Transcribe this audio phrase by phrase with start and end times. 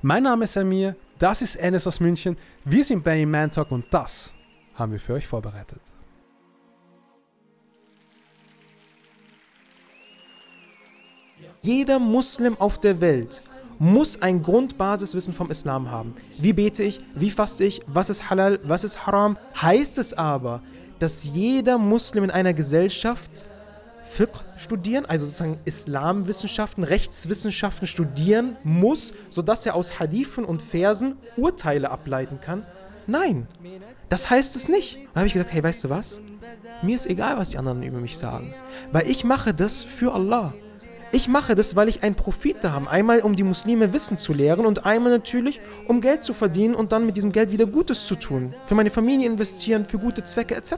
[0.00, 3.84] Mein Name ist Amir, das ist Enes aus München, wir sind bei Man Talk und
[3.90, 4.32] das
[4.74, 5.80] haben wir für euch vorbereitet.
[11.62, 13.42] Jeder Muslim auf der Welt
[13.80, 16.14] muss ein Grundbasiswissen vom Islam haben.
[16.38, 17.00] Wie bete ich?
[17.16, 17.80] Wie faste ich?
[17.88, 18.60] Was ist halal?
[18.62, 19.36] Was ist haram?
[19.60, 20.62] Heißt es aber,
[21.00, 23.44] dass jeder Muslim in einer Gesellschaft
[24.10, 31.90] Fiqh studieren, also sozusagen Islamwissenschaften, Rechtswissenschaften studieren muss, sodass er aus Hadithen und Versen Urteile
[31.90, 32.64] ableiten kann?
[33.06, 33.46] Nein,
[34.08, 34.98] das heißt es nicht.
[35.14, 36.20] Da habe ich gesagt, hey, weißt du was?
[36.82, 38.54] Mir ist egal, was die anderen über mich sagen,
[38.92, 40.52] weil ich mache das für Allah.
[41.10, 42.90] Ich mache das, weil ich einen Profit da habe.
[42.90, 46.92] Einmal, um die Muslime Wissen zu lehren und einmal natürlich, um Geld zu verdienen und
[46.92, 48.54] dann mit diesem Geld wieder Gutes zu tun.
[48.66, 50.74] Für meine Familie investieren, für gute Zwecke etc.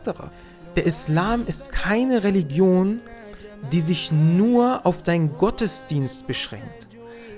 [0.77, 3.01] Der Islam ist keine Religion,
[3.73, 6.89] die sich nur auf deinen Gottesdienst beschränkt,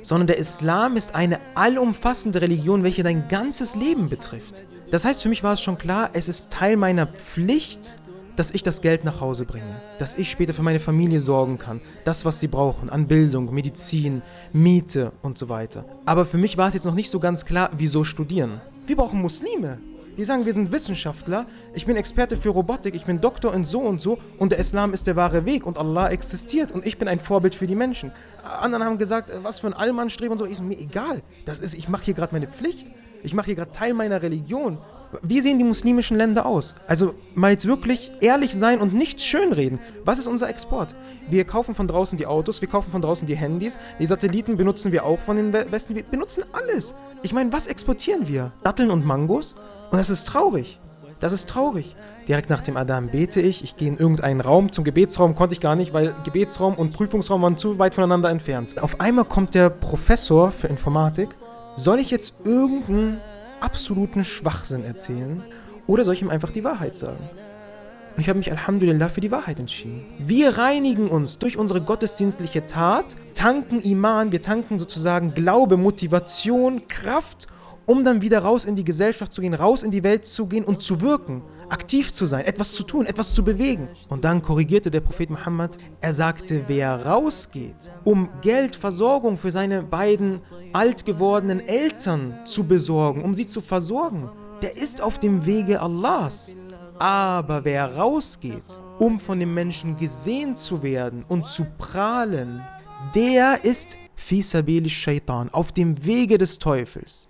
[0.02, 4.62] sondern der Islam ist eine allumfassende Religion, welche dein ganzes Leben betrifft.
[4.90, 7.96] Das heißt, für mich war es schon klar, es ist Teil meiner Pflicht,
[8.36, 11.80] dass ich das Geld nach Hause bringe, dass ich später für meine Familie sorgen kann,
[12.04, 15.84] das, was sie brauchen, an Bildung, Medizin, Miete und so weiter.
[16.06, 18.60] Aber für mich war es jetzt noch nicht so ganz klar, wieso studieren.
[18.86, 19.78] Wir brauchen Muslime.
[20.16, 23.80] Die sagen, wir sind Wissenschaftler, ich bin Experte für Robotik, ich bin Doktor in so
[23.80, 27.08] und so und der Islam ist der wahre Weg und Allah existiert und ich bin
[27.08, 28.12] ein Vorbild für die Menschen.
[28.42, 30.44] Andere haben gesagt, was für ein Allmannstreben und so.
[30.44, 31.22] Ich so, mir egal.
[31.46, 32.90] Das ist, ich mache hier gerade meine Pflicht.
[33.22, 34.78] Ich mache hier gerade Teil meiner Religion.
[35.22, 36.74] Wie sehen die muslimischen Länder aus?
[36.86, 39.78] Also mal jetzt wirklich ehrlich sein und nichts schönreden.
[40.04, 40.94] Was ist unser Export?
[41.28, 44.90] Wir kaufen von draußen die Autos, wir kaufen von draußen die Handys, die Satelliten benutzen
[44.90, 46.94] wir auch von den Westen, wir benutzen alles.
[47.22, 48.52] Ich meine, was exportieren wir?
[48.64, 49.54] Datteln und Mangos?
[49.92, 50.80] Und das ist traurig.
[51.20, 51.94] Das ist traurig.
[52.26, 54.72] Direkt nach dem Adam bete ich, ich gehe in irgendeinen Raum.
[54.72, 58.82] Zum Gebetsraum konnte ich gar nicht, weil Gebetsraum und Prüfungsraum waren zu weit voneinander entfernt.
[58.82, 61.28] Auf einmal kommt der Professor für Informatik.
[61.76, 63.18] Soll ich jetzt irgendeinen
[63.60, 65.42] absoluten Schwachsinn erzählen
[65.86, 67.28] oder soll ich ihm einfach die Wahrheit sagen?
[68.16, 70.04] Und ich habe mich Alhamdulillah für die Wahrheit entschieden.
[70.18, 77.46] Wir reinigen uns durch unsere gottesdienstliche Tat, tanken Iman, wir tanken sozusagen Glaube, Motivation, Kraft,
[77.92, 80.64] um dann wieder raus in die Gesellschaft zu gehen, raus in die Welt zu gehen
[80.64, 83.86] und zu wirken, aktiv zu sein, etwas zu tun, etwas zu bewegen.
[84.08, 89.82] Und dann korrigierte der Prophet Muhammad, er sagte, wer rausgeht, um Geld, Versorgung für seine
[89.82, 90.40] beiden
[90.72, 94.30] alt gewordenen Eltern zu besorgen, um sie zu versorgen,
[94.62, 96.56] der ist auf dem Wege Allahs.
[96.98, 102.62] Aber wer rausgeht, um von den Menschen gesehen zu werden und zu prahlen,
[103.14, 107.28] der ist Fisabili Shaitan, auf dem Wege des Teufels.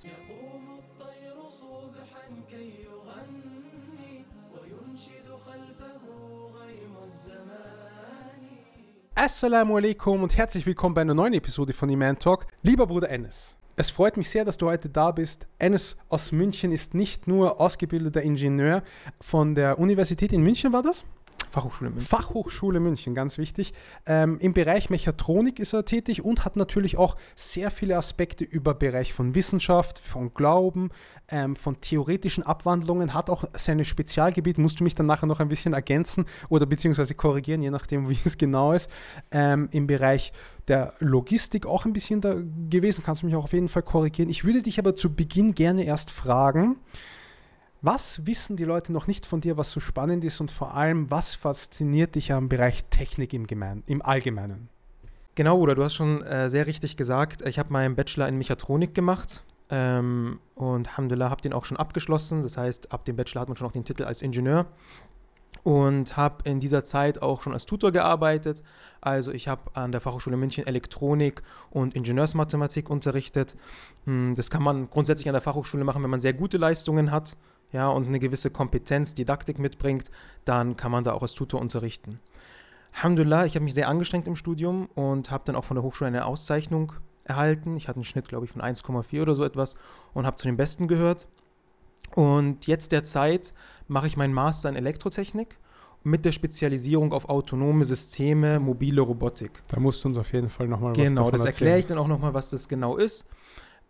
[9.15, 12.47] Assalamu alaikum und herzlich willkommen bei einer neuen Episode von Iman Talk.
[12.63, 15.47] Lieber Bruder Enes, es freut mich sehr, dass du heute da bist.
[15.59, 18.83] Enes aus München ist nicht nur ausgebildeter Ingenieur
[19.21, 21.05] von der Universität in München, war das?
[21.53, 22.09] Fachhochschule München.
[22.09, 23.75] Fachhochschule München, ganz wichtig.
[24.07, 28.73] Ähm, Im Bereich Mechatronik ist er tätig und hat natürlich auch sehr viele Aspekte über
[28.73, 30.89] Bereich von Wissenschaft, von Glauben,
[31.29, 35.49] ähm, von theoretischen Abwandlungen, hat auch seine Spezialgebiet, musst du mich dann nachher noch ein
[35.49, 38.91] bisschen ergänzen oder beziehungsweise korrigieren, je nachdem, wie es genau ist.
[39.31, 40.33] Ähm, Im Bereich
[40.69, 42.35] der Logistik auch ein bisschen da
[42.71, 44.31] gewesen, kannst du mich auch auf jeden Fall korrigieren.
[44.31, 46.77] Ich würde dich aber zu Beginn gerne erst fragen,
[47.83, 51.11] was wissen die Leute noch nicht von dir, was so spannend ist und vor allem,
[51.11, 54.69] was fasziniert dich am Bereich Technik im, Gemein im Allgemeinen?
[55.35, 58.95] Genau, oder du hast schon äh, sehr richtig gesagt, ich habe meinen Bachelor in Mechatronik
[58.95, 62.43] gemacht ähm, und Alhamdulillah habe den auch schon abgeschlossen.
[62.43, 64.67] Das heißt, ab dem Bachelor hat man schon auch den Titel als Ingenieur
[65.65, 68.63] und habe in dieser Zeit auch schon als Tutor gearbeitet.
[69.01, 73.57] Also ich habe an der Fachhochschule München Elektronik und Ingenieursmathematik unterrichtet.
[74.05, 77.37] Hm, das kann man grundsätzlich an der Fachhochschule machen, wenn man sehr gute Leistungen hat
[77.73, 80.11] ja, und eine gewisse Kompetenz, Didaktik mitbringt,
[80.45, 82.21] dann kann man da auch als Tutor unterrichten.
[82.95, 86.09] Alhamdulillah, ich habe mich sehr angestrengt im Studium und habe dann auch von der Hochschule
[86.09, 86.93] eine Auszeichnung
[87.25, 87.77] erhalten.
[87.77, 89.77] Ich hatte einen Schnitt, glaube ich, von 1,4 oder so etwas
[90.13, 91.29] und habe zu den Besten gehört.
[92.15, 93.55] Und jetzt derzeit
[93.89, 95.57] mache ich meinen Master in Elektrotechnik
[96.05, 99.63] mit der Spezialisierung auf autonome Systeme, mobile Robotik.
[99.69, 101.97] Da musst du uns auf jeden Fall nochmal genau, was Genau, das erkläre ich dann
[101.97, 103.27] auch nochmal, was das genau ist.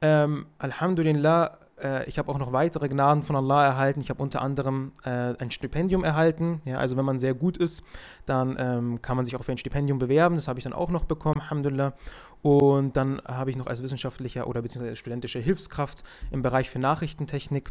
[0.01, 4.01] Ähm, Alhamdulillah äh, ich habe auch noch weitere Gnaden von Allah erhalten.
[4.01, 6.61] Ich habe unter anderem äh, ein Stipendium erhalten.
[6.65, 7.83] Ja, also wenn man sehr gut ist,
[8.27, 10.37] dann ähm, kann man sich auch für ein Stipendium bewerben.
[10.37, 11.95] Das habe ich dann auch noch bekommen, Alhamdulillah.
[12.43, 17.71] Und dann habe ich noch als wissenschaftlicher oder beziehungsweise studentische Hilfskraft im Bereich für Nachrichtentechnik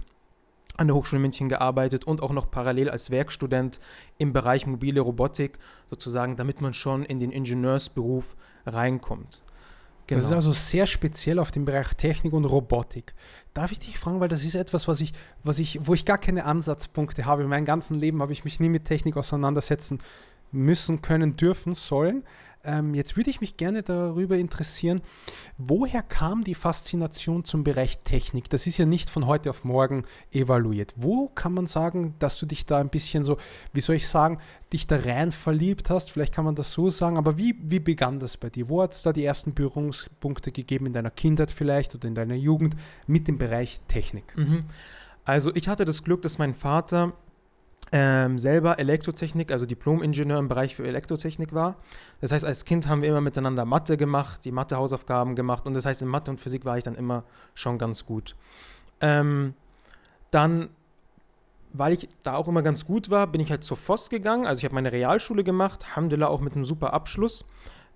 [0.78, 3.82] an der Hochschule München gearbeitet und auch noch parallel als Werkstudent
[4.18, 8.36] im Bereich mobile Robotik, sozusagen, damit man schon in den Ingenieursberuf
[8.66, 9.44] reinkommt.
[10.08, 10.38] Das ist Genau.
[10.38, 13.14] also sehr speziell auf den Bereich Technik und Robotik.
[13.54, 15.14] Darf ich dich fragen, weil das ist etwas, was ich,
[15.44, 17.44] was ich, wo ich gar keine Ansatzpunkte habe.
[17.44, 20.00] In meinem ganzen Leben habe ich mich nie mit Technik auseinandersetzen
[20.52, 22.24] müssen, können, dürfen, sollen.
[22.64, 25.02] Ähm, jetzt würde ich mich gerne darüber interessieren,
[25.58, 28.50] woher kam die Faszination zum Bereich Technik?
[28.50, 30.94] Das ist ja nicht von heute auf morgen evaluiert.
[30.96, 33.38] Wo kann man sagen, dass du dich da ein bisschen so,
[33.74, 34.40] wie soll ich sagen,
[34.72, 36.12] dich da rein verliebt hast?
[36.12, 38.70] Vielleicht kann man das so sagen, aber wie, wie begann das bei dir?
[38.70, 42.36] Wo hat es da die ersten Berührungspunkte gegeben in deiner Kindheit vielleicht oder in deiner
[42.36, 42.76] Jugend
[43.08, 44.38] mit dem Bereich Technik?
[44.38, 44.66] Mhm.
[45.24, 47.14] Also ich hatte das Glück, dass mein Vater
[47.92, 51.76] ähm, selber Elektrotechnik, also Diplom-Ingenieur im Bereich für Elektrotechnik war.
[52.22, 55.86] Das heißt, als Kind haben wir immer miteinander Mathe gemacht, die Mathe-Hausaufgaben gemacht und das
[55.86, 57.24] heißt, in Mathe und Physik war ich dann immer
[57.54, 58.36] schon ganz gut.
[59.02, 59.56] Ähm,
[60.30, 60.70] dann,
[61.74, 64.46] weil ich da auch immer ganz gut war, bin ich halt zur FOS gegangen.
[64.46, 67.46] Also ich habe meine Realschule gemacht, Alhamdulillah auch mit einem super Abschluss.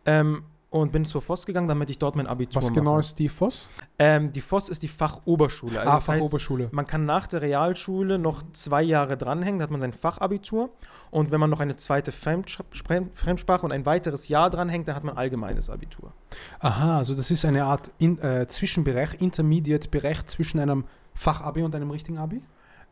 [0.05, 0.43] Ähm,
[0.81, 2.79] und bin zur FOS gegangen, damit ich dort mein Abitur Was mache.
[2.79, 3.69] genau ist die FOS?
[3.97, 5.79] Ähm, die FOS ist die Fachoberschule.
[5.79, 6.67] Also ah, das heißt, Fachoberschule.
[6.71, 10.69] man kann nach der Realschule noch zwei Jahre dranhängen, da hat man sein Fachabitur.
[11.11, 15.15] Und wenn man noch eine zweite Fremdsprache und ein weiteres Jahr dranhängt, dann hat man
[15.15, 16.11] allgemeines Abitur.
[16.59, 20.83] Aha, also das ist eine Art in, äh, Zwischenbereich, Intermediate-Bereich zwischen einem
[21.13, 22.41] Fachabi und einem richtigen Abi?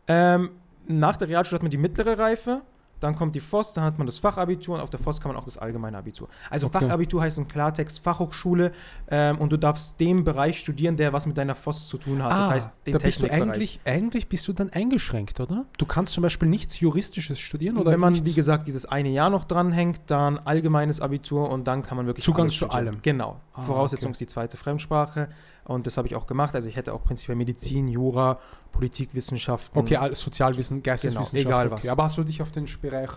[0.07, 0.51] Ähm,
[0.87, 2.61] nach der Realschule hat man die mittlere Reife,
[2.99, 5.39] dann kommt die FOS, dann hat man das Fachabitur und auf der FOS kann man
[5.39, 6.29] auch das allgemeine Abitur.
[6.49, 6.79] Also Okay.
[6.79, 8.71] Fachabitur heißt im Klartext Fachhochschule
[9.09, 12.31] ähm, und du darfst den Bereich studieren, der was mit deiner FOS zu tun hat.
[12.31, 15.65] das heißt, den Ah, da bist du eigentlich, eigentlich bist du dann eingeschränkt, oder?
[15.77, 19.09] Du kannst zum Beispiel nichts Juristisches studieren oder Wenn man, nichts, wie gesagt, dieses eine
[19.09, 22.99] Jahr noch dranhängt, dann allgemeines Abitur und dann kann man wirklich Zugang zu allem.
[23.01, 23.39] Genau.
[23.53, 24.13] Ah, Voraussetzung okay.
[24.13, 25.29] ist die zweite Fremdsprache
[25.65, 26.55] und das habe ich auch gemacht.
[26.55, 28.39] Also ich hätte auch prinzipiell Medizin, Jura,
[28.71, 29.79] Politikwissenschaften.
[29.79, 31.33] Okay, alles Sozialwissen, Geisteswissenschaft.
[31.33, 31.83] Genau, egal okay.
[31.83, 31.89] was.
[31.89, 33.09] Aber hast du dich auf den Bereich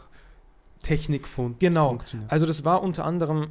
[0.82, 1.98] Technik fun Genau.
[2.28, 3.48] Also das war unter anderem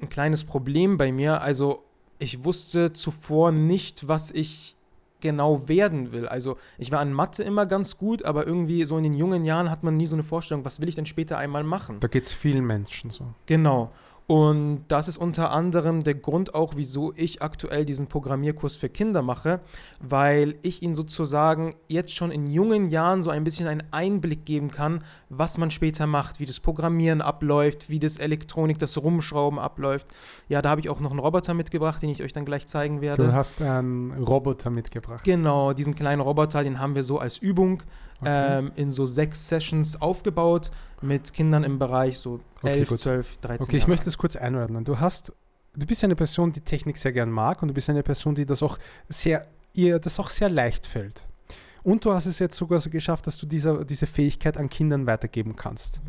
[0.00, 1.40] ein kleines Problem bei mir.
[1.40, 1.84] Also
[2.18, 4.76] ich wusste zuvor nicht, was ich
[5.20, 6.28] genau werden will.
[6.28, 9.70] Also ich war in Mathe immer ganz gut, aber irgendwie so in den jungen Jahren
[9.70, 12.00] hat man nie so eine Vorstellung, was will ich denn später einmal machen.
[12.00, 13.24] Da geht es vielen Menschen so.
[13.46, 13.90] Genau.
[14.26, 19.22] Und das ist unter anderem der Grund auch, wieso ich aktuell diesen Programmierkurs für Kinder
[19.22, 19.60] mache,
[20.00, 24.72] weil ich ihnen sozusagen jetzt schon in jungen Jahren so ein bisschen einen Einblick geben
[24.72, 30.08] kann, was man später macht, wie das Programmieren abläuft, wie das Elektronik, das Rumschrauben abläuft.
[30.48, 33.00] Ja, da habe ich auch noch einen Roboter mitgebracht, den ich euch dann gleich zeigen
[33.00, 33.26] werde.
[33.26, 35.22] Du hast einen Roboter mitgebracht.
[35.22, 37.84] Genau, diesen kleinen Roboter, den haben wir so als Übung
[38.20, 38.58] Okay.
[38.58, 40.70] ähm, in so sechs Sessions aufgebaut
[41.02, 42.98] mit Kindern im Bereich so Okay, 11, gut.
[42.98, 44.84] 12, 13 Okay, ich Jahre möchte das kurz einordnen.
[44.84, 45.32] Du hast,
[45.74, 48.46] du bist eine Person, die Technik sehr gern mag und du bist eine Person, die
[48.46, 48.78] das auch
[49.08, 51.24] sehr, ihr das auch sehr leicht fällt.
[51.82, 55.06] Und du hast es jetzt sogar so geschafft, dass du diese, diese Fähigkeit an Kindern
[55.06, 56.00] weitergeben kannst.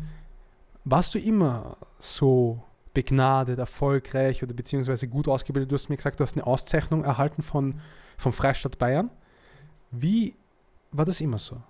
[0.84, 2.62] Warst du immer so
[2.94, 5.70] begnadet, erfolgreich oder beziehungsweise gut ausgebildet?
[5.70, 7.80] Du hast mir gesagt, du hast eine Auszeichnung erhalten von,
[8.16, 9.10] vom Freistaat Bayern.
[9.92, 10.34] Wie
[10.90, 11.62] war das immer so?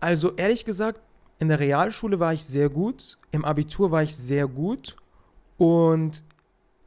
[0.00, 1.00] Also ehrlich gesagt,
[1.38, 4.96] in der Realschule war ich sehr gut, im Abitur war ich sehr gut
[5.56, 6.24] und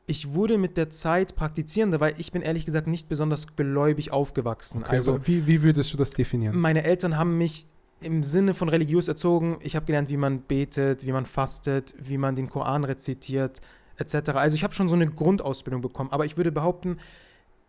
[0.07, 4.83] ich wurde mit der Zeit praktizierender, weil ich bin ehrlich gesagt nicht besonders gläubig aufgewachsen.
[4.83, 6.59] Okay, also wie, wie würdest du das definieren?
[6.59, 7.65] meine Eltern haben mich
[8.01, 9.59] im Sinne von religiös erzogen.
[9.61, 13.61] Ich habe gelernt, wie man betet, wie man fastet, wie man den Koran rezitiert,
[13.97, 14.31] etc.
[14.31, 16.97] Also ich habe schon so eine Grundausbildung bekommen, aber ich würde behaupten,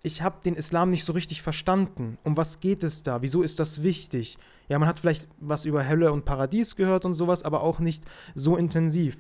[0.02, 2.19] ich habe den Islam nicht so richtig verstanden.
[2.25, 3.23] Um was geht es da?
[3.23, 4.37] Wieso ist das wichtig?
[4.68, 8.04] Ja, man hat vielleicht was über Hölle und Paradies gehört und sowas, aber auch nicht
[8.35, 9.16] so intensiv.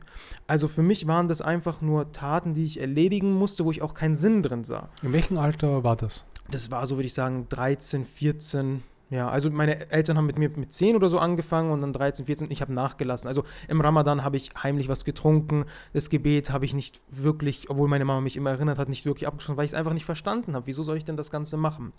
[0.46, 3.94] Also für mich waren das einfach nur Taten, die ich erledigen musste, wo ich auch
[3.94, 4.88] keinen Sinn drin sah.
[5.02, 6.24] In welchem Alter war das?
[6.50, 8.82] Das war so, würde ich sagen, 13, 14.
[9.12, 12.24] Ja, also meine Eltern haben mit mir mit 10 oder so angefangen und dann 13,
[12.24, 12.50] 14.
[12.50, 13.28] Ich habe nachgelassen.
[13.28, 15.66] Also im Ramadan habe ich heimlich was getrunken.
[15.92, 19.26] Das Gebet habe ich nicht wirklich, obwohl meine Mama mich immer erinnert hat, nicht wirklich
[19.26, 20.66] abgeschlossen, weil ich es einfach nicht verstanden habe.
[20.66, 21.92] Wieso soll ich denn das Ganze machen?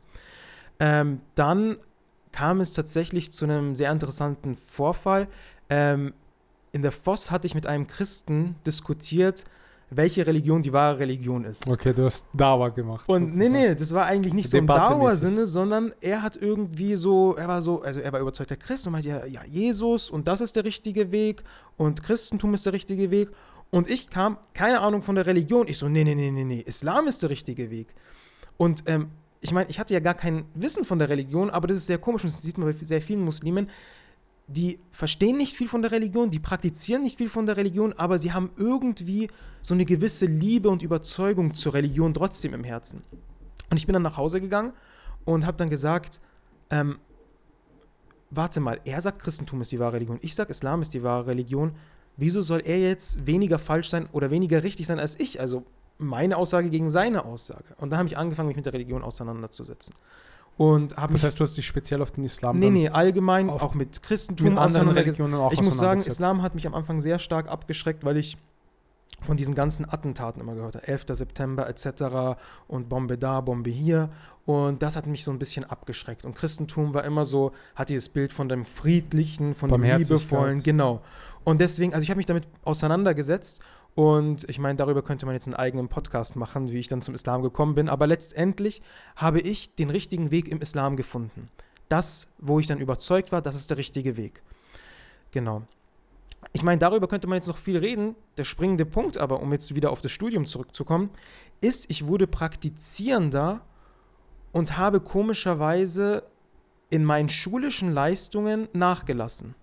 [0.79, 1.77] Ähm, dann
[2.31, 5.27] kam es tatsächlich zu einem sehr interessanten Vorfall.
[5.69, 6.15] Ähm,
[6.71, 9.45] in der FOS hatte ich mit einem Christen diskutiert,
[9.89, 11.67] welche Religion die wahre Religion ist.
[11.67, 13.07] Okay, du hast Dauer gemacht.
[13.07, 13.67] Und nee, sozusagen.
[13.69, 14.67] nee, das war eigentlich nicht so im.
[14.67, 18.93] Dauersinne, sondern er hat irgendwie so, er war so, also er war überzeugter Christ und
[18.93, 21.43] meinte, ja, ja, Jesus und das ist der richtige Weg
[21.77, 23.29] und Christentum ist der richtige Weg.
[23.69, 25.67] Und ich kam, keine Ahnung von der Religion.
[25.67, 27.87] Ich so, nee, nee, nee, nee, nee, Islam ist der richtige Weg.
[28.57, 29.09] Und ähm,
[29.41, 31.97] ich meine, ich hatte ja gar kein Wissen von der Religion, aber das ist sehr
[31.97, 33.69] komisch und das sieht man bei sehr vielen Muslimen.
[34.47, 38.17] Die verstehen nicht viel von der Religion, die praktizieren nicht viel von der Religion, aber
[38.17, 39.29] sie haben irgendwie
[39.61, 43.03] so eine gewisse Liebe und Überzeugung zur Religion trotzdem im Herzen.
[43.69, 44.73] Und ich bin dann nach Hause gegangen
[45.25, 46.19] und habe dann gesagt,
[46.69, 46.99] ähm,
[48.29, 51.27] warte mal, er sagt, Christentum ist die wahre Religion, ich sage, Islam ist die wahre
[51.27, 51.73] Religion.
[52.17, 55.39] Wieso soll er jetzt weniger falsch sein oder weniger richtig sein als ich?
[55.39, 55.65] Also
[55.97, 57.75] meine Aussage gegen seine Aussage.
[57.77, 59.95] Und dann habe ich angefangen, mich mit der Religion auseinanderzusetzen.
[60.57, 63.73] Und habe Das heißt, du hast dich speziell auf den Islam Nee, nee, allgemein, auch
[63.73, 66.01] mit Christentum, mit anderen Religionen auch Ich muss sagen.
[66.01, 68.37] Islam hat mich am Anfang sehr stark abgeschreckt, weil ich
[69.21, 70.87] von diesen ganzen Attentaten immer gehört habe.
[70.87, 71.05] 11.
[71.09, 72.37] September etc.
[72.67, 74.09] und Bombe da, Bombe hier.
[74.45, 76.25] Und das hat mich so ein bisschen abgeschreckt.
[76.25, 79.83] Und Christentum war immer so, hat dieses Bild von dem Friedlichen, von dem.
[79.83, 81.01] Liebevollen, genau.
[81.45, 83.61] Und deswegen, also ich habe mich damit auseinandergesetzt
[83.95, 87.13] und ich meine, darüber könnte man jetzt einen eigenen Podcast machen, wie ich dann zum
[87.13, 87.89] Islam gekommen bin.
[87.89, 88.81] Aber letztendlich
[89.15, 91.49] habe ich den richtigen Weg im Islam gefunden.
[91.89, 94.41] Das, wo ich dann überzeugt war, das ist der richtige Weg.
[95.31, 95.63] Genau.
[96.53, 98.15] Ich meine, darüber könnte man jetzt noch viel reden.
[98.37, 101.11] Der springende Punkt aber, um jetzt wieder auf das Studium zurückzukommen,
[101.61, 103.61] ist, ich wurde praktizierender
[104.51, 106.23] und habe komischerweise
[106.89, 109.55] in meinen schulischen Leistungen nachgelassen.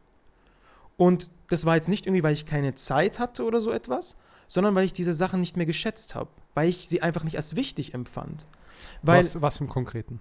[1.01, 4.17] Und das war jetzt nicht irgendwie, weil ich keine Zeit hatte oder so etwas,
[4.49, 7.57] sondern weil ich diese Sachen nicht mehr geschätzt habe, weil ich sie einfach nicht als
[7.57, 8.45] wichtig empfand.
[9.01, 10.21] Weil was, was im Konkreten?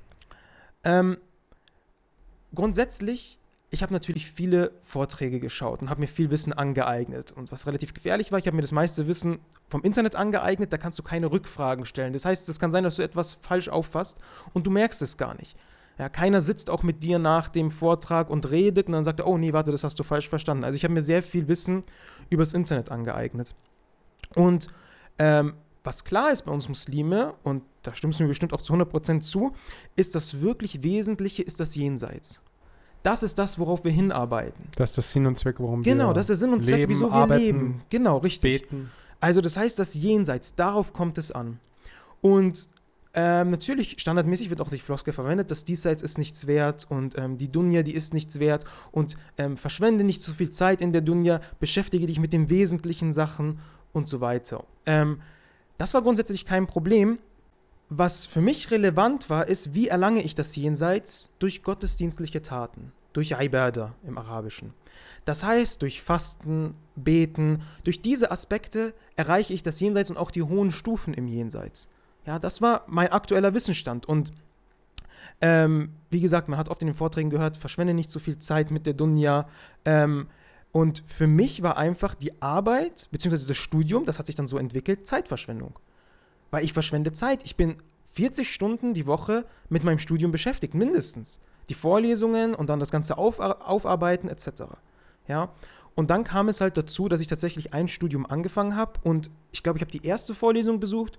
[0.86, 1.18] ähm,
[2.56, 3.40] grundsätzlich,
[3.72, 7.34] ich habe natürlich viele Vorträge geschaut und habe mir viel Wissen angeeignet.
[7.34, 10.78] Und was relativ gefährlich war, ich habe mir das meiste Wissen vom Internet angeeignet, da
[10.78, 12.14] kannst du keine Rückfragen stellen.
[12.14, 14.18] Das heißt, es kann sein, dass du etwas falsch auffasst
[14.54, 15.58] und du merkst es gar nicht.
[16.00, 19.28] Ja, keiner sitzt auch mit dir nach dem Vortrag und redet und dann sagt er,
[19.28, 20.64] oh nee, warte, das hast du falsch verstanden.
[20.64, 21.84] Also ich habe mir sehr viel Wissen
[22.30, 23.54] übers Internet angeeignet.
[24.34, 24.70] Und
[25.18, 28.74] ähm, was klar ist bei uns Muslime, und da stimmst du mir bestimmt auch zu
[28.74, 29.52] 100% zu,
[29.98, 32.42] ist das wirklich Wesentliche, ist das Jenseits.
[33.04, 34.70] Das ist das, worauf wir hinarbeiten.
[34.78, 36.78] Das ist der Sinn und Zweck, warum Genau, wir das ist der Sinn und Zweck,
[36.78, 37.82] leben, wieso wir arbeiten, leben.
[37.90, 38.62] Genau, richtig.
[38.62, 38.90] beten.
[39.20, 41.60] Also das heißt, das Jenseits, darauf kommt es an.
[42.22, 42.70] Und
[43.14, 47.38] ähm, natürlich, standardmäßig wird auch die Floskel verwendet, das Diesseits ist nichts wert und ähm,
[47.38, 51.02] die Dunja, die ist nichts wert und ähm, verschwende nicht zu viel Zeit in der
[51.02, 53.60] Dunja, beschäftige dich mit den wesentlichen Sachen
[53.94, 54.64] und so weiter.
[54.86, 55.22] Ähm,
[55.80, 57.18] das war grundsätzlich kein Problem.
[57.90, 63.32] Was für mich relevant war, ist, wie erlange ich das Jenseits durch gottesdienstliche Taten, durch
[63.32, 64.76] Ibadah im Arabischen.
[65.26, 70.44] Das heißt, durch Fasten, Beten, durch diese Aspekte erreiche ich das Jenseits und auch die
[70.44, 71.90] hohen Stufen im Jenseits.
[72.30, 74.06] Ja, das war mein aktueller Wissensstand.
[74.06, 74.34] Und
[75.42, 78.70] ähm, wie gesagt, man hat oft in den Vorträgen gehört, verschwende nicht so viel Zeit
[78.70, 79.50] mit der Dunja.
[79.84, 80.28] Ähm,
[80.72, 84.60] und für mich war einfach die Arbeit, beziehungsweise das Studium, das hat sich dann so
[84.60, 85.80] entwickelt, Zeitverschwendung.
[86.52, 87.44] Weil ich verschwende Zeit.
[87.46, 87.78] Ich bin
[88.14, 91.40] 40 Stunden die Woche mit meinem Studium beschäftigt, mindestens.
[91.70, 94.66] Die Vorlesungen und dann das Ganze auf, aufarbeiten etc.
[95.28, 95.50] Ja.
[95.96, 99.64] Und dann kam es halt dazu, dass ich tatsächlich ein Studium angefangen habe und ich
[99.64, 101.18] glaube, ich habe die erste Vorlesung besucht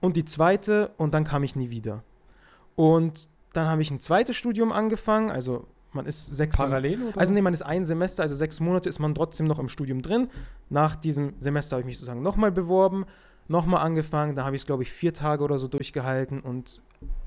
[0.00, 2.02] und die zweite und dann kam ich nie wieder.
[2.76, 7.18] Und dann habe ich ein zweites Studium angefangen, also man ist sechs Parallel oder?
[7.18, 10.02] also nee, man ist ein Semester, also sechs Monate ist man trotzdem noch im Studium
[10.02, 10.28] drin.
[10.68, 13.06] Nach diesem Semester habe ich mich sozusagen nochmal beworben,
[13.48, 16.80] nochmal angefangen, da habe ich es, glaube ich, vier Tage oder so durchgehalten und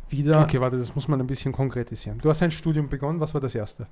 [0.09, 0.41] wieder.
[0.41, 2.19] Okay, warte, das muss man ein bisschen konkretisieren.
[2.19, 3.87] Du hast ein Studium begonnen, was war das erste?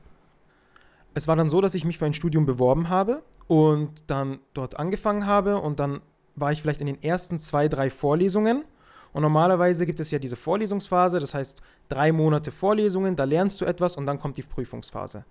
[1.14, 4.80] Es war dann so, dass ich mich für ein Studium beworben habe und dann dort
[4.80, 6.00] angefangen habe und dann
[6.36, 8.64] war ich vielleicht in den ersten zwei, drei Vorlesungen.
[9.14, 13.66] Und normalerweise gibt es ja diese Vorlesungsphase, das heißt drei Monate Vorlesungen, da lernst du
[13.66, 15.26] etwas und dann kommt die Prüfungsphase.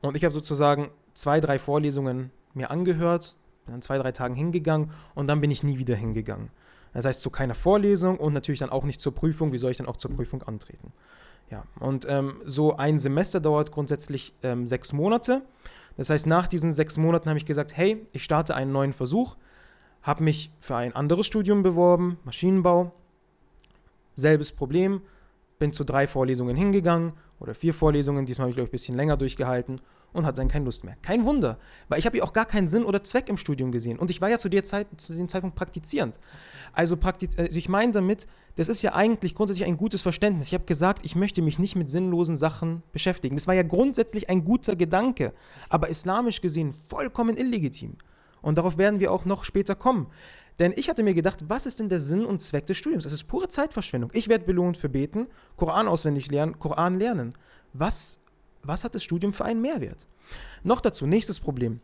[0.00, 4.90] Und ich habe sozusagen zwei, drei Vorlesungen mir angehört, bin dann zwei, drei Tagen hingegangen
[5.14, 6.50] und dann bin ich nie wieder hingegangen.
[6.94, 9.52] Das heißt zu keiner Vorlesung und natürlich dann auch nicht zur Prüfung.
[9.52, 10.92] Wie soll ich dann auch zur Prüfung antreten?
[11.50, 15.42] Ja, und ähm, so ein Semester dauert grundsätzlich ähm, sechs Monate.
[15.96, 19.36] Das heißt, nach diesen sechs Monaten habe ich gesagt, hey, ich starte einen neuen Versuch,
[20.02, 22.92] habe mich für ein anderes Studium beworben, Maschinenbau.
[24.16, 25.02] Selbes Problem,
[25.58, 28.96] bin zu drei Vorlesungen hingegangen oder vier Vorlesungen, diesmal habe ich, glaube ich, ein bisschen
[28.96, 29.80] länger durchgehalten
[30.12, 30.96] und hatte dann keine Lust mehr.
[31.02, 31.58] Kein Wunder,
[31.88, 33.98] weil ich habe ja auch gar keinen Sinn oder Zweck im Studium gesehen.
[33.98, 36.18] Und ich war ja zu der Zeit, zu dem Zeitpunkt praktizierend.
[36.72, 40.48] Also, praktiz also ich meine damit, das ist ja eigentlich grundsätzlich ein gutes Verständnis.
[40.48, 43.36] Ich habe gesagt, ich möchte mich nicht mit sinnlosen Sachen beschäftigen.
[43.36, 45.34] Das war ja grundsätzlich ein guter Gedanke,
[45.68, 47.96] aber islamisch gesehen vollkommen illegitim.
[48.40, 50.06] Und darauf werden wir auch noch später kommen.
[50.58, 53.04] Denn ich hatte mir gedacht, was ist denn der Sinn und Zweck des Studiums?
[53.04, 54.10] Das ist pure Zeitverschwendung.
[54.14, 57.34] Ich werde belohnt für Beten, Koran auswendig lernen, Koran lernen.
[57.72, 58.18] Was,
[58.62, 60.06] was hat das Studium für einen Mehrwert?
[60.62, 61.80] Noch dazu, nächstes Problem.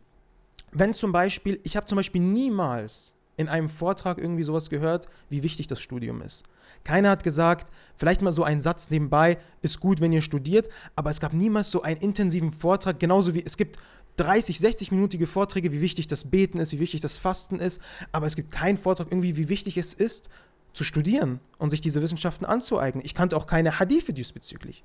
[0.71, 5.43] Wenn zum Beispiel, ich habe zum Beispiel niemals in einem Vortrag irgendwie sowas gehört, wie
[5.43, 6.43] wichtig das Studium ist.
[6.83, 11.09] Keiner hat gesagt, vielleicht mal so ein Satz nebenbei, ist gut, wenn ihr studiert, aber
[11.09, 13.77] es gab niemals so einen intensiven Vortrag, genauso wie es gibt
[14.17, 18.35] 30, 60-minütige Vorträge, wie wichtig das Beten ist, wie wichtig das Fasten ist, aber es
[18.35, 20.29] gibt keinen Vortrag irgendwie, wie wichtig es ist,
[20.73, 23.05] zu studieren und sich diese Wissenschaften anzueignen.
[23.05, 24.83] Ich kannte auch keine Hadithe diesbezüglich.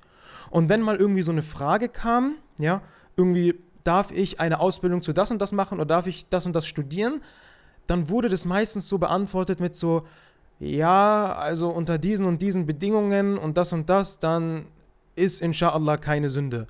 [0.51, 2.83] Und wenn mal irgendwie so eine Frage kam, ja,
[3.17, 3.55] irgendwie
[3.85, 6.67] darf ich eine Ausbildung zu das und das machen oder darf ich das und das
[6.67, 7.23] studieren,
[7.87, 10.07] dann wurde das meistens so beantwortet mit so,
[10.61, 14.67] ja, also unter diesen und diesen Bedingungen und das und das, dann
[15.17, 16.67] ist inshallah keine Sünde.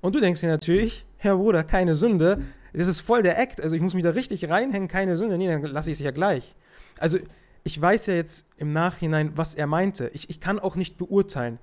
[0.00, 3.74] Und du denkst dir natürlich, Herr Bruder, keine Sünde, das ist voll der Act, also
[3.74, 6.54] ich muss mich da richtig reinhängen, keine Sünde, nee, dann lasse ich es ja gleich.
[6.98, 7.18] Also
[7.64, 10.10] ich weiß ja jetzt im Nachhinein, was er meinte.
[10.14, 11.58] Ich, ich kann auch nicht beurteilen,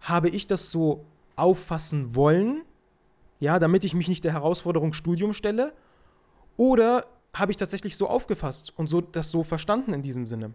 [0.00, 2.62] habe ich das so auffassen wollen,
[3.40, 5.72] ja, damit ich mich nicht der Herausforderung Studium stelle,
[6.56, 10.52] oder habe ich tatsächlich so aufgefasst und so, das so verstanden in diesem Sinne.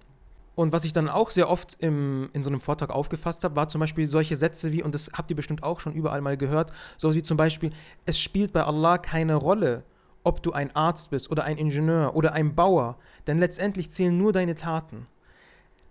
[0.55, 3.69] Und was ich dann auch sehr oft im, in so einem Vortrag aufgefasst habe, war
[3.69, 6.71] zum Beispiel solche Sätze wie, und das habt ihr bestimmt auch schon überall mal gehört,
[6.95, 7.71] so wie zum Beispiel,
[8.05, 9.83] es spielt bei Allah keine Rolle,
[10.23, 14.31] ob du ein Arzt bist oder ein Ingenieur oder ein Bauer, denn letztendlich zählen nur
[14.31, 15.07] deine Taten.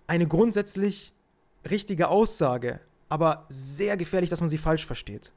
[0.07, 1.12] Eine grundsätzlich
[1.69, 5.33] richtige Aussage, aber sehr gefährlich, dass man sie falsch versteht.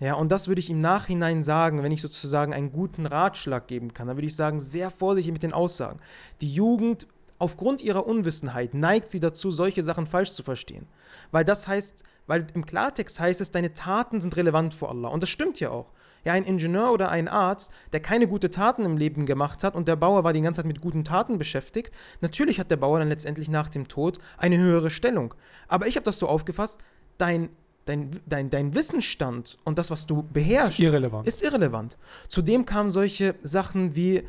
[0.00, 3.92] Ja, und das würde ich im Nachhinein sagen, wenn ich sozusagen einen guten Ratschlag geben
[3.92, 4.06] kann.
[4.06, 5.98] Dann würde ich sagen, sehr vorsichtig mit den Aussagen.
[6.40, 7.08] Die Jugend
[7.38, 10.86] aufgrund ihrer Unwissenheit neigt sie dazu, solche Sachen falsch zu verstehen.
[11.30, 15.08] Weil das heißt, weil im Klartext heißt es, deine Taten sind relevant vor Allah.
[15.08, 15.92] Und das stimmt ja auch.
[16.24, 19.86] Ja, ein Ingenieur oder ein Arzt, der keine guten Taten im Leben gemacht hat und
[19.88, 23.08] der Bauer war die ganze Zeit mit guten Taten beschäftigt, natürlich hat der Bauer dann
[23.08, 25.32] letztendlich nach dem Tod eine höhere Stellung.
[25.68, 26.80] Aber ich habe das so aufgefasst,
[27.18, 27.50] dein,
[27.86, 31.28] dein, dein, dein Wissensstand und das, was du beherrschst, Ist irrelevant.
[31.28, 31.96] ist irrelevant.
[32.28, 34.24] Zudem kamen solche Sachen wie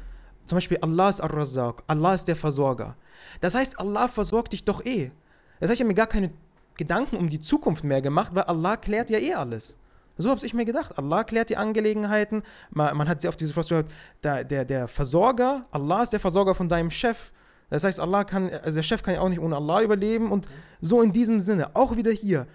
[0.49, 2.95] zum Beispiel Allah ist Ar-Razzaq, Allah ist der Versorger.
[3.39, 5.11] Das heißt, Allah versorgt dich doch eh.
[5.59, 6.31] Das heißt, ich habe mir gar keine
[6.75, 9.77] Gedanken um die Zukunft mehr gemacht, weil Allah klärt ja eh alles.
[10.17, 10.97] So habe ich mir gedacht.
[10.97, 12.41] Allah klärt die Angelegenheiten.
[12.71, 13.85] Man, man hat sie auf diese Vorstellung,
[14.23, 17.31] der, der, der Versorger, Allah ist der Versorger von deinem Chef.
[17.69, 20.49] Das heißt, Allah kann, also der Chef kann ja auch nicht ohne Allah überleben und
[20.81, 22.47] so in diesem Sinne, auch wieder hier.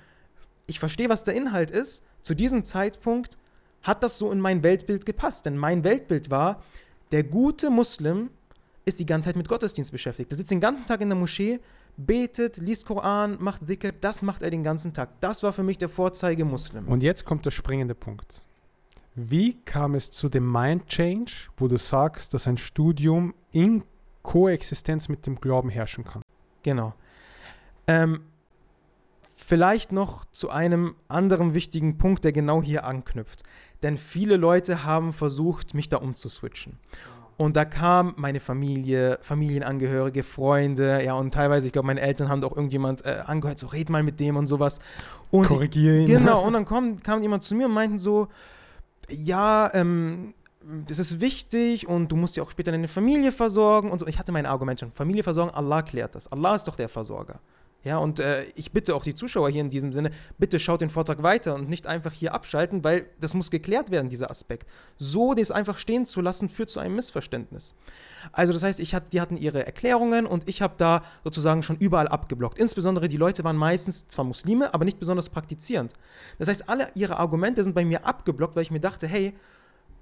[0.67, 2.05] Ich verstehe, was der Inhalt ist.
[2.23, 3.39] Zu diesem Zeitpunkt
[3.83, 6.63] hat das so in mein Weltbild gepasst, denn mein Weltbild war,
[7.13, 8.31] der gute Muslim
[8.85, 10.31] ist die ganze Zeit mit Gottesdienst beschäftigt.
[10.31, 11.61] Der sitzt den ganzen Tag in der Moschee,
[11.97, 15.21] betet, liest Koran, macht Dhikr, das macht er den ganzen Tag.
[15.21, 16.89] Das war für mich der Vorzeige Muslim.
[16.89, 18.43] Und jetzt kommt der springende Punkt.
[19.15, 23.85] Wie kam es zu dem Mind Change, wo du sagst, dass ein Studium in
[24.23, 26.23] Koexistenz mit dem Glauben herrschen kann?
[26.65, 26.95] Genau.
[27.87, 28.23] Ähm,
[29.37, 33.45] vielleicht noch zu einem anderen wichtigen Punkt, der genau hier anknüpft.
[33.85, 36.79] Denn viele Leute haben versucht, mich da umzuswitchen.
[37.37, 42.43] Und da kam meine Familie, Familienangehörige, Freunde, ja, und teilweise, ich glaube, meine Eltern haben
[42.45, 44.81] auch irgendjemand äh, angehört, so red mal mit dem und sowas.
[45.31, 46.07] Und Korrigiere ihn.
[46.07, 48.29] Genau, und dann kam, kam jemand zu mir und meinten so,
[49.11, 50.33] ja, ähm,
[50.87, 54.07] das ist wichtig und du musst ja auch später deine Familie versorgen und so.
[54.07, 54.93] Ich hatte mein Argument schon.
[54.93, 56.33] Familie versorgen, Allah klärt das.
[56.33, 57.39] Allah ist doch der Versorger.
[57.85, 60.89] Ja, und äh, ich bitte auch die Zuschauer hier in diesem Sinne, bitte schaut den
[60.89, 64.67] Vortrag weiter und nicht einfach hier abschalten, weil das muss geklärt werden, dieser Aspekt.
[64.97, 67.75] So das einfach stehen zu lassen, führt zu einem Missverständnis.
[68.33, 71.77] Also das heißt, ich hat, die hatten ihre Erklärungen und ich habe da sozusagen schon
[71.77, 72.59] überall abgeblockt.
[72.59, 75.93] Insbesondere die Leute waren meistens zwar Muslime, aber nicht besonders praktizierend.
[76.39, 79.35] Das heißt, alle ihre Argumente sind bei mir abgeblockt, weil ich mir dachte, hey,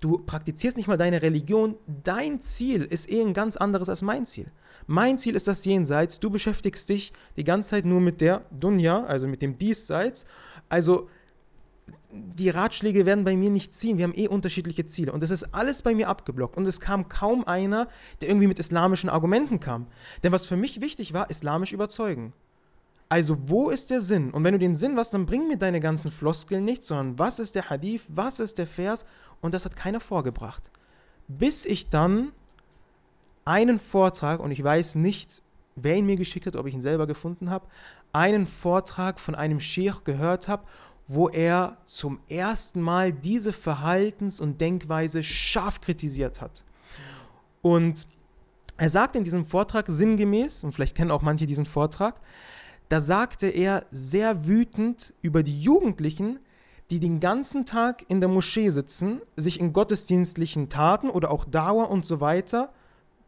[0.03, 4.27] du praktizierst nicht mal deine Religion, dein Ziel ist eh ein ganz anderes als mein
[4.27, 4.47] Ziel.
[4.87, 9.05] Mein Ziel ist das Jenseits, du beschäftigst dich die ganze Zeit nur mit der Dunya,
[9.05, 10.27] also mit dem Diesseits.
[10.69, 11.09] Also
[12.11, 15.55] die Ratschläge werden bei mir nicht ziehen, wir haben eh unterschiedliche Ziele und das ist
[15.55, 17.89] alles bei mir abgeblockt und es kam kaum einer,
[18.21, 19.87] der irgendwie mit islamischen Argumenten kam.
[20.23, 22.33] Denn was für mich wichtig war, islamisch überzeugen.
[23.13, 24.31] Also wo ist der Sinn?
[24.31, 27.39] Und wenn du den Sinn hast, dann bring mir deine ganzen Floskeln nicht, sondern was
[27.39, 29.05] ist der Hadith, was ist der Vers
[29.43, 30.71] und das hat keiner vorgebracht.
[31.29, 32.33] Bis ich dann
[33.45, 35.43] einen Vortrag, und ich weiß nicht,
[35.77, 37.67] wer ihn mir geschickt hat, ob ich ihn selber gefunden habe,
[38.13, 40.65] einen Vortrag von einem Sheikh gehört habe,
[41.09, 46.65] wo er zum ersten Mal diese Verhaltens- und Denkweise scharf kritisiert hat.
[47.61, 48.07] Und
[48.77, 52.21] er sagt in diesem Vortrag sinngemäß, und vielleicht kennen auch manche diesen Vortrag,
[52.89, 56.39] da sagte er sehr wütend über die Jugendlichen,
[56.93, 61.91] die den ganzen Tag in der Moschee sitzen, sich in gottesdienstlichen Taten oder auch Dauer
[61.91, 62.71] und so weiter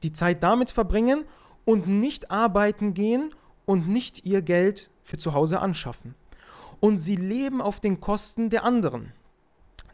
[0.03, 1.24] die Zeit damit verbringen
[1.64, 6.14] und nicht arbeiten gehen und nicht ihr Geld für zu Hause anschaffen.
[6.81, 9.14] Und sie leben auf den Kosten der anderen.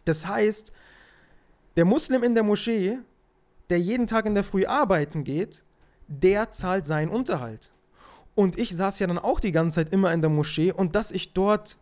[0.04, 0.72] Das heißt,
[1.76, 2.98] der Muslim in der Moschee,
[3.68, 5.62] der jeden Tag in der Früh arbeiten geht,
[6.08, 7.70] der zahlt seinen Unterhalt.
[8.34, 11.12] Und ich saß ja dann auch die ganze Zeit immer in der Moschee und dass
[11.12, 11.78] ich dort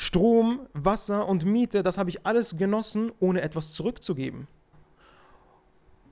[0.00, 4.46] Strom, Wasser und Miete, das habe ich alles genossen, ohne etwas zurückzugeben.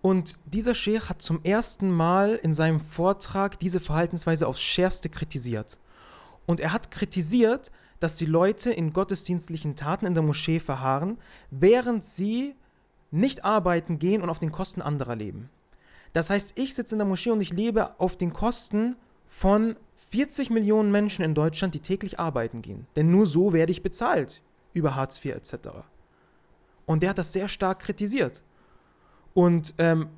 [0.02, 5.78] Und dieser Sheikh hat zum ersten Mal in seinem Vortrag diese Verhaltensweise aufs Schärfste kritisiert.
[6.46, 7.70] Und er hat kritisiert,
[8.00, 11.16] dass die Leute in gottesdienstlichen Taten in der Moschee verharren,
[11.52, 12.56] während sie
[13.12, 15.48] nicht arbeiten gehen und auf den Kosten anderer leben.
[16.12, 18.96] Das heißt, ich sitze in der Moschee und ich lebe auf den Kosten
[19.28, 19.76] von
[20.10, 22.86] 40 Millionen Menschen in Deutschland, die täglich arbeiten gehen.
[22.96, 24.42] Denn nur so werde ich bezahlt
[24.72, 25.68] über Hartz IV etc.
[26.84, 28.42] Und der hat das sehr stark kritisiert.
[29.34, 30.08] Und ähm,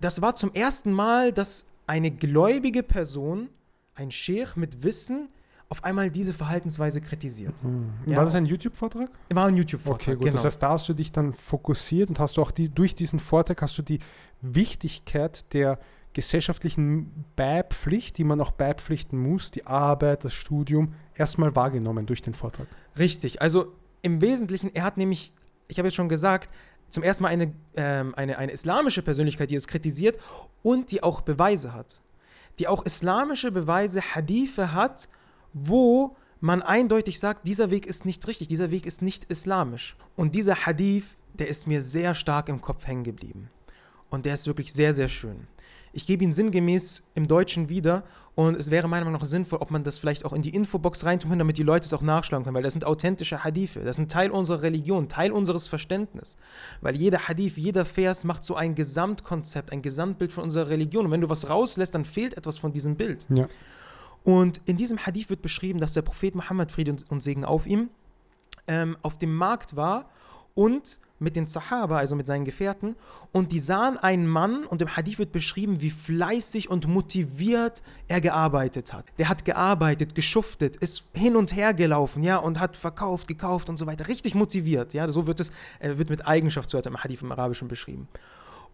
[0.00, 3.48] das war zum ersten Mal, dass eine gläubige Person,
[3.94, 5.28] ein Sheikh mit Wissen,
[5.70, 7.62] auf einmal diese Verhaltensweise kritisiert.
[7.62, 7.92] Mhm.
[8.06, 8.18] Ja.
[8.18, 9.10] War das ein YouTube-Vortrag?
[9.30, 10.00] War ein YouTube-Vortrag.
[10.00, 10.24] Okay, gut.
[10.24, 10.32] genau.
[10.32, 13.20] Das heißt, da hast du dich dann fokussiert und hast du auch die, durch diesen
[13.20, 13.98] Vortrag hast du die
[14.40, 15.78] Wichtigkeit der
[16.12, 22.34] gesellschaftlichen Beipflicht, die man auch beipflichten muss, die Arbeit, das Studium, erstmal wahrgenommen durch den
[22.34, 22.66] Vortrag.
[22.98, 23.40] Richtig.
[23.40, 25.32] Also im Wesentlichen, er hat nämlich,
[25.68, 26.50] ich habe jetzt schon gesagt,
[26.90, 30.18] zum ersten Mal eine, ähm, eine, eine islamische Persönlichkeit, die es kritisiert
[30.62, 32.00] und die auch Beweise hat.
[32.58, 35.08] Die auch islamische Beweise, Hadithe hat,
[35.52, 39.96] wo man eindeutig sagt, dieser Weg ist nicht richtig, dieser Weg ist nicht islamisch.
[40.16, 43.50] Und dieser Hadith, der ist mir sehr stark im Kopf hängen geblieben.
[44.10, 45.46] Und der ist wirklich sehr, sehr schön.
[45.92, 49.72] Ich gebe ihn sinngemäß im Deutschen wieder und es wäre meiner Meinung nach sinnvoll, ob
[49.72, 52.44] man das vielleicht auch in die Infobox reintun kann, damit die Leute es auch nachschlagen
[52.44, 56.36] können, weil das sind authentische Hadithe, das sind Teil unserer Religion, Teil unseres Verständnisses.
[56.80, 61.06] Weil jeder Hadith, jeder Vers macht so ein Gesamtkonzept, ein Gesamtbild von unserer Religion.
[61.06, 63.26] Und wenn du was rauslässt, dann fehlt etwas von diesem Bild.
[63.28, 63.48] Ja.
[64.22, 67.66] Und in diesem Hadith wird beschrieben, dass der Prophet Muhammad, Friede und- und Segen auf
[67.66, 67.88] ihm,
[68.68, 70.10] ähm, auf dem Markt war
[70.54, 72.96] und mit den Sahaba, also mit seinen Gefährten,
[73.32, 78.20] und die sahen einen Mann, und im Hadith wird beschrieben, wie fleißig und motiviert er
[78.20, 79.04] gearbeitet hat.
[79.18, 83.78] Der hat gearbeitet, geschuftet, ist hin und her gelaufen, ja, und hat verkauft, gekauft und
[83.78, 84.08] so weiter.
[84.08, 85.50] Richtig motiviert, ja, so wird es,
[85.80, 88.08] äh, wird mit Eigenschaftswörtern im Hadith im Arabischen beschrieben.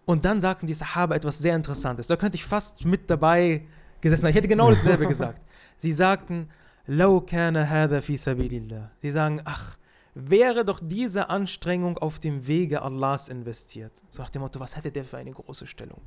[0.05, 2.07] Und dann sagten die Sahaba etwas sehr Interessantes.
[2.07, 3.63] Da könnte ich fast mit dabei
[4.01, 4.31] gesessen sein.
[4.31, 5.41] Ich hätte genau dasselbe gesagt.
[5.77, 6.49] Sie sagten,
[6.87, 8.91] Lau kana hadha fi sabilillah.
[9.01, 9.79] Sie sagen, ach,
[10.15, 13.93] wäre doch diese Anstrengung auf dem Wege Allahs investiert.
[14.11, 16.01] So nach dem Motto, was hätte der für eine große Stellung?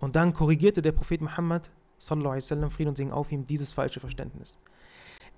[0.00, 3.72] Und dann korrigierte der Prophet Muhammad, sallallahu alaihi wasallam, Frieden und Segen auf ihm, dieses
[3.72, 4.58] falsche Verständnis.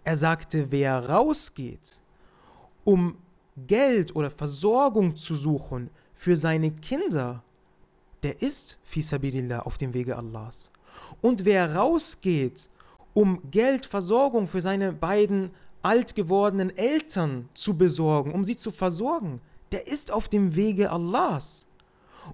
[0.04, 2.00] Er sagte, wer rausgeht,
[2.84, 3.18] um
[3.56, 7.42] Geld oder Versorgung zu suchen für seine Kinder,
[8.22, 10.70] der ist fi sabilillah auf dem Wege Allahs.
[11.20, 12.70] Und wer rausgeht,
[13.14, 15.50] um Geld, Versorgung für seine beiden
[15.82, 19.40] alt gewordenen Eltern zu besorgen, um sie zu versorgen,
[19.72, 21.66] der ist auf dem Wege Allahs.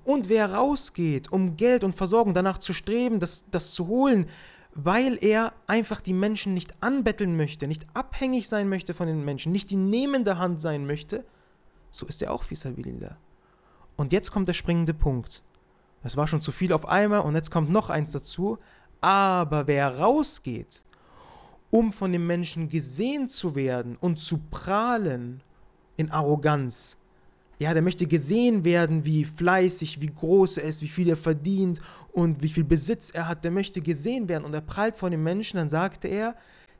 [0.04, 4.28] Und wer rausgeht, um Geld und Versorgung danach zu streben, das, das zu holen,
[4.74, 9.50] weil er einfach die Menschen nicht anbetteln möchte, nicht abhängig sein möchte von den Menschen,
[9.50, 11.24] nicht die nehmende Hand sein möchte,
[11.90, 13.16] so ist er auch Fisabilillah.
[13.96, 15.42] Und jetzt kommt der springende Punkt.
[16.02, 18.58] Das war schon zu viel auf einmal und jetzt kommt noch eins dazu.
[19.00, 20.84] Aber wer rausgeht,
[21.70, 25.42] um von den Menschen gesehen zu werden und zu prahlen
[25.96, 26.96] in Arroganz,
[27.58, 31.80] ja, der möchte gesehen werden, wie fleißig, wie groß er ist, wie viel er verdient
[32.12, 33.44] und wie viel Besitz er hat.
[33.44, 35.56] Der möchte gesehen werden und er prahlt vor den Menschen.
[35.56, 36.36] Dann sagte er,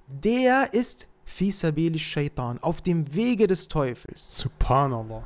[0.06, 4.36] der ist Fisabeli Shaitan, auf dem Wege des Teufels.
[4.38, 5.24] Subhanallah.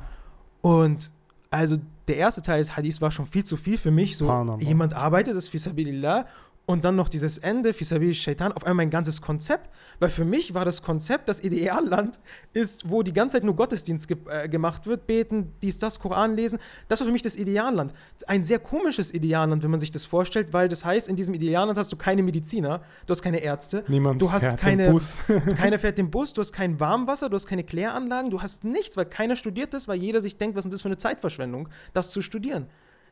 [0.61, 1.11] Und
[1.51, 4.17] also der erste Teil des Hadiths war schon viel zu viel für mich.
[4.17, 6.25] So, jemand arbeitet, das ist Fisabilillah.
[6.65, 9.69] Und dann noch dieses Ende, Fisabili Shaitan, auf einmal ein ganzes Konzept.
[9.99, 12.21] Weil für mich war das Konzept, das Idealland
[12.53, 16.37] ist, wo die ganze Zeit nur Gottesdienst ge äh, gemacht wird, beten, dies, das, Koran
[16.37, 16.59] lesen.
[16.87, 17.93] Das war für mich das Idealland.
[18.27, 21.77] Ein sehr komisches Idealland, wenn man sich das vorstellt, weil das heißt, in diesem Idealland
[21.77, 25.17] hast du keine Mediziner, du hast keine Ärzte, Niemand du hast fährt den keine, Bus.
[25.57, 28.95] keiner fährt den Bus, du hast kein Warmwasser, du hast keine Kläranlagen, du hast nichts,
[28.95, 32.11] weil keiner studiert das, weil jeder sich denkt, was ist das für eine Zeitverschwendung, das
[32.11, 32.67] zu studieren.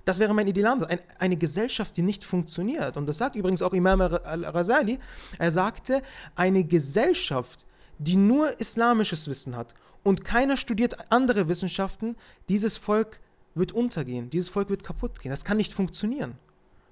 [0.05, 0.89] Das wäre mein Idealland.
[0.89, 2.97] Ein, eine Gesellschaft, die nicht funktioniert.
[2.97, 4.99] Und das sagt übrigens auch Imam al-Razali.
[5.37, 6.01] Er sagte,
[6.35, 7.65] eine Gesellschaft,
[7.99, 12.15] die nur islamisches Wissen hat und keiner studiert andere Wissenschaften,
[12.49, 13.19] dieses Volk
[13.53, 15.29] wird untergehen, dieses Volk wird kaputt gehen.
[15.29, 16.37] Das kann nicht funktionieren,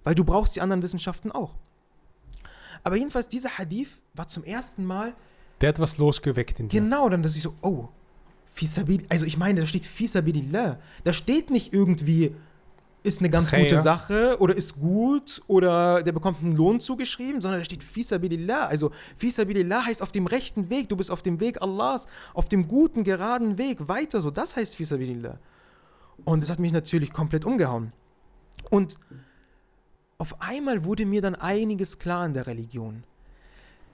[0.03, 1.55] weil du brauchst die anderen Wissenschaften auch.
[2.83, 5.13] Aber jedenfalls, dieser Hadith war zum ersten Mal
[5.61, 6.79] Der hat was losgeweckt in dir.
[6.79, 7.89] Genau, dann dass ich so, oh,
[8.53, 10.79] Fisabil, also ich meine, da steht Fisabilillah.
[11.03, 12.35] Da steht nicht irgendwie,
[13.03, 13.61] ist eine ganz Khair.
[13.61, 18.67] gute Sache oder ist gut oder der bekommt einen Lohn zugeschrieben, sondern da steht Fisabilillah.
[18.67, 22.67] Also Fisabilillah heißt auf dem rechten Weg, du bist auf dem Weg Allahs, auf dem
[22.67, 24.31] guten, geraden Weg, weiter so.
[24.31, 25.39] Das heißt Fisabilillah.
[26.25, 27.93] Und das hat mich natürlich komplett umgehauen.
[28.69, 28.97] Und
[30.17, 33.03] auf einmal wurde mir dann einiges klar in der Religion.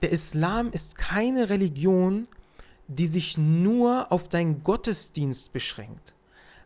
[0.02, 2.26] Der Islam ist keine Religion,
[2.88, 6.14] die sich nur auf deinen Gottesdienst beschränkt,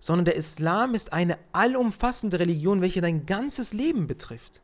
[0.00, 4.62] sondern der Islam ist eine allumfassende Religion, welche dein ganzes Leben betrifft.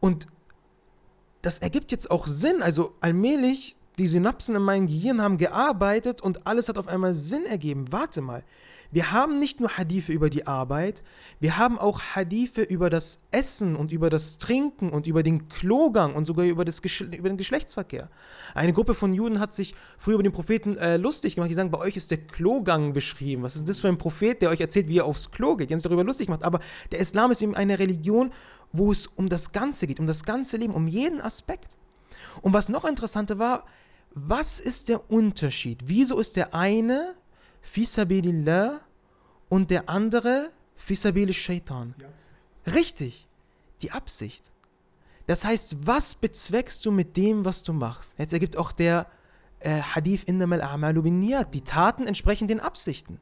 [0.00, 0.26] Und
[1.40, 2.62] das ergibt jetzt auch Sinn.
[2.62, 7.46] Also allmählich die Synapsen in meinem Gehirn haben gearbeitet und alles hat auf einmal Sinn
[7.46, 7.86] ergeben.
[7.92, 8.42] Warte mal.
[8.94, 11.02] Wir haben nicht nur Hadithe über die Arbeit,
[11.40, 16.14] wir haben auch Hadithe über das Essen und über das Trinken und über den Klogang
[16.14, 18.08] und sogar über, das über den Geschlechtsverkehr.
[18.54, 21.50] Eine Gruppe von Juden hat sich früher über den Propheten äh, lustig gemacht.
[21.50, 23.42] Die sagen, bei euch ist der Klogang beschrieben.
[23.42, 25.70] Was ist das für ein Prophet, der euch erzählt, wie ihr aufs Klo geht?
[25.70, 26.44] Die haben sich darüber lustig gemacht.
[26.44, 26.60] Aber
[26.92, 28.32] der Islam ist eben eine Religion,
[28.70, 31.78] wo es um das Ganze geht, um das ganze Leben, um jeden Aspekt.
[32.42, 33.64] Und was noch interessanter war,
[34.14, 35.80] was ist der Unterschied?
[35.86, 37.16] Wieso ist der eine
[37.64, 38.80] Fisabilillah
[39.48, 41.94] und der andere Fisabilis Shaitan?
[42.66, 43.26] Richtig,
[43.82, 44.52] die Absicht.
[45.26, 48.14] Das heißt, was bezweckst du mit dem, was du machst?
[48.18, 49.06] Jetzt ergibt auch der
[49.60, 53.20] äh, Hadith innamal a'malu bin Die Taten entsprechen den Absichten.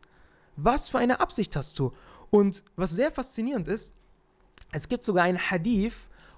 [0.57, 1.93] Was für eine Absicht hast du?
[2.31, 3.95] Und was sehr faszinierend ist,
[4.73, 5.95] es gibt sogar einen Hadith,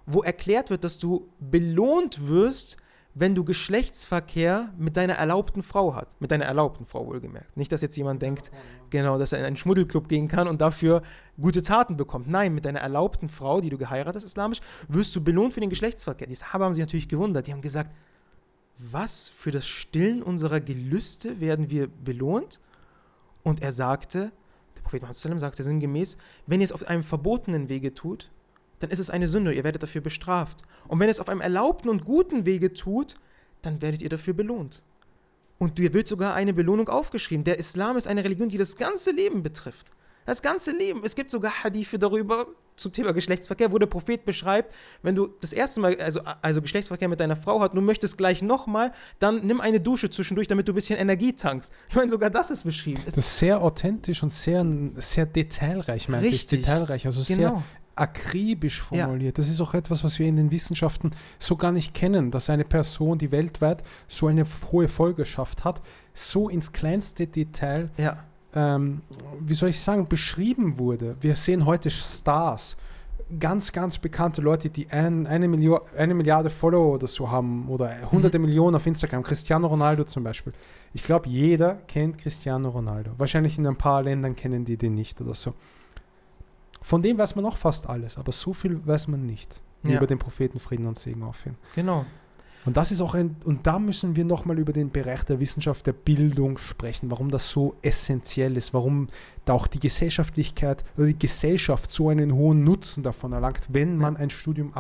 [0.06, 2.76] wo erklärt wird, dass du belohnt wirst,
[3.14, 6.20] wenn du Geschlechtsverkehr mit deiner erlaubten Frau hast.
[6.20, 7.56] Mit deiner erlaubten Frau wohlgemerkt.
[7.56, 8.50] Nicht, dass jetzt jemand denkt,
[8.90, 11.02] genau, dass er in einen Schmuddelclub gehen kann und dafür
[11.40, 12.28] gute Taten bekommt.
[12.28, 15.70] Nein, mit deiner erlaubten Frau, die du geheiratet hast, islamisch, wirst du belohnt für den
[15.70, 16.26] Geschlechtsverkehr.
[16.26, 17.46] Die Sahaba haben sich natürlich gewundert.
[17.46, 17.90] Die haben gesagt,
[18.78, 22.58] was, für das Stillen unserer Gelüste werden wir belohnt?
[23.44, 24.32] Und er sagte,
[24.74, 28.30] der Prophet Muhammad sagte sinngemäß, wenn ihr es auf einem verbotenen Wege tut,
[28.84, 30.58] dann ist es eine Sünde, ihr werdet dafür bestraft.
[30.86, 33.14] Und wenn ihr es auf einem erlaubten und guten Wege tut,
[33.62, 34.82] dann werdet ihr dafür belohnt.
[35.58, 37.44] Und dir wird sogar eine Belohnung aufgeschrieben.
[37.44, 39.90] Der Islam ist eine Religion, die das ganze Leben betrifft.
[40.26, 41.00] Das ganze Leben.
[41.02, 45.52] Es gibt sogar Hadithe darüber, zum Thema Geschlechtsverkehr, wo der Prophet beschreibt, wenn du das
[45.52, 49.60] erste Mal, also, also Geschlechtsverkehr mit deiner Frau hast, du möchtest gleich nochmal, dann nimm
[49.60, 51.72] eine Dusche zwischendurch, damit du ein bisschen Energie tankst.
[51.88, 53.00] Ich meine, sogar das ist beschrieben.
[53.04, 54.66] das ist sehr authentisch und sehr,
[54.96, 56.46] sehr detailreich, meinte ich.
[56.46, 57.48] Detailreich, also genau.
[57.50, 57.62] sehr
[57.96, 59.38] akribisch formuliert.
[59.38, 59.42] Ja.
[59.42, 62.64] Das ist auch etwas, was wir in den Wissenschaften so gar nicht kennen, dass eine
[62.64, 68.18] Person, die weltweit so eine hohe Folgerschaft hat, so ins kleinste Detail, ja.
[68.54, 69.02] ähm,
[69.40, 71.16] wie soll ich sagen, beschrieben wurde.
[71.20, 72.76] Wir sehen heute Stars,
[73.38, 78.10] ganz, ganz bekannte Leute, die ein, eine, Million, eine Milliarde Follower oder so haben oder
[78.10, 78.46] hunderte mhm.
[78.46, 79.22] Millionen auf Instagram.
[79.22, 80.52] Cristiano Ronaldo zum Beispiel.
[80.92, 83.12] Ich glaube, jeder kennt Cristiano Ronaldo.
[83.18, 85.54] Wahrscheinlich in ein paar Ländern kennen die den nicht oder so.
[86.84, 89.96] Von dem weiß man auch fast alles, aber so viel weiß man nicht ja.
[89.96, 91.56] über den Propheten Frieden und Segen auf ihn.
[91.74, 92.04] Genau.
[92.66, 95.86] Und das ist auch ein, und da müssen wir nochmal über den Bereich der Wissenschaft,
[95.86, 99.06] der Bildung sprechen, warum das so essentiell ist, warum
[99.46, 104.18] da auch die Gesellschaftlichkeit oder die Gesellschaft so einen hohen Nutzen davon erlangt, wenn man
[104.18, 104.74] ein Studium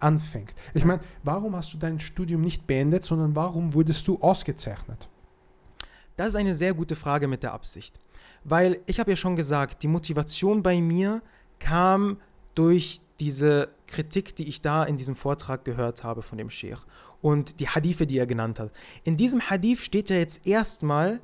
[0.00, 0.54] anfängt.
[0.74, 5.08] Ich meine, warum hast du dein Studium nicht beendet, sondern warum wurdest du ausgezeichnet?
[6.18, 8.00] Das ist eine sehr gute Frage mit der Absicht.
[8.44, 11.22] Weil ich habe ja schon gesagt, die Motivation bei mir
[11.58, 12.18] kam
[12.54, 16.80] durch diese Kritik, die ich da in diesem Vortrag gehört habe von dem Sheikh
[17.22, 18.70] und die Hadithe, die er genannt hat.
[19.04, 21.20] In diesem Hadith steht ja jetzt erstmal,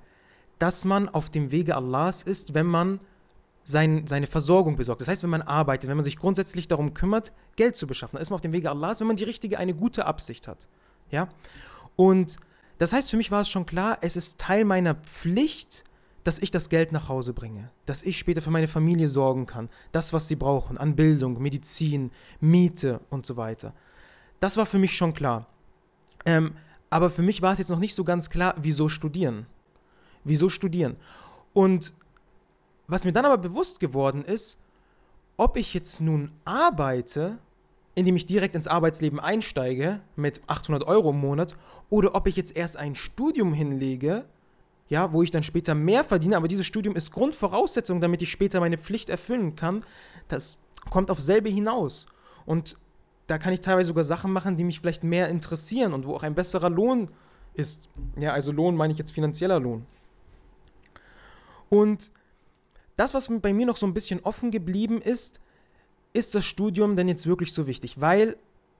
[0.58, 3.00] dass man auf dem Wege Allahs ist, wenn man
[3.64, 5.00] sein, seine Versorgung besorgt.
[5.00, 8.22] Das heißt, wenn man arbeitet, wenn man sich grundsätzlich darum kümmert, Geld zu beschaffen, dann
[8.22, 10.68] ist man auf dem Wege Allahs, wenn man die richtige, eine gute Absicht hat.
[11.10, 11.28] Ja?
[11.96, 12.36] Und
[12.78, 15.84] das heißt, für mich war es schon klar, es ist Teil meiner Pflicht,
[16.24, 19.68] dass ich das Geld nach Hause bringe, dass ich später für meine Familie sorgen kann,
[19.92, 23.72] das, was sie brauchen, an Bildung, Medizin, Miete und so weiter.
[24.38, 25.46] Das war für mich schon klar.
[26.24, 26.52] Ähm,
[26.90, 29.46] aber für mich war es jetzt noch nicht so ganz klar, wieso studieren.
[30.24, 30.96] Wieso studieren?
[31.52, 31.94] Und
[32.86, 34.60] was mir dann aber bewusst geworden ist,
[35.36, 37.38] ob ich jetzt nun arbeite,
[37.94, 41.56] indem ich direkt ins Arbeitsleben einsteige mit 800 Euro im Monat,
[41.88, 44.24] oder ob ich jetzt erst ein Studium hinlege,
[44.90, 48.58] ja, wo ich dann später mehr verdiene, aber dieses Studium ist Grundvoraussetzung, damit ich später
[48.60, 49.84] meine Pflicht erfüllen kann,
[50.28, 52.06] das kommt auf selbe hinaus.
[52.44, 52.76] Und
[53.28, 56.24] da kann ich teilweise sogar Sachen machen, die mich vielleicht mehr interessieren und wo auch
[56.24, 57.08] ein besserer Lohn
[57.54, 57.88] ist.
[58.18, 59.86] Ja, also Lohn meine ich jetzt finanzieller Lohn.
[61.68, 62.10] Und
[62.96, 65.40] das, was bei mir noch so ein bisschen offen geblieben ist,
[66.12, 68.00] ist das Studium denn jetzt wirklich so wichtig?
[68.00, 68.36] Weil,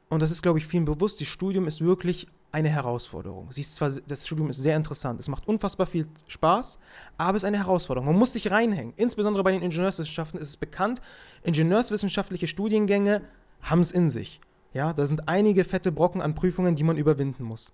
[0.09, 3.51] und das ist, glaube ich, vielen bewusst, das Studium ist wirklich eine Herausforderung.
[3.53, 6.79] Sie ist zwar, das Studium ist sehr interessant, es macht unfassbar viel Spaß,
[7.17, 8.09] aber es ist eine Herausforderung.
[8.09, 8.93] Man muss sich reinhängen.
[8.97, 11.01] Insbesondere bei den Ingenieurswissenschaften ist es bekannt,
[11.45, 13.23] ingenieurswissenschaftliche Studiengänge
[13.63, 14.41] haben es in sich.
[14.73, 17.73] Ja, da sind einige fette Brocken an Prüfungen, die man überwinden muss.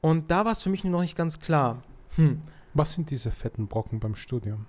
[0.00, 1.82] Und da war es für mich noch nicht ganz klar.
[2.16, 2.42] Hm.
[2.74, 4.66] Was sind diese fetten Brocken beim Studium?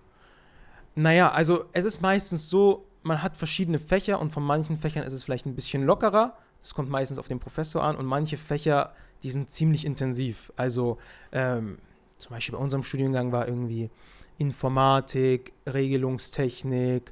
[0.96, 5.14] Naja, also es ist meistens so, man hat verschiedene Fächer und von manchen Fächern ist
[5.14, 6.38] es vielleicht ein bisschen lockerer.
[6.62, 10.52] Das kommt meistens auf den Professor an und manche Fächer die sind ziemlich intensiv.
[10.56, 10.98] Also
[11.32, 11.78] ähm,
[12.18, 13.90] zum Beispiel bei unserem Studiengang war irgendwie
[14.38, 17.12] Informatik, Regelungstechnik,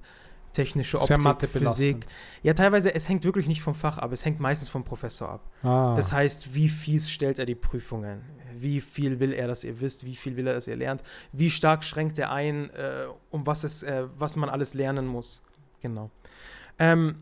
[0.53, 2.05] technische Optik, Physik.
[2.41, 5.41] Ja, teilweise, es hängt wirklich nicht vom Fach ab, es hängt meistens vom Professor ab.
[5.63, 5.93] Ah.
[5.95, 8.21] Das heißt, wie fies stellt er die Prüfungen?
[8.55, 10.05] Wie viel will er, dass ihr wisst?
[10.05, 11.03] Wie viel will er, dass ihr lernt?
[11.31, 15.43] Wie stark schränkt er ein, äh, um was, es, äh, was man alles lernen muss?
[15.81, 16.09] Genau.
[16.77, 17.15] Ähm,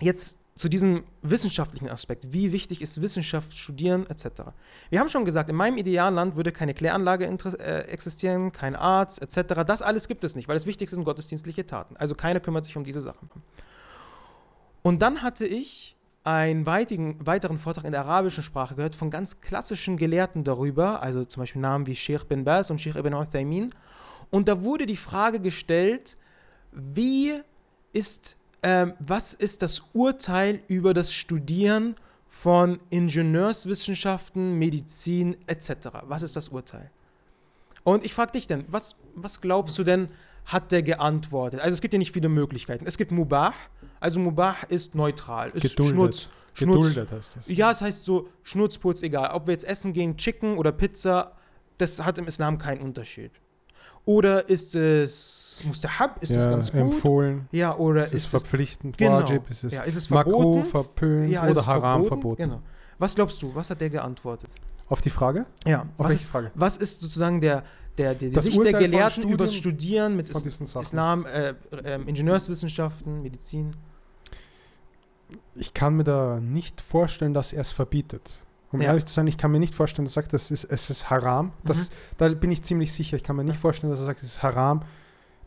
[0.00, 2.32] jetzt zu diesem wissenschaftlichen Aspekt.
[2.32, 4.52] Wie wichtig ist Wissenschaft, Studieren etc.?
[4.88, 9.64] Wir haben schon gesagt, in meinem Idealland würde keine Kläranlage äh, existieren, kein Arzt etc.
[9.66, 11.96] Das alles gibt es nicht, weil das Wichtigste sind gottesdienstliche Taten.
[11.96, 13.28] Also keiner kümmert sich um diese Sachen.
[14.82, 19.40] Und dann hatte ich einen weitigen, weiteren Vortrag in der arabischen Sprache gehört von ganz
[19.40, 23.72] klassischen Gelehrten darüber, also zum Beispiel Namen wie Sheikh bin Baz und Sheikh ibn Uthaymin.
[24.30, 26.16] Und da wurde die Frage gestellt,
[26.72, 27.40] wie
[27.92, 31.96] ist, ähm, was ist das Urteil über das Studieren
[32.26, 35.88] von Ingenieurswissenschaften, Medizin etc.?
[36.04, 36.90] Was ist das Urteil?
[37.84, 40.08] Und ich frage dich denn, was, was glaubst du denn,
[40.46, 41.60] hat der geantwortet?
[41.60, 42.86] Also es gibt ja nicht viele Möglichkeiten.
[42.86, 43.52] Es gibt Mubah,
[44.00, 45.94] also Mubah ist neutral, ist Geduldet.
[45.94, 46.30] Schnutz.
[46.54, 46.86] Schnutz.
[46.86, 47.48] Geduldet heißt das.
[47.48, 49.30] Ja, es heißt so Schnurzputz, egal.
[49.32, 51.32] Ob wir jetzt essen gehen, Chicken oder Pizza,
[51.76, 53.32] das hat im Islam keinen Unterschied.
[54.06, 56.80] Oder ist es Mustahab, ist es ja, ganz gut?
[56.80, 57.48] empfohlen.
[57.52, 58.98] Ja, oder Ist es ist es verpflichtend?
[58.98, 59.22] Genau.
[59.22, 59.48] Wajib?
[59.50, 60.64] Ist es, Ja, ist es verboten?
[60.64, 62.42] verpönt ja, oder es Haram verboten?
[62.42, 62.60] Genau.
[62.98, 63.54] Was glaubst du?
[63.54, 64.50] Was hat der geantwortet?
[64.88, 65.46] Auf die Frage?
[65.66, 66.50] Ja, Auf was ist, Frage?
[66.54, 67.62] was ist sozusagen der,
[67.96, 70.60] der, der, die Das Sicht der Urteil von Gelehrten Studien- über das Studieren mit Is.
[70.60, 73.74] Islam, äh, ähm, Ingenieurswissenschaften, Medizin?
[75.54, 78.40] Ich kann mir da nicht vorstellen, dass er es verbietet.
[78.74, 78.88] Um Ja.
[78.88, 81.08] ehrlich zu sein, ich kann mir nicht vorstellen, dass er sagt, das ist, es ist
[81.10, 81.52] haram.
[81.64, 81.94] Das, Mhm.
[82.18, 83.16] Da bin ich ziemlich sicher.
[83.16, 84.82] Ich kann mir nicht vorstellen, dass er sagt, es ist haram,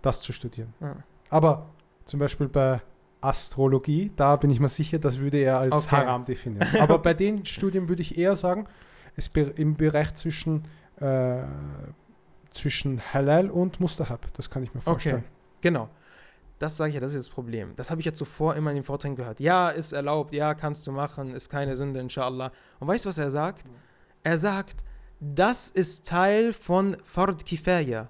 [0.01, 0.73] das zu studieren.
[0.79, 0.95] Ja.
[1.29, 1.67] Aber
[2.05, 2.81] zum Beispiel bei
[3.21, 5.95] Astrologie, da bin ich mir sicher, das würde er als Okay.
[5.97, 6.67] haram definieren.
[6.79, 8.65] Aber bei den Studien würde ich eher sagen,
[9.15, 10.63] es im Bereich zwischen,
[10.99, 11.41] äh,
[12.51, 14.31] zwischen Halal und Mustahab.
[14.33, 15.23] Das kann ich mir vorstellen.
[15.61, 15.89] Genau.
[16.59, 17.75] Das sage ich ja, das ist das Problem.
[17.75, 19.39] Das habe ich ja zuvor immer in den Vorträgen gehört.
[19.39, 22.51] Ja, ist erlaubt, ja, kannst du machen, ist keine Sünde, inshallah.
[22.79, 23.67] Und weißt du, was er sagt?
[24.23, 24.83] Er sagt,
[25.19, 28.09] das ist Teil von Fard Kifaya.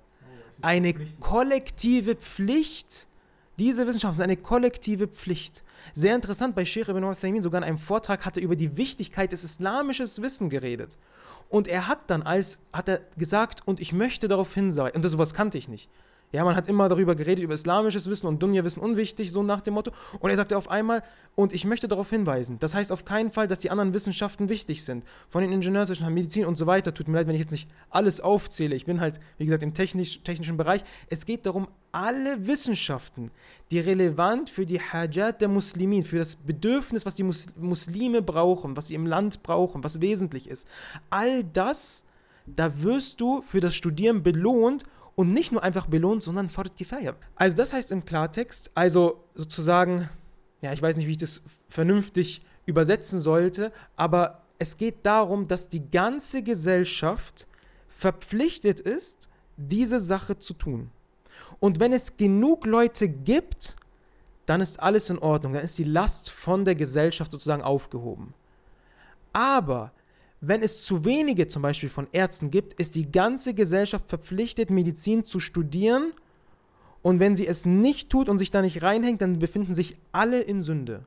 [0.61, 3.07] Eine kollektive Pflicht.
[3.59, 5.63] Diese Wissenschaft ist eine kollektive Pflicht.
[5.93, 9.31] Sehr interessant, bei Sheikh ibn Uthaymin sogar in einem Vortrag hat er über die Wichtigkeit
[9.31, 10.97] des islamischen Wissen geredet.
[11.49, 15.11] Und er hat dann als, hat er gesagt, und ich möchte darauf hinweisen, und das,
[15.11, 15.89] sowas kannte ich nicht.
[16.33, 19.75] Ja, man hat immer darüber geredet, über islamisches Wissen und Dunya-Wissen unwichtig, so nach dem
[19.75, 19.91] Motto.
[20.19, 21.01] Und er sagte auf einmal,
[21.35, 24.83] und ich möchte darauf hinweisen, das heißt auf keinen Fall, dass die anderen Wissenschaften wichtig
[24.83, 25.05] sind.
[25.29, 26.93] Von den Ingenieurswissenschaften, Medizin und so weiter.
[26.93, 28.75] Tut mir leid, wenn ich jetzt nicht alles aufzähle.
[28.75, 30.83] Ich bin halt, wie gesagt, im technisch, technischen Bereich.
[31.09, 33.31] Es geht darum, alle Wissenschaften,
[33.71, 38.75] die relevant für die Hajat der Muslimin, für das Bedürfnis, was die Mus Muslime brauchen,
[38.75, 40.67] was sie im Land brauchen, was wesentlich ist,
[41.09, 42.05] all das,
[42.45, 44.83] da wirst du für das Studieren belohnt
[45.17, 47.15] und nicht nur einfach belohnt, sondern Fard Kifaya.
[47.35, 50.09] Also das heißt im Klartext, also sozusagen,
[50.61, 55.69] ja, ich weiß nicht, wie ich das vernünftig übersetzen sollte, aber es geht darum, dass
[55.69, 57.47] die ganze Gesellschaft
[57.89, 59.27] verpflichtet ist,
[59.57, 60.91] diese Sache zu tun.
[61.59, 63.75] Und wenn es genug Leute gibt,
[64.45, 68.35] dann ist alles in Ordnung, dann ist die Last von der Gesellschaft sozusagen aufgehoben.
[69.33, 69.91] Aber
[70.39, 75.25] wenn es zu wenige zum Beispiel von Ärzten gibt, ist die ganze Gesellschaft verpflichtet, Medizin
[75.25, 76.13] zu studieren.
[77.01, 80.41] Und wenn sie es nicht tut und sich da nicht reinhängt, dann befinden sich alle
[80.41, 81.05] in Sünde.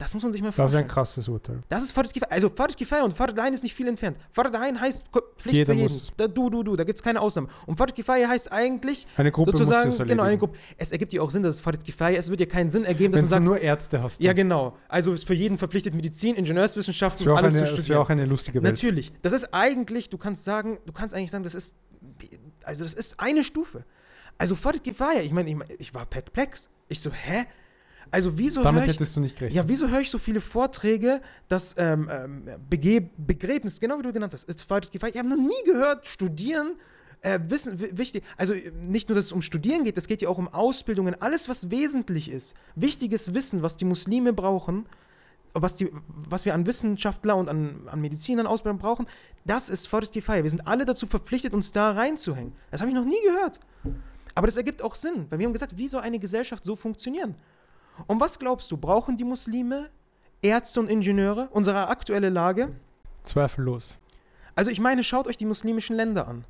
[0.00, 0.84] Das muss man sich mal Das ist vorstellen.
[0.84, 1.58] ein krasses Urteil.
[1.68, 2.30] Das ist Farad Kifaya.
[2.30, 4.16] Also Farad Kifaya und Farad Ain ist nicht viel entfernt.
[4.30, 5.02] Farad Ain heißt
[5.38, 5.92] Pflicht Jeder für jeden.
[5.92, 6.12] muss.
[6.16, 7.48] Da, du, du, du, da gibt es keine Ausnahme.
[7.66, 10.38] Und Farad Kifaya heißt eigentlich Eine Gruppe sozusagen, muss das genau, eine.
[10.38, 10.56] Gruppe.
[10.76, 12.26] Es ergibt ja auch Sinn, dass es Farad Kifaya ist.
[12.26, 14.20] Es wird ja keinen Sinn ergeben, dass Wenn man du sagt, nur Ärzte hast.
[14.20, 14.76] ja genau.
[14.88, 17.96] Also ist für jeden verpflichtet Medizin, Das Ingenieurswissenschaften, wäre auch, alles eine- zu das studieren.
[17.96, 18.74] wär auch eine lustige Welt.
[18.76, 19.12] Natürlich.
[19.22, 21.74] Das ist eigentlich, du kannst sagen, du kannst eigentlich sagen, das ist,
[22.62, 23.84] also das ist eine Stufe.
[24.38, 26.70] Also Farad Kifaya, ich meine, ich, mein, ich war perplex.
[26.86, 27.46] Ich so, hä?
[28.10, 29.56] Also wieso Damit ich, hättest du nicht gerechnet.
[29.64, 32.42] ja, wieso höre ich so viele Vorträge, dass ähm, ähm,
[33.16, 35.10] Begräbnis, genau wie du genannt hast, ist Farad Kifaya.
[35.12, 36.76] Ich habe noch nie gehört, studieren,
[37.20, 38.24] äh, Wissen, wi- wichtig.
[38.36, 41.16] Also äh, nicht nur, dass es um Studieren geht, es geht ja auch um Ausbildungen,
[41.20, 42.54] alles, was wesentlich ist.
[42.76, 44.86] Wichtiges Wissen, was die Muslime brauchen,
[45.54, 49.06] was, die, was wir an Wissenschaftler und an, an Medizinern, Ausbildern brauchen,
[49.44, 50.42] das ist Farad Kifaya.
[50.44, 52.52] Wir sind alle dazu verpflichtet, uns da reinzuhängen.
[52.70, 53.60] Das habe ich noch nie gehört.
[54.34, 57.34] Aber das ergibt auch Sinn, weil wir haben gesagt, wie soll eine Gesellschaft so funktionieren?
[58.06, 59.90] Und was glaubst du, brauchen die Muslime
[60.42, 62.70] Ärzte und Ingenieure, unsere aktuelle Lage?
[63.24, 63.98] Zweifellos.
[64.54, 66.44] Also ich meine, schaut euch die muslimischen Länder an.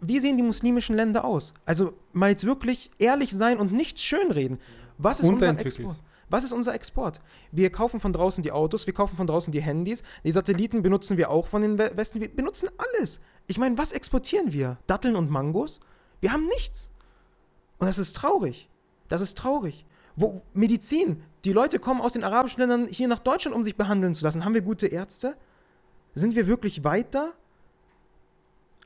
[0.00, 1.54] Wie sehen die muslimischen Länder aus?
[1.64, 4.58] Also mal jetzt wirklich ehrlich sein und nichts schönreden.
[4.98, 5.50] Was ist unser.
[5.50, 5.96] Export?
[6.30, 7.20] Was ist unser Export?
[7.52, 11.16] Wir kaufen von draußen die Autos, wir kaufen von draußen die Handys, die Satelliten benutzen
[11.16, 13.20] wir auch von den We- Westen, wir benutzen alles.
[13.46, 14.78] Ich meine, was exportieren wir?
[14.86, 15.80] Datteln und Mangos?
[16.20, 16.90] Wir haben nichts.
[17.78, 18.68] Und das ist traurig.
[19.08, 19.84] Das ist traurig.
[20.16, 21.22] Wo, Medizin.
[21.44, 24.44] Die Leute kommen aus den arabischen Ländern hier nach Deutschland, um sich behandeln zu lassen.
[24.44, 25.36] Haben wir gute Ärzte?
[26.14, 27.32] Sind wir wirklich weit da?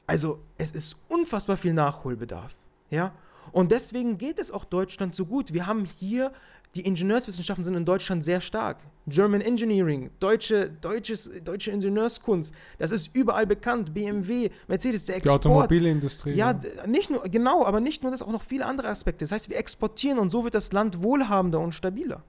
[0.07, 2.57] Also, es ist unfassbar viel Nachholbedarf.
[2.91, 3.13] Ja?
[3.53, 5.53] Und deswegen geht es auch Deutschland so gut.
[5.53, 6.33] Wir haben hier,
[6.75, 8.79] die Ingenieurswissenschaften sind in Deutschland sehr stark.
[9.07, 13.95] German Engineering, deutsche, deutsches, deutsche Ingenieurskunst, das ist überall bekannt.
[13.95, 15.45] BMW, Mercedes, der Export.
[15.45, 16.33] Die Automobilindustrie.
[16.33, 19.25] Ja, ja, nicht nur, genau, aber nicht nur das, auch noch viele andere Aspekte.
[19.25, 22.23] Das heißt, wir exportieren und so wird das Land wohlhabender und stabiler.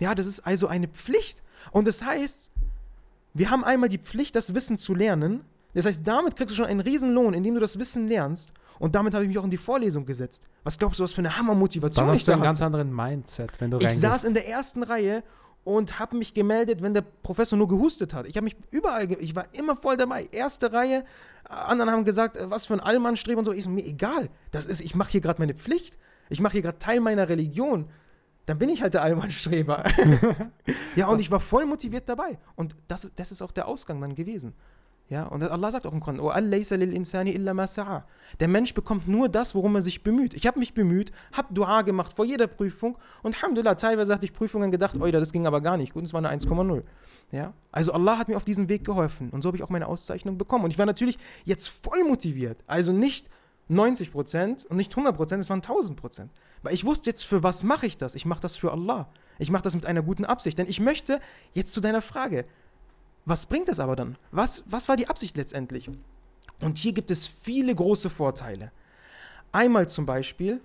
[0.00, 1.42] Ja, das ist also eine Pflicht.
[1.70, 2.50] Und das heißt,
[3.34, 5.44] wir haben einmal die Pflicht, das Wissen zu lernen.
[5.74, 8.52] Das heißt, damit kriegst du schon einen Riesenlohn, indem du das Wissen lernst.
[8.78, 10.48] Und damit habe ich mich auch in die Vorlesung gesetzt.
[10.64, 13.60] Was glaubst du, was für eine Hammermotivation Dann hast ich du einen ganz anderen Mindset,
[13.60, 14.00] wenn du Ich reingehst.
[14.00, 15.22] saß in der ersten Reihe
[15.64, 18.26] und habe mich gemeldet, wenn der Professor nur gehustet hat.
[18.26, 20.28] Ich habe mich überall, ich war immer voll dabei.
[20.32, 21.04] Erste Reihe,
[21.44, 23.52] anderen haben gesagt, äh, was für ein Allmannstreben und so.
[23.52, 24.28] Ich so, mir egal.
[24.50, 25.98] Das ist, ich mache hier gerade meine Pflicht.
[26.28, 27.88] Ich mache hier gerade Teil meiner Religion.
[28.46, 29.84] Dann bin ich halt der Allmannstreber.
[30.96, 32.38] ja, und ich war voll motiviert dabei.
[32.56, 34.54] Und das, das ist auch der Ausgang dann gewesen.
[35.12, 36.18] Ja, und Allah sagt auch im Koran,
[38.40, 40.32] der Mensch bekommt nur das, worum er sich bemüht.
[40.32, 44.32] Ich habe mich bemüht, habe Dua gemacht vor jeder Prüfung und Alhamdulillah, teilweise hatte ich
[44.32, 46.82] Prüfungen gedacht, oh, das ging aber gar nicht gut, es war eine 1,0.
[47.30, 49.86] Ja, also Allah hat mir auf diesem Weg geholfen und so habe ich auch meine
[49.86, 50.64] Auszeichnung bekommen.
[50.64, 53.28] Und ich war natürlich jetzt voll motiviert, also nicht
[53.68, 56.30] 90 Prozent und nicht 100 Prozent, es waren 1000 Prozent.
[56.62, 58.14] Weil ich wusste jetzt, für was mache ich das?
[58.14, 59.08] Ich mache das für Allah.
[59.38, 60.58] Ich mache das mit einer guten Absicht.
[60.58, 61.20] Denn ich möchte,
[61.52, 62.44] jetzt zu deiner Frage,
[63.24, 64.16] was bringt das aber dann?
[64.30, 65.90] Was, was war die Absicht letztendlich?
[66.60, 68.72] Und hier gibt es viele große Vorteile.
[69.52, 70.60] Einmal zum Beispiel,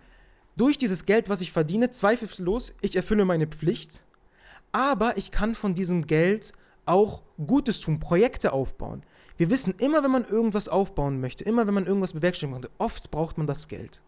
[0.55, 4.03] durch dieses Geld, was ich verdiene, zweifellos, ich erfülle meine Pflicht,
[4.71, 6.53] aber ich kann von diesem Geld
[6.85, 9.03] auch Gutes tun, Projekte aufbauen.
[9.37, 13.11] Wir wissen, immer wenn man irgendwas aufbauen möchte, immer wenn man irgendwas bewerkstelligen möchte, oft
[13.11, 14.01] braucht man das Geld.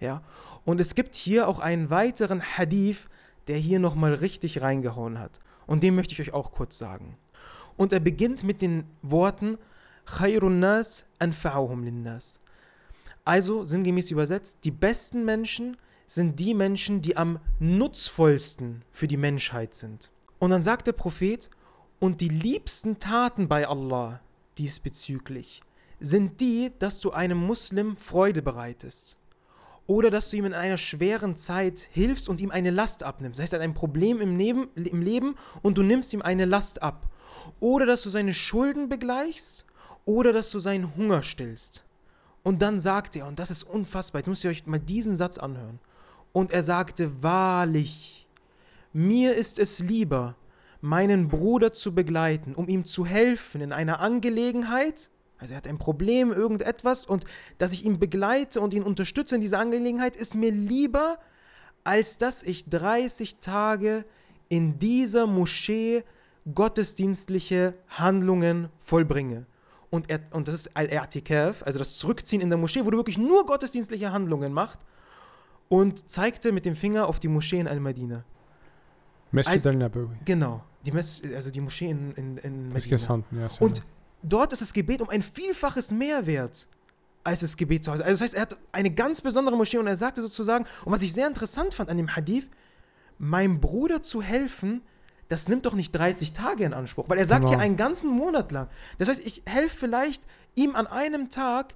[0.00, 0.22] Ja?
[0.64, 3.08] Und es gibt hier auch einen weiteren Hadith,
[3.46, 5.40] der hier nochmal richtig reingehauen hat.
[5.66, 7.16] Und den möchte ich euch auch kurz sagen.
[7.76, 9.58] Und er beginnt mit den Worten
[10.06, 12.40] Khairun nas anfa'uhum linnas.
[13.24, 19.74] Also sinngemäß übersetzt, die besten Menschen sind die Menschen, die am nutzvollsten für die Menschheit
[19.74, 20.10] sind.
[20.38, 21.50] Und dann sagt der Prophet,
[22.00, 24.20] und die liebsten Taten bei Allah
[24.58, 25.62] diesbezüglich
[26.00, 29.18] sind die, dass du einem Muslim Freude bereitest.
[29.86, 33.38] Oder dass du ihm in einer schweren Zeit hilfst und ihm eine Last abnimmst.
[33.38, 36.44] Das heißt, er hat ein Problem im Leben, im Leben und du nimmst ihm eine
[36.44, 37.08] Last ab
[37.60, 39.64] oder dass du seine Schulden begleichst
[40.04, 41.84] oder dass du seinen Hunger stillst.
[42.42, 45.38] Und dann sagt er, und das ist unfassbar, jetzt müsst ihr euch mal diesen Satz
[45.38, 45.78] anhören.
[46.32, 48.26] Und er sagte, wahrlich,
[48.92, 50.34] mir ist es lieber,
[50.80, 55.78] meinen Bruder zu begleiten, um ihm zu helfen in einer Angelegenheit, also er hat ein
[55.78, 57.24] Problem, irgendetwas, und
[57.58, 61.18] dass ich ihn begleite und ihn unterstütze in dieser Angelegenheit, ist mir lieber,
[61.84, 64.04] als dass ich 30 Tage
[64.48, 66.04] in dieser Moschee
[66.54, 69.46] gottesdienstliche Handlungen vollbringe.
[69.90, 73.18] Und, er, und das ist Al-I'tikaf, also das Zurückziehen in der Moschee, wo du wirklich
[73.18, 74.80] nur gottesdienstliche Handlungen machst.
[75.68, 78.24] Und zeigte mit dem Finger auf die Moschee in Al-Madina.
[79.30, 80.16] Masjid also, al-Nabawi.
[80.24, 82.70] Genau, die Mes also die Moschee in, in, in.
[82.70, 83.82] Gesandten, ja, und
[84.22, 86.68] dort ist das Gebet um ein Vielfaches mehr wert
[87.24, 88.04] als das Gebet zu Hause.
[88.04, 91.02] Also das heißt, er hat eine ganz besondere Moschee und er sagte sozusagen, und was
[91.02, 92.48] ich sehr interessant fand an dem Hadith,
[93.18, 94.82] meinem Bruder zu helfen,
[95.32, 97.56] das nimmt doch nicht 30 Tage in Anspruch, weil er sagt genau.
[97.56, 98.68] hier einen ganzen Monat lang.
[98.98, 100.22] Das heißt, ich helfe vielleicht
[100.54, 101.74] ihm an einem Tag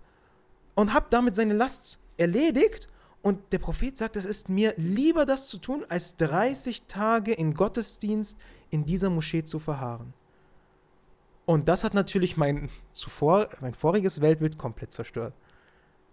[0.74, 2.90] und habe damit seine Last erledigt.
[3.22, 7.54] Und der Prophet sagt, es ist mir lieber das zu tun, als 30 Tage in
[7.54, 8.38] Gottesdienst
[8.68, 10.12] in dieser Moschee zu verharren.
[11.46, 15.32] Und das hat natürlich mein zuvor, mein voriges Weltbild komplett zerstört.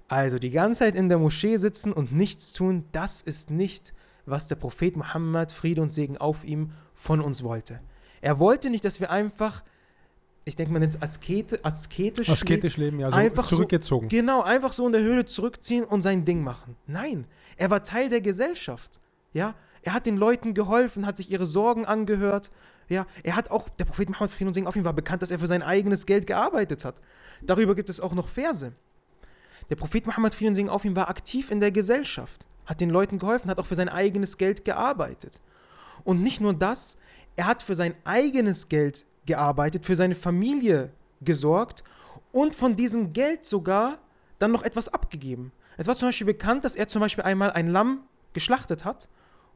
[0.07, 3.93] Also die ganze Zeit in der Moschee sitzen und nichts tun, das ist nicht
[4.25, 7.79] was der Prophet Muhammad, Friede und Segen auf ihm, von uns wollte.
[8.21, 9.63] Er wollte nicht, dass wir einfach,
[10.45, 14.09] ich denke, nennt es Askete, asketisch, asketisch leben, ja, so einfach zurückgezogen.
[14.09, 16.75] So, genau, einfach so in der Höhle zurückziehen und sein Ding machen.
[16.87, 17.25] Nein,
[17.57, 18.99] er war Teil der Gesellschaft.
[19.33, 22.51] Ja, er hat den Leuten geholfen, hat sich ihre Sorgen angehört.
[22.87, 25.31] Ja, er hat auch, der Prophet Muhammad Frieden und Segen auf ihn war bekannt, dass
[25.31, 26.95] er für sein eigenes Geld gearbeitet hat.
[27.41, 28.73] Darüber gibt es auch noch Verse.
[29.69, 32.89] Der Prophet Muhammad Frieden und Segen auf ihm war aktiv in der Gesellschaft hat den
[32.89, 35.39] Leuten geholfen, hat auch für sein eigenes Geld gearbeitet.
[36.03, 36.97] Und nicht nur das,
[37.35, 40.91] er hat für sein eigenes Geld gearbeitet, für seine Familie
[41.21, 41.83] gesorgt
[42.31, 43.99] und von diesem Geld sogar
[44.39, 45.51] dann noch etwas abgegeben.
[45.77, 48.01] Es war zum Beispiel bekannt, dass er zum Beispiel einmal ein Lamm
[48.33, 49.07] geschlachtet hat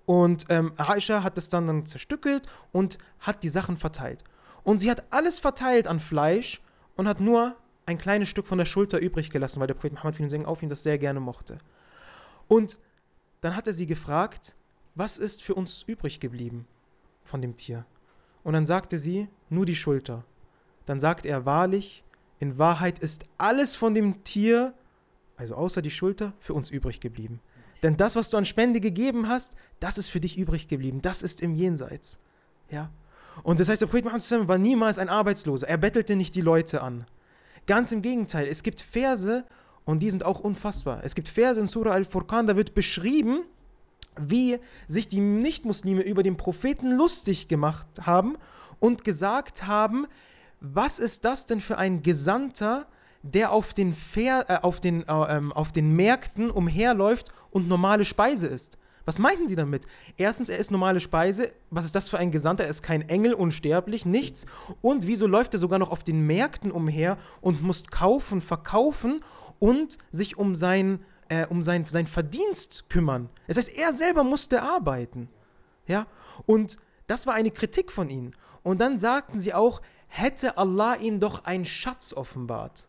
[0.08, 4.24] und ähm, Aisha hat es dann, dann zerstückelt und hat die Sachen verteilt.
[4.64, 6.62] Und sie hat alles verteilt an Fleisch
[6.96, 10.46] und hat nur ein kleines Stück von der Schulter übrig gelassen, weil der Prophet Muhammad
[10.46, 11.58] auf ihn das sehr gerne mochte.
[12.48, 12.80] Und
[13.42, 14.56] dann hat er sie gefragt,
[14.98, 16.68] was ist für uns übrig geblieben
[17.24, 17.86] von dem Tier?
[18.44, 20.24] Und dann sagte sie, nur die Schulter.
[20.86, 22.04] Dann sagte er wahrlich,
[22.40, 24.74] in Wahrheit ist alles von dem Tier,
[25.36, 27.40] also außer die Schulter, für uns übrig geblieben.
[27.84, 31.02] Denn das, was du an Spende gegeben hast, das ist für dich übrig geblieben.
[31.02, 32.20] Das ist im Jenseits.
[32.72, 32.90] Ja.
[33.44, 35.68] Und das heißt, der Prophet Muhammad war niemals ein Arbeitsloser.
[35.68, 37.06] Er bettelte nicht die Leute an.
[37.68, 38.48] Ganz im Gegenteil.
[38.48, 39.46] Es gibt Verse,
[39.86, 41.04] und die sind auch unfassbar.
[41.04, 43.44] Es gibt Verse in Surah Al-Furqan, da wird beschrieben,
[44.20, 48.38] wie sich die Nichtmuslime über den Propheten lustig gemacht haben
[48.80, 50.08] und gesagt haben,
[50.60, 52.88] was ist das denn für ein Gesandter,
[53.22, 58.06] der auf den, Ver, äh, auf den, äh, ähm, auf den Märkten umherläuft und normale
[58.06, 58.78] Speise ist?
[59.08, 59.88] Was meinten sie damit?
[60.18, 61.54] Erstens, er ist normale Speise.
[61.70, 62.66] Was ist das für ein Gesandter?
[62.66, 64.46] Er ist kein Engel, unsterblich, nichts.
[64.82, 69.22] Und wieso läuft er sogar noch auf den Märkten umher und muss kaufen, verkaufen
[69.60, 71.00] und sich um sein,
[71.30, 73.30] äh, um sein, sein Verdienst kümmern?
[73.48, 75.30] Das heißt, er selber musste arbeiten.
[75.88, 76.08] Ja?
[76.46, 78.36] Und das war eine Kritik von ihnen.
[78.64, 82.88] Und dann sagten sie auch, hätte Allah ihm doch einen Schatz offenbart.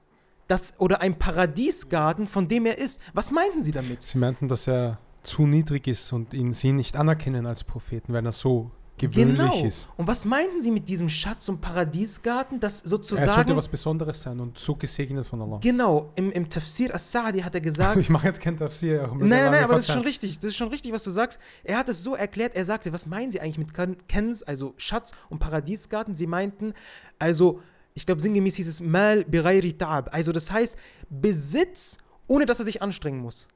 [0.49, 3.01] Das, oder ein Paradiesgarten, von dem er ist.
[3.12, 4.03] Was meinten sie damit?
[4.03, 8.24] Sie meinten, dass er zu niedrig ist und ihn sie nicht anerkennen als Propheten, wenn
[8.24, 9.64] er so gewöhnlich genau.
[9.64, 9.88] ist.
[9.96, 13.28] Und was meinten sie mit diesem Schatz und Paradiesgarten, das sozusagen...
[13.28, 15.59] Er sollte was Besonderes sein und so gesegnet von Allah.
[15.61, 17.88] Genau, im, im Tafsir As-Sa'di hat er gesagt...
[17.88, 19.09] Also ich mache jetzt kein Tafsir.
[19.14, 21.40] Nein, nein, nein, aber das ist schon richtig, das ist schon richtig, was du sagst.
[21.64, 25.12] Er hat es so erklärt, er sagte, was meinen sie eigentlich mit Kens, also Schatz
[25.30, 26.14] und Paradiesgarten?
[26.14, 26.74] Sie meinten,
[27.18, 27.61] also,
[27.94, 30.76] ich glaube sinngemäß hieß es Mal birairi ta'ab, also das heißt
[31.09, 33.49] Besitz, ohne dass er sich anstrengen muss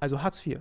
[0.00, 0.60] also Hartz IV,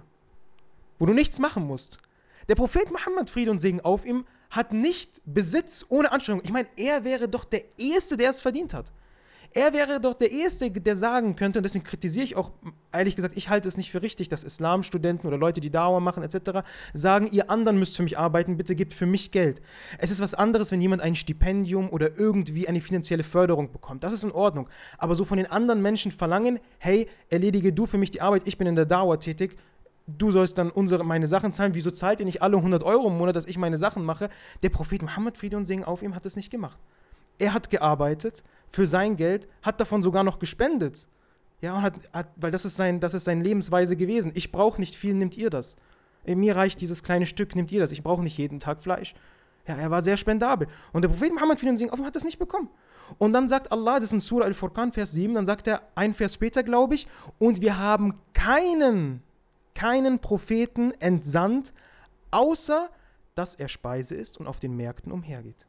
[0.99, 1.99] wo du nichts machen musst.
[2.47, 6.43] Der Prophet Muhammad, Friede und Segen auf ihm, hat nicht Besitz ohne Anstrengung.
[6.43, 8.91] Ich meine, er wäre doch der Erste, der es verdient hat.
[9.57, 12.51] Er wäre doch der Erste, der sagen könnte, und deswegen kritisiere ich auch,
[12.91, 16.23] ehrlich gesagt, ich halte es nicht für richtig, dass Islamstudenten oder Leute, die Dauer machen
[16.23, 16.59] etc.,
[16.93, 19.61] sagen, ihr anderen müsst für mich arbeiten, bitte gebt für mich Geld.
[19.97, 24.03] Es ist was anderes, wenn jemand ein Stipendium oder irgendwie eine finanzielle Förderung bekommt.
[24.03, 24.69] Das ist in Ordnung.
[24.97, 28.57] Aber so von den anderen Menschen verlangen, hey, erledige du für mich die Arbeit, ich
[28.57, 29.55] bin in der Dauer tätig,
[30.07, 31.73] du sollst dann unsere, meine Sachen zahlen.
[31.73, 34.29] Wieso zahlt ihr nicht alle 100 Euro im Monat, dass ich meine Sachen mache?
[34.63, 36.79] Der Prophet Muhammad, Friede und Segen auf ihm, hat das nicht gemacht.
[37.37, 41.07] Er hat gearbeitet für sein Geld, hat davon sogar noch gespendet.
[41.61, 44.31] Ja, hat, hat, weil das ist, sein, das ist seine Lebensweise gewesen.
[44.35, 45.75] Ich brauche nicht viel, nimmt ihr das.
[46.25, 47.91] Mir reicht dieses kleine Stück, nimmt ihr das.
[47.91, 49.13] Ich brauche nicht jeden Tag Fleisch.
[49.67, 50.67] Ja, er war sehr spendabel.
[50.93, 52.69] Und der Prophet Muhammad hat das nicht bekommen.
[53.17, 56.13] Und dann sagt Allah, das ist in Surah Al-Furqan, Vers 7, dann sagt er ein
[56.13, 59.21] Vers später, glaube ich, und wir haben keinen,
[59.75, 61.73] keinen Propheten entsandt,
[62.31, 62.89] außer
[63.35, 65.67] dass er Speise ist und auf den Märkten umhergeht.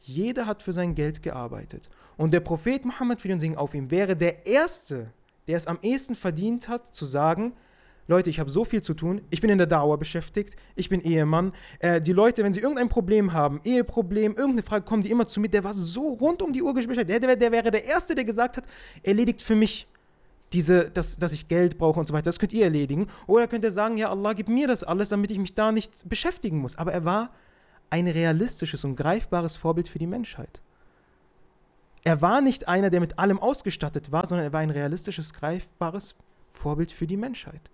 [0.00, 1.90] Jeder hat für sein Geld gearbeitet.
[2.16, 5.12] Und der Prophet Muhammad, Frieden Segen auf ihm, wäre der Erste,
[5.48, 7.54] der es am ehesten verdient hat, zu sagen,
[8.06, 11.00] Leute, ich habe so viel zu tun, ich bin in der Dauer beschäftigt, ich bin
[11.00, 11.52] Ehemann.
[11.78, 15.38] Äh, die Leute, wenn sie irgendein Problem haben, Eheproblem, irgendeine Frage, kommen die immer zu
[15.40, 17.08] mir, der war so rund um die Uhr beschäftigt.
[17.08, 18.64] Der, der, der wäre der Erste, der gesagt hat,
[19.02, 19.86] erledigt für mich
[20.52, 22.24] diese, dass, dass ich Geld brauche und so weiter.
[22.24, 23.06] Das könnt ihr erledigen.
[23.26, 26.08] Oder könnt ihr sagen, ja, Allah, gib mir das alles, damit ich mich da nicht
[26.08, 26.76] beschäftigen muss.
[26.76, 27.30] Aber er war
[27.90, 30.60] ein realistisches und greifbares Vorbild für die Menschheit.
[32.02, 36.14] Er war nicht einer, der mit allem ausgestattet war, sondern er war ein realistisches, greifbares
[36.50, 37.70] Vorbild für die Menschheit.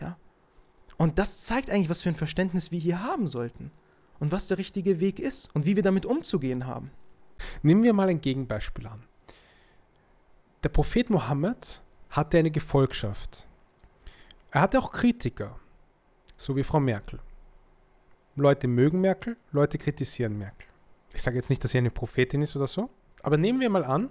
[0.00, 0.16] Ja?
[0.96, 3.70] Und das zeigt eigentlich, was für ein Verständnis wir hier haben sollten
[4.18, 6.90] und was der richtige Weg ist und wie wir damit umzugehen haben.
[7.62, 9.04] Nehmen wir mal ein Gegenbeispiel an.
[10.62, 13.46] Der Prophet Mohammed hatte eine Gefolgschaft.
[14.50, 15.58] Er hatte auch Kritiker,
[16.36, 17.20] so wie Frau Merkel.
[18.36, 20.68] Leute mögen Merkel, Leute kritisieren Merkel.
[21.12, 22.90] Ich sage jetzt nicht, dass sie eine Prophetin ist oder so,
[23.22, 24.10] aber nehmen wir mal an,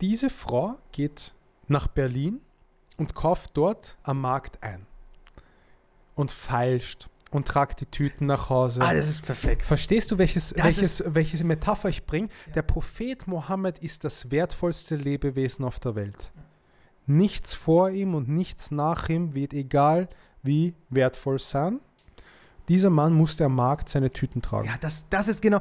[0.00, 1.34] diese Frau geht
[1.68, 2.40] nach Berlin
[2.96, 4.86] und kauft dort am Markt ein
[6.14, 8.82] und feilscht und tragt die Tüten nach Hause.
[8.82, 9.62] Ah, das ist perfekt.
[9.62, 12.28] Verstehst du, welches, welches, welches Metapher ich bringe?
[12.46, 12.52] Ja.
[12.52, 16.30] Der Prophet Mohammed ist das wertvollste Lebewesen auf der Welt.
[17.06, 20.08] Nichts vor ihm und nichts nach ihm wird egal
[20.42, 21.80] wie wertvoll sein.
[22.68, 24.68] Dieser Mann musste am Markt seine Tüten tragen.
[24.68, 25.60] Ja, das, das ist genau.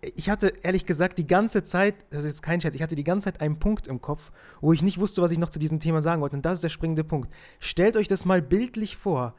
[0.00, 3.04] Ich hatte ehrlich gesagt die ganze Zeit, das ist jetzt kein Scherz, ich hatte die
[3.04, 5.78] ganze Zeit einen Punkt im Kopf, wo ich nicht wusste, was ich noch zu diesem
[5.78, 6.36] Thema sagen wollte.
[6.36, 7.30] Und das ist der springende Punkt.
[7.60, 9.34] Stellt euch das mal bildlich vor.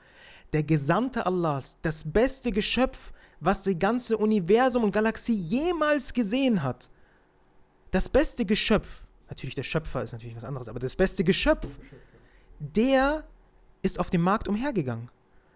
[0.53, 6.89] Der Gesandte Allahs, das beste Geschöpf, was das ganze Universum und Galaxie jemals gesehen hat.
[7.91, 8.87] Das beste Geschöpf,
[9.29, 11.67] natürlich der Schöpfer ist natürlich was anderes, aber das beste Geschöpf,
[12.59, 13.23] der
[13.81, 15.09] ist auf dem Markt umhergegangen.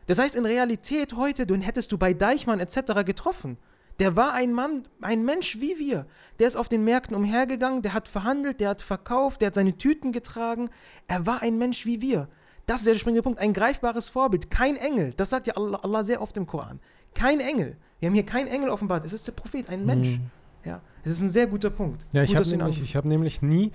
[0.08, 3.06] Das heißt, in Realität heute, den hättest du bei Deichmann etc.
[3.06, 3.58] getroffen.
[4.00, 6.06] Der war ein Mann, ein Mensch wie wir.
[6.39, 9.78] Der ist auf den Märkten umhergegangen, der hat verhandelt, der hat verkauft, der hat seine
[9.78, 10.70] Tüten getragen.
[11.08, 12.28] Er war ein Mensch wie wir.
[12.68, 13.39] Das ist ja der springende Punkt.
[13.39, 14.51] Ein greifbares Vorbild.
[14.51, 15.13] Kein Engel.
[15.15, 16.80] Das sagt ja Allah, Allah sehr oft im Koran.
[17.15, 17.78] Kein Engel.
[17.99, 19.05] Wir haben hier keinen Engel offenbart.
[19.05, 20.20] Es ist der Prophet, ein Mensch.
[20.20, 20.30] Mhm.
[20.65, 22.05] Ja, es ist ein sehr guter Punkt.
[22.11, 23.72] Ja, ich Gut, habe du ihn nämlich, ich hab nämlich nie,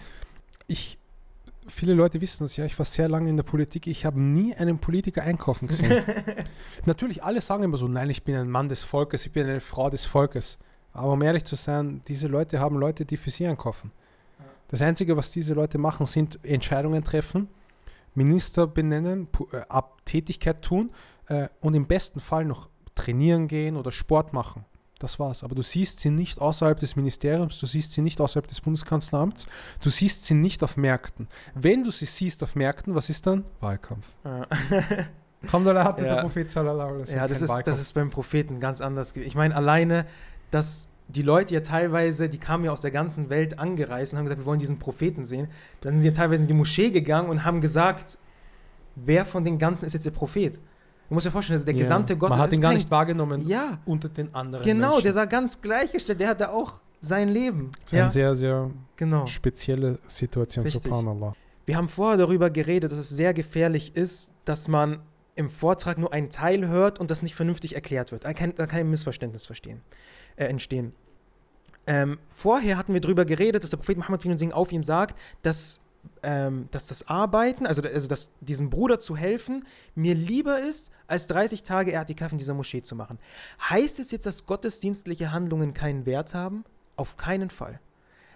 [0.67, 0.99] ich,
[1.67, 4.55] viele Leute wissen das ja, ich war sehr lange in der Politik, ich habe nie
[4.55, 6.05] einen Politiker einkaufen gesehen.
[6.85, 9.61] Natürlich, alle sagen immer so, nein, ich bin ein Mann des Volkes, ich bin eine
[9.61, 10.59] Frau des Volkes.
[10.93, 13.91] Aber um ehrlich zu sein, diese Leute haben Leute, die für sie einkaufen.
[14.69, 17.49] Das Einzige, was diese Leute machen, sind Entscheidungen treffen,
[18.15, 20.91] Minister benennen, äh, ab Tätigkeit tun
[21.29, 24.65] äh, und im besten Fall noch trainieren gehen oder Sport machen.
[24.99, 25.43] Das war's.
[25.43, 29.49] Aber du siehst sie nicht außerhalb des Ministeriums, du siehst sie nicht außerhalb des Bundeskanzleramts,
[29.83, 31.27] du siehst sie nicht auf Märkten.
[31.55, 33.45] Wenn du sie siehst auf Märkten, was ist dann?
[33.61, 34.07] Wahlkampf.
[34.25, 34.47] Ja.
[35.53, 36.15] Oder hatte Ja.
[36.15, 37.65] der Prophet sallallahu alaihi wasallam Ja, das ist, Wahlkampf?
[37.65, 39.17] das ist beim Propheten ganz anders.
[39.17, 40.07] Ich meine, alleine,
[40.53, 44.25] dass die Leute ja teilweise, die kamen ja aus der ganzen Welt angereist und haben
[44.27, 45.49] gesagt, wir wollen diesen Propheten sehen.
[45.81, 48.19] Dann sind sie ja teilweise in die Moschee gegangen und haben gesagt,
[48.97, 50.55] wer von den ganzen ist jetzt der Prophet?
[51.09, 51.81] Du musst dir vorstellen, also der Ja.
[51.81, 54.89] Gesandte Gottes Man hat ist ihn gar kein- nicht wahrgenommen Ja, unter den anderen genau,
[54.91, 55.03] Menschen.
[55.05, 57.73] der sah ganz gleichgestellt, der hatte auch sein Leben.
[57.73, 59.27] Das ist Ja, eine sehr, sehr genau.
[59.27, 60.83] spezielle Situation, Richtig.
[60.85, 61.35] subhanallah.
[61.67, 65.01] Wir haben vorher darüber geredet, dass es sehr gefährlich ist, dass man
[65.35, 68.25] im Vortrag nur einen Teil hört und das nicht vernünftig erklärt wird.
[68.25, 69.81] Da kann, da kann ein Missverständnis verstehen,
[70.37, 70.93] äh, entstehen.
[71.87, 75.81] Ähm, vorher hatten wir darüber geredet, dass der Prophet Muhammad Segen auf ihm sagt, dass,
[76.23, 81.27] ähm, dass das Arbeiten, also, also dass diesem Bruder zu helfen, mir lieber ist, als
[81.27, 83.19] 30 Tage Ertikaf in dieser Moschee zu machen.
[83.69, 86.65] Heißt es jetzt, dass gottesdienstliche Handlungen keinen Wert haben?
[86.97, 87.81] Auf keinen Fall.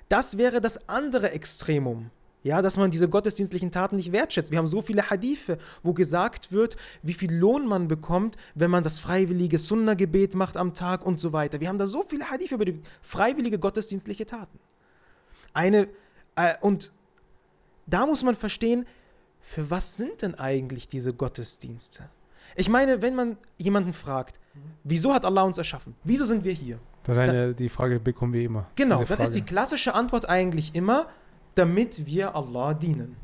[0.08, 2.10] Das wäre das andere Extremum.
[2.46, 4.52] Ja, dass man diese gottesdienstlichen Taten nicht wertschätzt.
[4.52, 8.84] Wir haben so viele Hadithe, wo gesagt wird, wie viel Lohn man bekommt, wenn man
[8.84, 11.58] das freiwillige Sunna-Gebet macht am Tag und so weiter.
[11.58, 14.60] Wir haben da so viele Hadithe über die freiwillige gottesdienstliche Taten.
[15.54, 15.88] Eine,
[16.36, 16.92] äh, und
[17.88, 18.86] da muss man verstehen,
[19.40, 22.08] für was sind denn eigentlich diese Gottesdienste?
[22.54, 24.38] Ich meine, wenn man jemanden fragt,
[24.84, 25.96] wieso hat Allah uns erschaffen?
[26.04, 26.78] Wieso sind wir hier?
[27.02, 28.68] Das ist eine, die Frage bekommen wir immer.
[28.76, 31.08] Genau, dann ist die klassische Antwort eigentlich immer,
[31.56, 33.16] damit wir Allah dienen.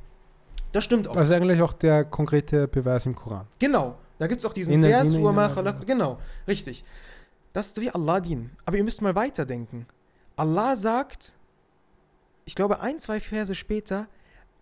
[0.72, 1.12] Das stimmt auch.
[1.12, 3.47] Das ist eigentlich auch der konkrete Beweis im Koran.
[3.59, 5.12] Genau, da gibt es auch diesen Inna Vers,
[5.87, 6.18] genau,
[6.49, 6.85] richtig.
[7.53, 8.57] Dass wir Allah dienen.
[8.64, 9.87] Aber ihr müsst mal weiterdenken.
[10.37, 11.35] Allah sagt,
[12.47, 14.09] ich glaube ein, zwei Verse später,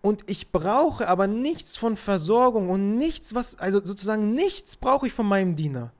[0.01, 5.13] und ich brauche aber nichts von Versorgung und nichts, was, also sozusagen nichts brauche ich
[5.13, 5.91] von meinem Diener.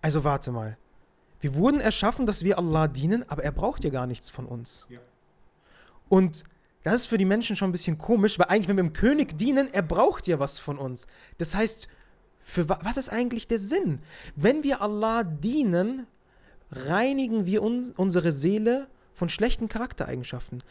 [0.00, 0.76] Also warte mal.
[1.40, 4.86] Wir wurden erschaffen, dass wir Allah dienen, aber er braucht ja gar nichts von uns.
[4.88, 5.00] Ja.
[6.08, 6.44] Und
[6.84, 9.36] das ist für die Menschen schon ein bisschen komisch, weil eigentlich, wenn wir dem König
[9.36, 11.06] dienen, er braucht ja was von uns.
[11.38, 11.88] Das heißt,
[12.40, 14.00] für wa was ist eigentlich der Sinn?
[14.36, 16.06] Wenn wir Allah dienen,
[16.70, 20.62] reinigen wir uns, unsere Seele von schlechten Charaktereigenschaften.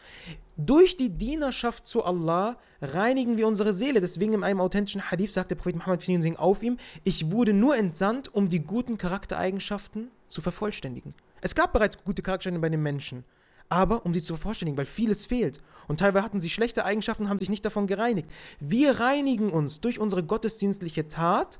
[0.56, 4.00] Durch die Dienerschaft zu Allah reinigen wir unsere Seele.
[4.00, 7.76] Deswegen in einem authentischen Hadith sagt der Prophet Muhammad Frieden auf ihm, ich wurde nur
[7.76, 11.14] entsandt, um die guten Charaktereigenschaften zu vervollständigen.
[11.40, 13.24] Es gab bereits gute Charaktereigenschaften bei den Menschen,
[13.68, 15.60] aber um sie zu vervollständigen, weil vieles fehlt.
[15.88, 18.30] Und teilweise hatten sie schlechte Eigenschaften haben sich nicht davon gereinigt.
[18.60, 21.58] Wir reinigen uns durch unsere gottesdienstliche Tat,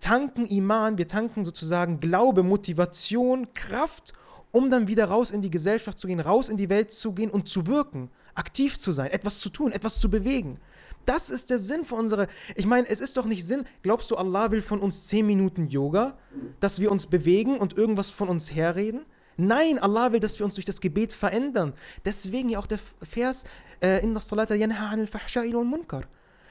[0.00, 4.12] tanken Iman, wir tanken sozusagen Glaube, Motivation, Kraft,
[4.52, 7.30] um dann wieder raus in die Gesellschaft zu gehen, raus in die Welt zu gehen
[7.30, 10.58] und zu wirken, aktiv zu sein, etwas zu tun, etwas zu bewegen.
[11.04, 12.26] Das ist der Sinn von unserer.
[12.54, 13.64] Ich meine, es ist doch nicht Sinn.
[13.82, 16.18] Glaubst du, Allah will von uns 10 Minuten Yoga,
[16.60, 19.06] dass wir uns bewegen und irgendwas von uns herreden?
[19.40, 21.72] Nein, Allah will, dass wir uns durch das Gebet verändern.
[22.04, 23.44] Deswegen ja auch der Vers,
[23.80, 26.02] äh, Inna salata yanha anil fahsha'i wal munkar.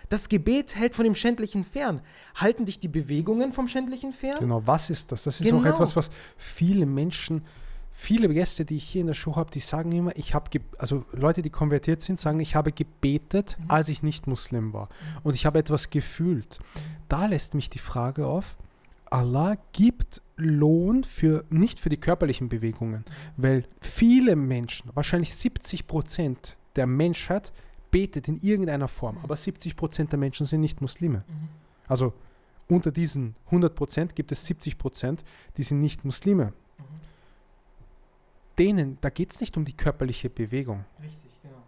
[0.09, 1.99] Das Gebet hält von dem Schändlichen fern.
[2.35, 4.38] Halten dich die Bewegungen vom Schändlichen fern?
[4.39, 5.23] Genau, was ist das?
[5.23, 5.59] Das ist Genau.
[5.61, 7.43] auch etwas, was viele Menschen,
[7.91, 11.03] viele Gäste, die ich hier in der Show habe, die sagen immer, ich habe, also
[11.11, 13.65] Leute, die konvertiert sind, sagen, ich habe gebetet, Mhm.
[13.69, 14.88] als ich nicht Muslim war.
[15.23, 16.59] Und ich habe etwas gefühlt.
[17.09, 18.55] Da lässt mich die Frage auf,
[19.12, 23.05] Allah gibt Lohn für, nicht für die körperlichen Bewegungen,
[23.38, 27.51] weil viele Menschen, wahrscheinlich 70 Prozent der Menschheit,
[27.91, 31.24] betet in irgendeiner Form, aber 70 Prozent der Menschen sind nicht Muslime.
[31.88, 32.14] Also
[32.68, 35.24] unter diesen 100 Prozent gibt es 70 Prozent,
[35.55, 36.53] die sind nicht Muslime.
[38.60, 41.62] Denen, da geht es nicht um die körperliche Bewegung, Richtig, genau.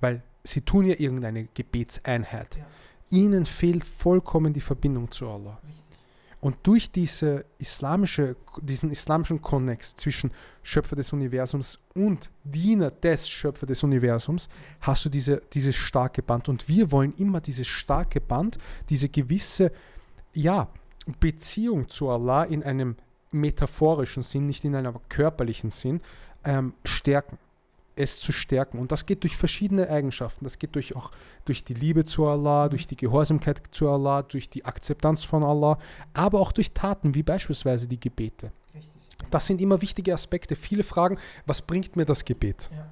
[0.00, 2.56] weil sie tun ja irgendeine Gebetseinheit.
[2.56, 2.66] Ja.
[3.10, 5.58] Ihnen fehlt vollkommen die Verbindung zu Allah.
[5.66, 5.95] Richtig.
[6.40, 10.32] Und durch diese islamische, diesen islamischen Konnex zwischen
[10.62, 14.48] Schöpfer des Universums und Diener des Schöpfer des Universums
[14.80, 16.48] hast du diese, dieses starke Band.
[16.48, 18.58] Und wir wollen immer dieses starke Band,
[18.90, 19.72] diese gewisse
[20.34, 20.68] ja,
[21.20, 22.96] Beziehung zu Allah in einem
[23.32, 26.00] metaphorischen Sinn, nicht in einem körperlichen Sinn,
[26.44, 27.38] ähm, stärken.
[27.96, 28.78] Es zu stärken.
[28.78, 30.44] Und das geht durch verschiedene Eigenschaften.
[30.44, 31.10] Das geht durch auch
[31.44, 35.78] durch die Liebe zu Allah, durch die Gehorsamkeit zu Allah, durch die Akzeptanz von Allah,
[36.12, 38.52] aber auch durch Taten, wie beispielsweise die Gebete.
[38.74, 39.00] Richtig.
[39.30, 40.54] Das sind immer wichtige Aspekte.
[40.54, 42.70] Viele fragen, was bringt mir das Gebet?
[42.72, 42.86] Ja.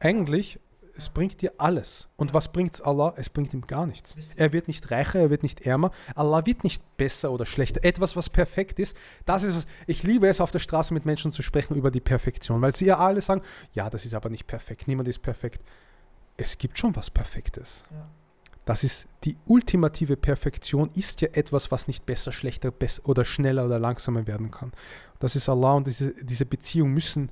[0.00, 0.58] Eigentlich
[0.96, 2.08] es bringt dir alles.
[2.16, 3.14] Und was bringt es Allah?
[3.16, 4.16] Es bringt ihm gar nichts.
[4.36, 5.90] Er wird nicht reicher, er wird nicht ärmer.
[6.14, 7.84] Allah wird nicht besser oder schlechter.
[7.84, 9.66] Etwas, was perfekt ist, das ist was.
[9.86, 12.86] Ich liebe es, auf der Straße mit Menschen zu sprechen über die Perfektion, weil sie
[12.86, 14.88] ja alle sagen, ja, das ist aber nicht perfekt.
[14.88, 15.62] Niemand ist perfekt.
[16.36, 17.84] Es gibt schon was Perfektes.
[17.90, 18.08] Ja.
[18.64, 23.64] Das ist die ultimative Perfektion, ist ja etwas, was nicht besser, schlechter besser oder schneller
[23.64, 24.72] oder langsamer werden kann.
[25.18, 27.30] Das ist Allah und diese, diese Beziehung müssen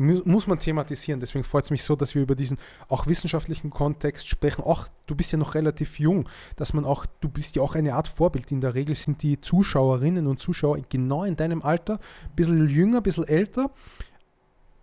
[0.00, 1.20] muss man thematisieren.
[1.20, 4.62] Deswegen freut es mich so, dass wir über diesen auch wissenschaftlichen Kontext sprechen.
[4.62, 7.94] Auch du bist ja noch relativ jung, dass man auch, du bist ja auch eine
[7.94, 8.50] Art Vorbild.
[8.50, 12.98] In der Regel sind die Zuschauerinnen und Zuschauer genau in deinem Alter, ein bisschen jünger,
[12.98, 13.70] ein bisschen älter.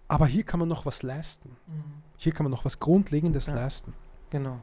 [0.07, 1.49] Aber hier kann man noch was leisten.
[1.67, 1.83] Mhm.
[2.17, 3.93] Hier kann man noch was Grundlegendes ja, leisten.
[4.29, 4.59] Genau.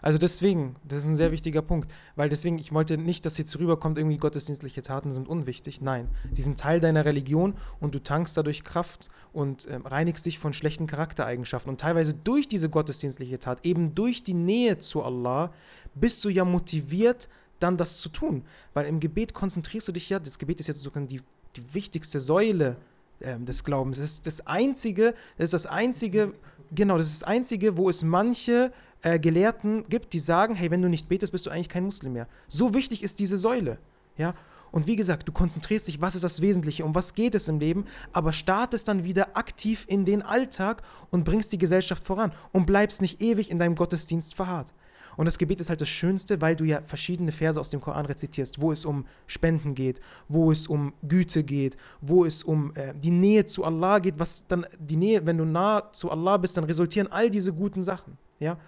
[0.00, 3.58] Also deswegen, das ist ein sehr wichtiger Punkt, weil deswegen, ich wollte nicht, dass jetzt
[3.58, 5.80] rüberkommt, irgendwie gottesdienstliche Taten sind unwichtig.
[5.80, 10.38] Nein, sie sind Teil deiner Religion und du tankst dadurch Kraft und äh, reinigst dich
[10.38, 11.70] von schlechten Charaktereigenschaften.
[11.70, 15.52] Und teilweise durch diese gottesdienstliche Tat, eben durch die Nähe zu Allah,
[15.94, 17.28] bist du ja motiviert,
[17.60, 18.44] dann das zu tun.
[18.74, 21.20] Weil im Gebet konzentrierst du dich ja, das Gebet ist ja sozusagen die,
[21.56, 22.76] die wichtigste Säule
[23.20, 23.98] äh, des Glaubens.
[23.98, 26.34] Es ist das einzige, das ist das einzige,
[26.74, 28.72] genau, das ist das einzige, wo es manche
[29.02, 32.14] äh, Gelehrten gibt, die sagen, hey, wenn du nicht betest, bist du eigentlich kein Muslim
[32.14, 32.28] mehr.
[32.48, 33.78] So wichtig ist diese Säule.
[34.16, 34.34] Ja?
[34.70, 37.60] Und wie gesagt, du konzentrierst dich, was ist das Wesentliche, um was geht es im
[37.60, 42.64] Leben, aber startest dann wieder aktiv in den Alltag und bringst die Gesellschaft voran und
[42.64, 44.72] bleibst nicht ewig in deinem Gottesdienst verharrt.
[45.16, 48.06] Und das Gebet ist halt das Schönste, weil du ja verschiedene Verse aus dem Koran
[48.06, 52.94] rezitierst, wo es um Spenden geht, wo es um Güte geht, wo es um äh,
[52.94, 56.56] die Nähe zu Allah geht, was dann die Nähe, wenn du nah zu Allah bist,
[56.56, 58.16] dann resultieren all diese guten Sachen.
[58.38, 58.58] Ja?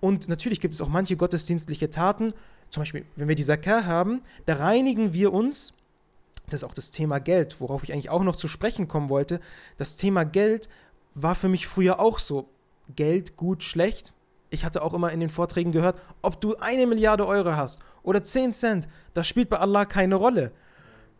[0.00, 2.32] Und natürlich gibt es auch manche gottesdienstliche Taten,
[2.70, 5.74] zum Beispiel, wenn wir die Zakah haben, da reinigen wir uns,
[6.46, 9.40] das ist auch das Thema Geld, worauf ich eigentlich auch noch zu sprechen kommen wollte.
[9.76, 10.68] Das Thema Geld
[11.14, 12.48] war für mich früher auch so.
[12.96, 14.12] Geld gut, schlecht.
[14.50, 18.22] Ich hatte auch immer in den Vorträgen gehört, ob du eine Milliarde Euro hast oder
[18.22, 20.52] 10 Cent, das spielt bei Allah keine Rolle.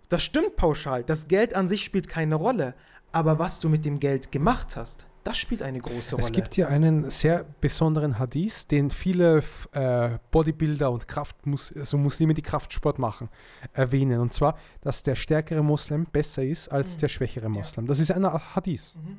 [0.08, 1.04] Das stimmt pauschal.
[1.04, 2.74] Das Geld an sich spielt keine Rolle.
[3.12, 6.26] Aber was du mit dem Geld gemacht hast, das spielt eine große Rolle.
[6.26, 9.42] Es gibt hier einen sehr besonderen Hadith, den viele
[9.72, 13.28] äh, Bodybuilder und Kraftmus also Muslime, die Kraftsport machen,
[13.72, 14.20] erwähnen.
[14.20, 16.98] Und zwar, dass der stärkere Moslem besser ist als mhm.
[17.00, 17.84] der schwächere Moslem.
[17.84, 17.88] Ja.
[17.88, 18.94] Das ist ein Hadith.
[18.96, 19.18] Mhm.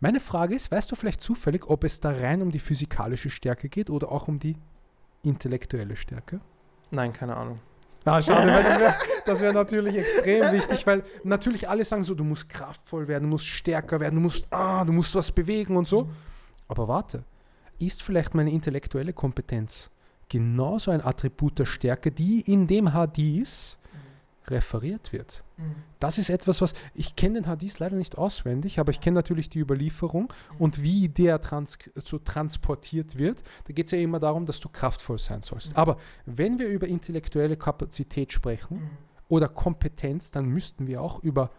[0.00, 3.68] Meine Frage ist, weißt du vielleicht zufällig, ob es da rein um die physikalische Stärke
[3.68, 4.56] geht oder auch um die
[5.22, 6.40] intellektuelle Stärke?
[6.90, 7.60] Nein, keine Ahnung.
[8.04, 8.94] Ah, schade, weil
[9.24, 13.24] das wäre wär natürlich extrem wichtig, weil natürlich alle sagen so, du musst kraftvoll werden,
[13.24, 16.08] du musst stärker werden, du musst, ah, du musst was bewegen und so.
[16.68, 17.24] Aber warte,
[17.78, 19.90] ist vielleicht meine intellektuelle Kompetenz
[20.28, 23.78] genauso ein Attribut der Stärke, die in dem Hadith
[24.48, 25.44] referiert wird.
[25.56, 25.76] Mhm.
[26.00, 29.48] Das ist etwas, was ich kenne den Hadith leider nicht auswendig, aber ich kenne natürlich
[29.48, 30.56] die Überlieferung mhm.
[30.58, 33.42] und wie der trans so transportiert wird.
[33.64, 35.72] Da geht es ja immer darum, dass du kraftvoll sein sollst.
[35.72, 35.76] Mhm.
[35.76, 38.90] Aber wenn wir über intellektuelle Kapazität sprechen
[39.28, 41.50] oder Kompetenz, dann müssten wir auch über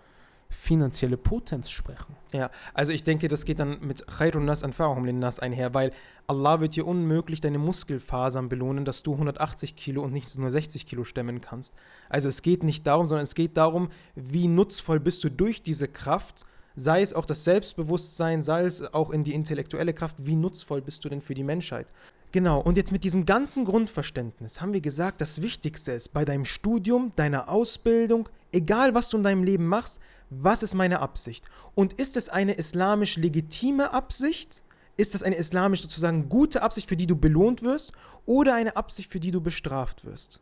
[0.50, 2.16] finanzielle Potenz sprechen.
[2.32, 5.91] Ja, also ich denke, das geht dann mit Khairun Nas Anfa'uhum Nas einher, weil
[6.28, 10.86] Allah wird dir unmöglich deine Muskelfasern belohnen, dass du 180 Kilo und nicht nur 60
[10.86, 11.74] Kilo stemmen kannst.
[12.10, 15.88] Also es geht nicht darum, sondern es geht darum, wie nutzvoll bist du durch diese
[15.88, 20.82] Kraft, sei es auch das Selbstbewusstsein, sei es auch in die intellektuelle Kraft, wie nutzvoll
[20.82, 21.91] bist du denn für die Menschheit.
[22.32, 26.43] Genau, und jetzt mit diesem ganzen Grundverständnis haben wir gesagt, das Wichtigste ist bei deinem
[26.43, 31.45] Studium, deiner Ausbildung, egal was du in deinem Leben machst, was ist meine Absicht?
[31.76, 34.61] Und ist es eine islamisch legitime Absicht?
[34.97, 37.91] Ist das eine islamisch sozusagen gute Absicht, für die du belohnt wirst?
[38.26, 40.41] Oder eine Absicht, für die du bestraft wirst?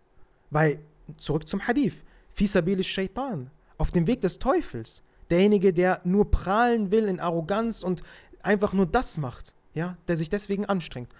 [0.52, 0.80] Weil,
[1.18, 1.96] zurück zum Hadith,
[2.34, 8.04] Fisabilis Shaitan, auf dem Weg des Teufels, derjenige, der nur prahlen will in Arroganz und
[8.42, 11.12] einfach nur das macht, ja, der sich deswegen anstrengt.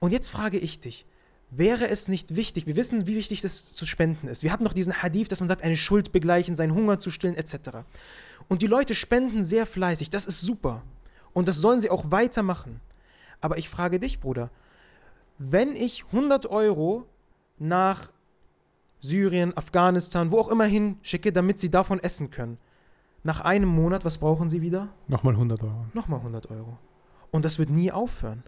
[0.00, 1.06] Und jetzt frage ich dich,
[1.50, 4.42] Wäre es nicht wichtig, wir wissen, wie wichtig das zu spenden ist.
[4.42, 7.36] Wir hatten noch diesen Hadith, dass man sagt, eine Schuld begleichen, seinen Hunger zu stillen,
[7.36, 7.84] etc.
[8.48, 10.82] Und die Leute spenden sehr fleißig, das ist super.
[11.32, 12.80] Und das sollen sie auch weitermachen.
[13.40, 14.50] Aber ich frage dich, Bruder,
[15.38, 17.06] wenn ich 100 Euro
[17.58, 18.10] nach
[19.00, 22.58] Syrien, Afghanistan, wo auch immer hin schicke, damit sie davon essen können,
[23.22, 24.88] nach einem Monat, was brauchen sie wieder?
[25.06, 25.86] Nochmal 100 Euro.
[25.94, 26.78] Nochmal 100 Euro.
[27.30, 28.42] Und das wird nie aufhören.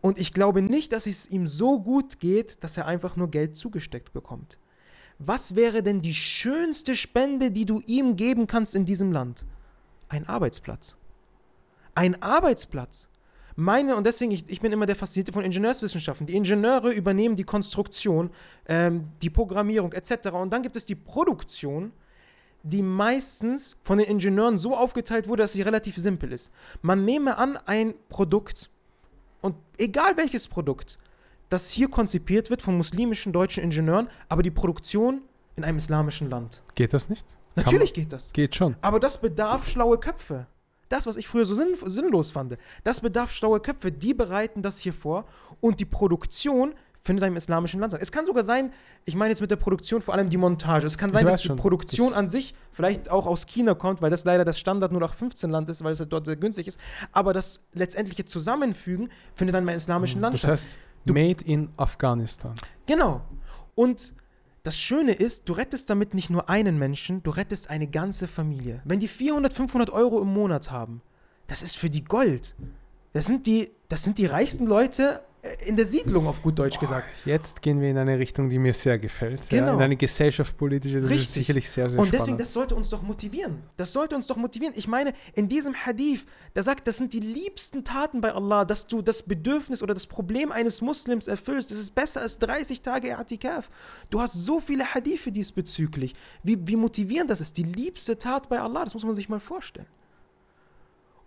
[0.00, 3.56] Und ich glaube nicht, dass es ihm so gut geht, dass er einfach nur Geld
[3.56, 4.58] zugesteckt bekommt.
[5.18, 9.46] Was wäre denn die schönste Spende, die du ihm geben kannst in diesem Land?
[10.08, 10.96] Ein Arbeitsplatz.
[11.94, 13.08] ein Arbeitsplatz.
[13.56, 16.26] Meine, und deswegen, ich, ich bin immer der Faszinierte von Ingenieurswissenschaften.
[16.26, 18.30] Die Ingenieure übernehmen die Konstruktion,
[18.68, 20.28] ähm, die Programmierung etc.
[20.28, 21.92] Und dann gibt es die Produktion,
[22.62, 26.50] die meistens von den Ingenieuren so aufgeteilt wurde, dass sie relativ simpel ist.
[26.82, 28.70] Man nehme an, ein Produkt,
[29.46, 30.98] und egal welches Produkt,
[31.48, 35.22] das hier konzipiert wird von muslimischen deutschen Ingenieuren, aber die Produktion
[35.54, 36.62] in einem islamischen Land.
[36.74, 37.38] Geht das nicht?
[37.54, 38.32] Natürlich geht das.
[38.32, 38.76] Geht schon.
[38.82, 40.46] Aber das bedarf schlaue Köpfe.
[40.88, 43.92] Das, was ich früher so sinn sinnlos fand, das bedarf schlaue Köpfe.
[43.92, 45.26] Die bereiten das hier vor
[45.60, 46.74] und die Produktion
[47.06, 48.02] findet einem islamischen Land statt.
[48.02, 48.72] Es kann sogar sein,
[49.04, 50.86] ich meine jetzt mit der Produktion vor allem die Montage.
[50.86, 51.56] Es kann sein, dass die schon.
[51.56, 55.14] Produktion an sich vielleicht auch aus China kommt, weil das leider das Standard nur nach
[55.14, 56.78] 15 Land ist, weil es halt dort sehr günstig ist.
[57.12, 60.52] Aber das letztendliche Zusammenfügen findet dann im islamischen Land das statt.
[60.52, 62.54] Das heißt, du, made in Afghanistan.
[62.86, 63.22] Genau.
[63.74, 64.12] Und
[64.64, 68.82] das Schöne ist, du rettest damit nicht nur einen Menschen, du rettest eine ganze Familie.
[68.84, 71.02] Wenn die 400, 500 Euro im Monat haben,
[71.46, 72.56] das ist für die Gold.
[73.12, 75.22] Das sind die, das sind die reichsten Leute
[75.64, 77.06] in der Siedlung, auf gut Deutsch gesagt.
[77.24, 79.48] Jetzt gehen wir in eine Richtung, die mir sehr gefällt.
[79.48, 79.66] Genau.
[79.66, 81.26] Ja, in eine gesellschaftspolitische, das Richtig.
[81.26, 82.40] ist sicherlich sehr, sehr Und deswegen, spannend.
[82.40, 83.62] das sollte uns doch motivieren.
[83.76, 84.74] Das sollte uns doch motivieren.
[84.76, 86.24] Ich meine, in diesem Hadith,
[86.54, 90.06] da sagt, das sind die liebsten Taten bei Allah, dass du das Bedürfnis oder das
[90.06, 91.70] Problem eines Muslims erfüllst.
[91.70, 93.64] Das ist besser als 30 Tage I'tikaf.
[94.10, 96.14] Du hast so viele Hadithe diesbezüglich.
[96.42, 97.56] Wie, wie motivierend das ist.
[97.58, 99.86] Die liebste Tat bei Allah, das muss man sich mal vorstellen.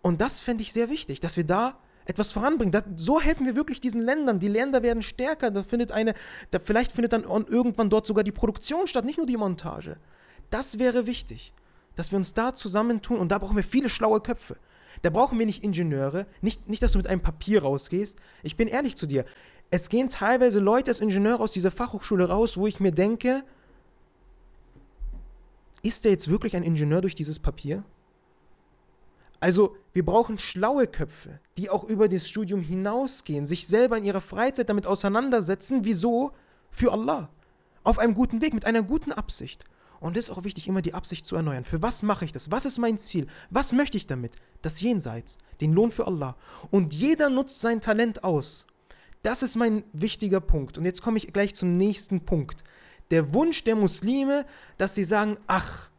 [0.01, 1.77] Und das fände ich sehr wichtig, dass wir da
[2.09, 2.71] etwas voranbringen.
[2.71, 4.39] Das, so helfen wir wirklich diesen Ländern.
[4.39, 5.51] Die Länder werden stärker.
[5.51, 6.15] Da findet eine,
[6.49, 9.97] da vielleicht findet dann irgendwann dort sogar die Produktion statt, nicht nur die Montage.
[10.49, 11.53] Das wäre wichtig,
[11.95, 14.57] dass wir uns da zusammentun und da brauchen wir viele schlaue Köpfe.
[15.03, 18.17] Da brauchen wir nicht Ingenieure, nicht, nicht, dass du mit einem Papier rausgehst.
[18.41, 19.23] Ich bin ehrlich zu dir.
[19.69, 23.43] Es gehen teilweise Leute als Ingenieur aus dieser Fachhochschule raus, wo ich mir denke,
[25.83, 27.83] ist der jetzt wirklich ein Ingenieur durch dieses Papier?
[29.39, 34.21] Also wir brauchen schlaue Köpfe, die auch über das Studium hinausgehen, sich selber in ihrer
[34.21, 35.85] Freizeit damit auseinandersetzen.
[35.85, 36.31] Wieso?
[36.71, 37.29] Für Allah.
[37.83, 39.65] Auf einem guten Weg, mit einer guten Absicht.
[39.99, 41.65] Und es ist auch wichtig, immer die Absicht zu erneuern.
[41.65, 42.51] Für was mache ich das?
[42.51, 43.27] Was ist mein Ziel?
[43.49, 44.35] Was möchte ich damit?
[44.61, 46.35] Das Jenseits, den Lohn für Allah.
[46.71, 48.65] Und jeder nutzt sein Talent aus.
[49.23, 50.77] Das ist mein wichtiger Punkt.
[50.77, 52.63] Und jetzt komme ich gleich zum nächsten Punkt.
[53.11, 54.45] Der Wunsch der Muslime,
[54.77, 55.89] dass sie sagen, ach,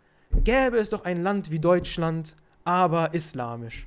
[0.45, 3.87] gäbe es doch ein Land wie Deutschland, aber islamisch.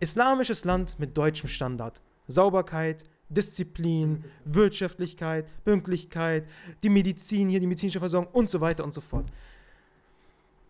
[0.00, 2.00] Islamisches Land mit deutschem Standard.
[2.26, 6.46] Sauberkeit, Disziplin, Wirtschaftlichkeit, Pünktlichkeit,
[6.82, 9.26] die Medizin hier, die medizinische Versorgung und so weiter und so fort.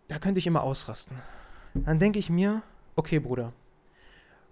[0.07, 1.17] Da könnte ich immer ausrasten.
[1.73, 2.61] Dann denke ich mir,
[2.95, 3.51] okay Bruder,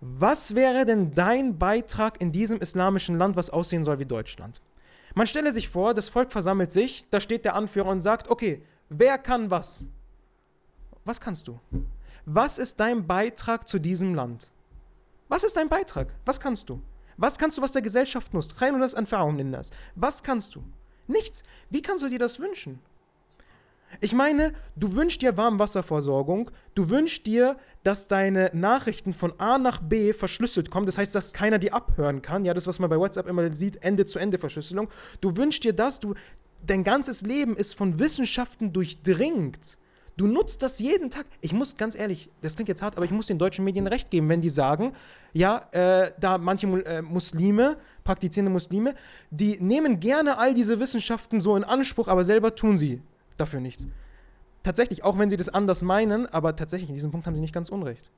[0.01, 4.61] was wäre denn dein Beitrag in diesem islamischen Land, was aussehen soll wie Deutschland?
[5.15, 8.63] Man stelle sich vor, das Volk versammelt sich, da steht der Anführer und sagt, okay,
[8.89, 9.88] wer kann was?
[11.05, 11.59] Was kannst du?
[12.26, 14.51] Was ist dein Beitrag zu diesem Land?
[15.28, 16.07] Was ist dein Beitrag?
[16.26, 16.82] Was kannst du?
[17.17, 18.61] Was kannst du, was der Gesellschaft nutzt?
[18.61, 19.71] Rein und das Erfahrung in das.
[19.95, 20.63] Was kannst du?
[21.07, 21.43] Nichts.
[21.69, 22.80] Wie kannst du dir das wünschen?
[24.01, 29.82] Ich meine, du wünschst dir Warmwasserversorgung, du wünschst dir, dass deine Nachrichten von A nach
[29.82, 32.97] B verschlüsselt kommen, das heißt, dass keiner die abhören kann, ja, das, was man bei
[32.97, 34.89] WhatsApp immer sieht, Ende-zu-Ende-Verschlüsselung.
[35.21, 36.15] Du wünschst dir das, du,
[36.65, 39.78] dein ganzes Leben ist von Wissenschaften durchdringt.
[40.16, 41.26] Du nutzt das jeden Tag.
[41.41, 44.11] Ich muss ganz ehrlich, das klingt jetzt hart, aber ich muss den deutschen Medien recht
[44.11, 44.93] geben, wenn die sagen,
[45.34, 48.93] ja, äh, da manche äh, Muslime, praktizierende Muslime,
[49.32, 53.01] die nehmen gerne all diese Wissenschaften so in Anspruch, aber selber tun sie
[53.38, 53.88] dafür nichts.
[54.61, 57.53] Tatsächlich, auch wenn sie das anders meinen, aber tatsächlich in diesem Punkt haben sie nicht
[57.53, 58.11] ganz unrecht.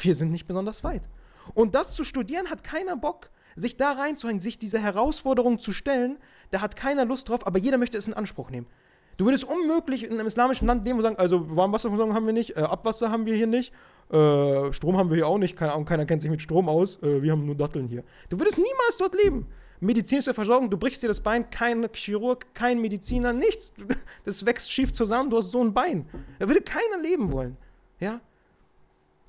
[0.00, 1.08] Wir sind nicht besonders weit.
[1.52, 3.30] Und das zu studieren hat keiner Bock.
[3.56, 6.18] Sich da reinzuhängen, sich diese Herausforderung zu stellen,
[6.50, 8.66] da hat keiner Lust drauf, aber jeder möchte es in Anspruch nehmen.
[9.16, 12.56] Du würdest unmöglich in einem islamischen Land leben und sagen, also Warmwasserversorgung haben wir nicht,
[12.56, 13.72] äh, Abwasser haben wir hier nicht,
[14.10, 17.02] äh, Strom haben wir hier auch nicht, keine Ahnung, keiner kennt sich mit Strom aus,
[17.02, 18.02] äh, wir haben nur Datteln hier.
[18.28, 19.46] Du würdest niemals dort leben.
[19.80, 23.72] Medizinische Versorgung, du brichst dir das Bein, kein Chirurg, kein Mediziner, nichts.
[24.24, 26.08] Das wächst schief zusammen, du hast so ein Bein.
[26.38, 27.58] Da würde keiner leben wollen.
[28.00, 28.20] Ja?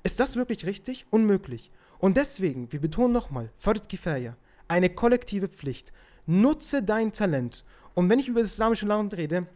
[0.02, 1.04] Ist das wirklich richtig?
[1.10, 1.70] Unmöglich.
[1.98, 4.36] Und deswegen, wir betonen nochmal, Fard Kifaya,
[4.68, 5.92] eine kollektive Pflicht.
[6.26, 7.64] Nutze dein Talent.
[7.94, 9.46] Und wenn ich über das islamische Land rede,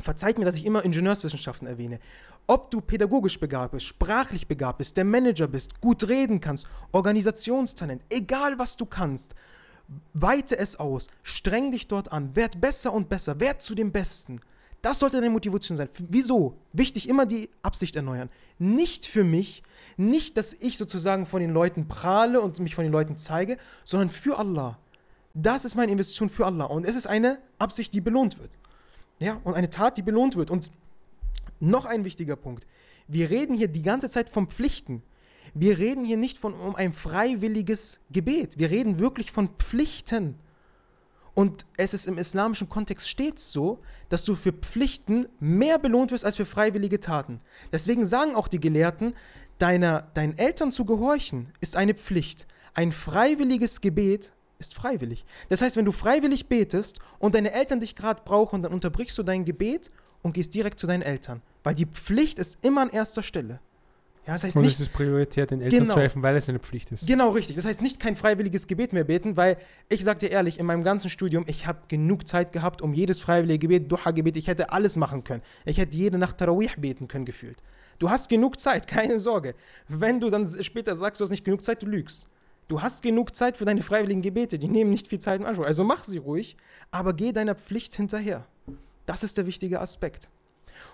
[0.00, 1.98] Verzeiht mir, dass ich immer Ingenieurswissenschaften erwähne.
[2.46, 8.02] Ob du pädagogisch begabt bist, sprachlich begabt bist, der Manager bist, gut reden kannst, Organisationstalent,
[8.08, 9.34] egal was du kannst,
[10.12, 14.40] weite es aus, streng dich dort an, werd besser und besser, werd zu dem Besten.
[14.80, 15.88] Das sollte deine Motivation sein.
[16.08, 16.54] Wieso?
[16.72, 18.30] Wichtig, immer die Absicht erneuern.
[18.58, 19.62] Nicht für mich,
[19.96, 24.10] nicht, dass ich sozusagen von den Leuten prahle und mich von den Leuten zeige, sondern
[24.10, 24.78] für Allah.
[25.34, 26.66] Das ist meine Investition für Allah.
[26.66, 28.52] Und es ist eine Absicht, die belohnt wird.
[29.20, 30.50] Ja, und eine Tat, die belohnt wird.
[30.50, 30.70] Und
[31.60, 32.66] noch ein wichtiger Punkt.
[33.06, 35.02] Wir reden hier die ganze Zeit von Pflichten.
[35.54, 38.58] Wir reden hier nicht von um ein freiwilliges Gebet.
[38.58, 40.36] Wir reden wirklich von Pflichten.
[41.34, 46.24] Und es ist im islamischen Kontext stets so, dass du für Pflichten mehr belohnt wirst
[46.24, 47.40] als für freiwillige Taten.
[47.72, 49.14] Deswegen sagen auch die Gelehrten,
[49.58, 52.46] deiner, deinen Eltern zu gehorchen ist eine Pflicht.
[52.74, 55.24] Ein freiwilliges Gebet ist freiwillig.
[55.48, 59.22] Das heißt, wenn du freiwillig betest und deine Eltern dich gerade brauchen, dann unterbrichst du
[59.22, 59.90] dein Gebet
[60.22, 61.42] und gehst direkt zu deinen Eltern.
[61.62, 63.60] Weil die Pflicht ist immer an erster Stelle.
[64.26, 66.48] Ja, das heißt und nicht, es ist prioritär, den Eltern genau, zu helfen, weil es
[66.50, 67.06] eine Pflicht ist.
[67.06, 67.56] Genau, richtig.
[67.56, 69.56] Das heißt nicht kein freiwilliges Gebet mehr beten, weil
[69.88, 73.20] ich sage dir ehrlich, in meinem ganzen Studium, ich habe genug Zeit gehabt, um jedes
[73.20, 75.42] freiwillige Gebet, Duha-Gebet, ich hätte alles machen können.
[75.64, 77.62] Ich hätte jede Nacht Tarawih beten können, gefühlt.
[77.98, 79.54] Du hast genug Zeit, keine Sorge.
[79.86, 82.28] Wenn du dann später sagst, du hast nicht genug Zeit, du lügst.
[82.68, 85.64] Du hast genug Zeit für deine freiwilligen Gebete, die nehmen nicht viel Zeit in Anspruch.
[85.64, 86.56] Also mach sie ruhig,
[86.90, 88.46] aber geh deiner Pflicht hinterher.
[89.06, 90.28] Das ist der wichtige Aspekt.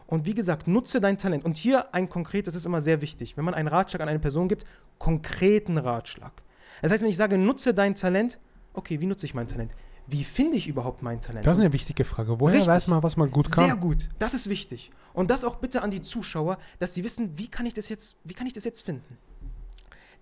[0.06, 1.44] Und wie gesagt, nutze dein Talent.
[1.44, 4.20] Und hier ein konkret, das ist immer sehr wichtig, wenn man einen Ratschlag an eine
[4.20, 4.64] Person gibt,
[4.98, 6.32] konkreten Ratschlag.
[6.80, 8.38] Das heißt, wenn ich sage, nutze dein Talent,
[8.72, 9.72] okay, wie nutze ich mein Talent?
[10.06, 11.44] Wie finde ich überhaupt mein Talent?
[11.44, 12.38] Das ist eine wichtige Frage.
[12.38, 12.72] Woher Richtig.
[12.72, 13.64] weiß man, was man gut kann?
[13.64, 14.10] Sehr gut.
[14.18, 14.92] Das ist wichtig.
[15.12, 18.16] Und das auch bitte an die Zuschauer, dass sie wissen, wie kann ich das jetzt,
[18.22, 19.18] wie kann ich das jetzt finden?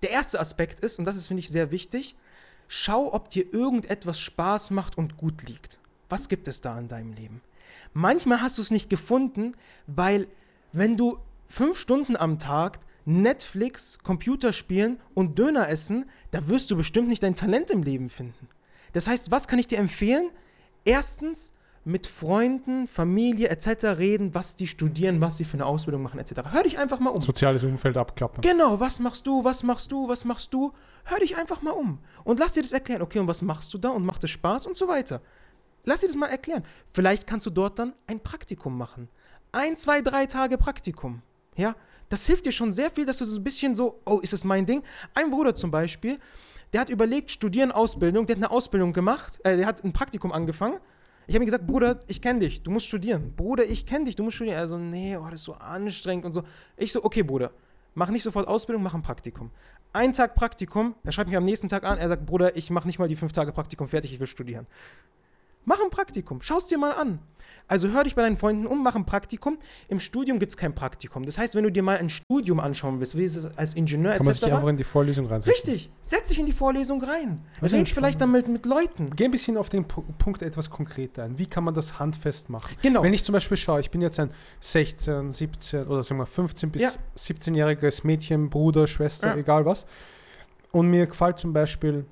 [0.02, 2.16] Der erste Aspekt ist, und das ist, finde ich, sehr wichtig,
[2.68, 5.78] schau, ob dir irgendetwas Spaß macht und gut liegt.
[6.08, 7.40] Was gibt es da in deinem Leben?
[7.94, 9.52] Manchmal hast du es nicht gefunden,
[9.86, 10.26] weil
[10.72, 17.08] wenn du fünf Stunden am Tag Netflix, Computerspielen und Döner essen, da wirst du bestimmt
[17.08, 18.48] nicht dein Talent im Leben finden.
[18.92, 20.30] Das heißt, was kann ich dir empfehlen?
[20.84, 21.54] Erstens,
[21.84, 23.98] mit Freunden, Familie etc.
[23.98, 26.42] reden, was die studieren, was sie für eine Ausbildung machen etc.
[26.52, 27.20] Hör dich einfach mal um.
[27.20, 28.40] Soziales Umfeld abklappen.
[28.40, 30.72] Genau, was machst du, was machst du, was machst du?
[31.04, 33.02] Hör dich einfach mal um und lass dir das erklären.
[33.02, 35.20] Okay, und was machst du da und macht es Spaß und so weiter.
[35.84, 36.62] Lass dir das mal erklären.
[36.92, 39.08] Vielleicht kannst du dort dann ein Praktikum machen.
[39.50, 41.22] Ein, zwei, drei Tage Praktikum.
[41.56, 41.74] Ja,
[42.08, 44.44] das hilft dir schon sehr viel, dass du so ein bisschen so, oh, ist das
[44.44, 44.84] mein Ding?
[45.14, 46.20] Ein Bruder zum Beispiel,
[46.72, 50.30] der hat überlegt, studieren, Ausbildung, der hat eine Ausbildung gemacht, äh, der hat ein Praktikum
[50.30, 50.78] angefangen
[51.26, 53.32] ich habe ihm gesagt, Bruder, ich kenne dich, du musst studieren.
[53.36, 54.56] Bruder, ich kenne dich, du musst studieren.
[54.56, 56.42] Er so, nee, oh, das ist so anstrengend und so.
[56.76, 57.52] Ich so, okay, Bruder,
[57.94, 59.50] mach nicht sofort Ausbildung, mach ein Praktikum.
[59.92, 62.86] Ein Tag Praktikum, er schreibt mich am nächsten Tag an, er sagt, Bruder, ich mache
[62.86, 64.66] nicht mal die fünf Tage Praktikum fertig, ich will studieren.
[65.64, 67.20] Mach ein Praktikum, schau es dir mal an.
[67.68, 69.58] Also hör dich bei deinen Freunden um, mach ein Praktikum.
[69.88, 71.24] Im Studium gibt es kein Praktikum.
[71.24, 74.12] Das heißt, wenn du dir mal ein Studium anschauen willst, wie ist es als Ingenieur
[74.12, 74.26] Kann etc.
[74.26, 75.52] man sich einfach in die Vorlesung reinsetzen.
[75.52, 77.40] Richtig, setz dich in die Vorlesung rein.
[77.62, 79.10] Red vielleicht damit mit Leuten.
[79.16, 81.38] Geh ein bisschen auf den Punkt etwas konkreter ein.
[81.38, 82.76] Wie kann man das handfest machen?
[82.82, 83.02] Genau.
[83.02, 86.70] Wenn ich zum Beispiel schaue, ich bin jetzt ein 16, 17 oder sagen wir 15
[86.70, 86.90] bis ja.
[87.16, 89.36] 17-jähriges Mädchen, Bruder, Schwester, ja.
[89.36, 89.86] egal was.
[90.72, 92.06] Und mir gefällt zum Beispiel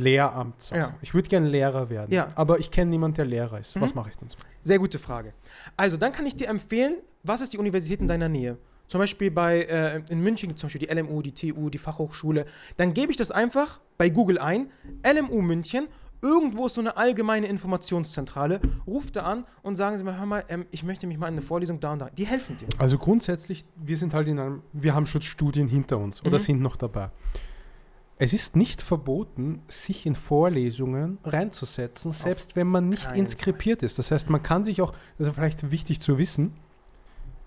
[0.00, 0.70] Lehramt.
[0.70, 0.94] Ja.
[1.02, 2.28] Ich würde gerne Lehrer werden, ja.
[2.34, 3.76] aber ich kenne niemanden, der Lehrer ist.
[3.76, 3.80] Mhm.
[3.80, 4.28] Was mache ich dann?
[4.60, 5.32] Sehr gute Frage.
[5.76, 8.58] Also, dann kann ich dir empfehlen, was ist die Universität in deiner Nähe?
[8.86, 12.46] Zum Beispiel bei, äh, in München zum Beispiel die LMU, die TU, die Fachhochschule.
[12.78, 14.70] Dann gebe ich das einfach bei Google ein,
[15.04, 15.88] LMU München,
[16.22, 20.44] irgendwo ist so eine allgemeine Informationszentrale, ruft da an und sagen sie mal, hör mal,
[20.48, 22.10] ähm, ich möchte mich mal in eine Vorlesung da und da.
[22.10, 22.66] Die helfen dir.
[22.78, 26.42] Also grundsätzlich, wir sind halt in einem, wir haben schon Studien hinter uns oder mhm.
[26.42, 27.10] sind noch dabei.
[28.18, 33.98] Es ist nicht verboten, sich in Vorlesungen reinzusetzen, selbst Auf wenn man nicht inskribiert ist.
[33.98, 36.54] Das heißt, man kann sich auch, das ist vielleicht wichtig zu wissen,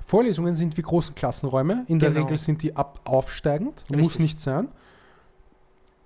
[0.06, 1.86] Vorlesungen sind wie große Klassenräume.
[1.88, 2.14] In genau.
[2.14, 3.98] der Regel sind die ab aufsteigend, Richtig.
[3.98, 4.70] muss nicht sein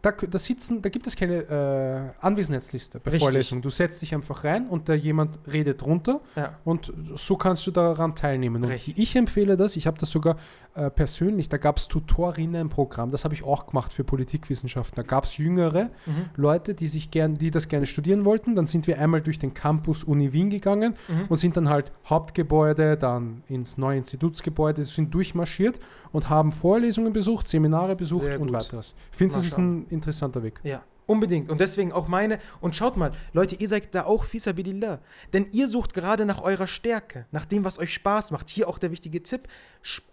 [0.06, 3.24] da, da, sitzen, da gibt es keine äh, Anwesenheitsliste bei Richtig.
[3.24, 3.62] Vorlesungen.
[3.62, 6.60] Du setzt dich einfach rein und da jemand redet runter ja.
[6.64, 8.64] und so kannst du daran teilnehmen.
[8.64, 8.98] Und Richtig.
[8.98, 10.38] ich empfehle das, ich habe das sogar
[10.76, 14.96] äh, persönlich, da gab es Tutorinnen-Programm, das habe ich auch gemacht für Politikwissenschaften.
[14.96, 16.26] Da gab es jüngere mhm.
[16.36, 18.56] Leute, die sich gern, die das gerne studieren wollten.
[18.56, 21.26] Dann sind wir einmal durch den Campus Uni Wien gegangen mhm.
[21.30, 25.80] und sind dann halt Hauptgebäude, dann ins neue Institutsgebäude, sind durchmarschiert
[26.12, 28.58] und haben Vorlesungen besucht, Seminare besucht Sehr und gut.
[28.58, 28.96] weiteres.
[29.12, 30.60] Ich finde, das ist ein interessanter Weg.
[30.64, 30.82] Ja.
[31.08, 31.50] Unbedingt.
[31.50, 32.40] Und deswegen auch meine.
[32.62, 35.00] Und schaut mal, Leute, ihr seid da auch fisabilillah.
[35.34, 38.50] Denn ihr sucht gerade nach eurer Stärke, nach dem, was euch Spaß macht.
[38.50, 39.48] Hier auch der wichtige Tipp: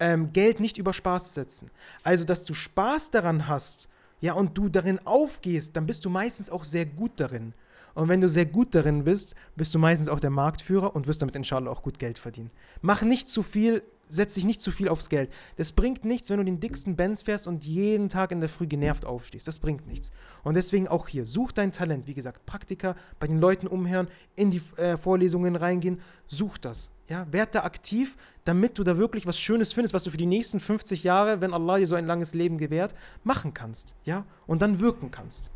[0.01, 1.71] ähm, Geld nicht über Spaß setzen.
[2.03, 3.89] Also, dass du Spaß daran hast,
[4.21, 7.55] ja, und du darin aufgehst, dann bist du meistens auch sehr gut darin.
[7.95, 11.21] Und wenn du sehr gut darin bist, bist du meistens auch der Marktführer und wirst
[11.21, 12.51] damit inshallah auch gut Geld verdienen.
[12.81, 13.83] Mach nicht zu viel
[14.13, 15.33] setz dich nicht zu viel aufs Geld.
[15.57, 18.67] Das bringt nichts, wenn du den dicksten Benz fährst und jeden Tag in der Früh
[18.67, 19.49] genervt aufstehst.
[19.49, 20.13] Das bringt nichts.
[20.45, 22.07] Und deswegen auch hier, such dein Talent.
[22.07, 26.91] Wie gesagt, Praktika, bei den Leuten umhören, in die äh, Vorlesungen reingehen, such das.
[27.09, 30.27] Ja, werd da aktiv, damit du da wirklich was Schönes findest, was du für die
[30.27, 32.95] nächsten 50 Jahre, wenn Allah dir so ein langes Leben gewährt,
[33.25, 33.97] machen kannst.
[34.05, 35.51] Ja, und dann wirken kannst.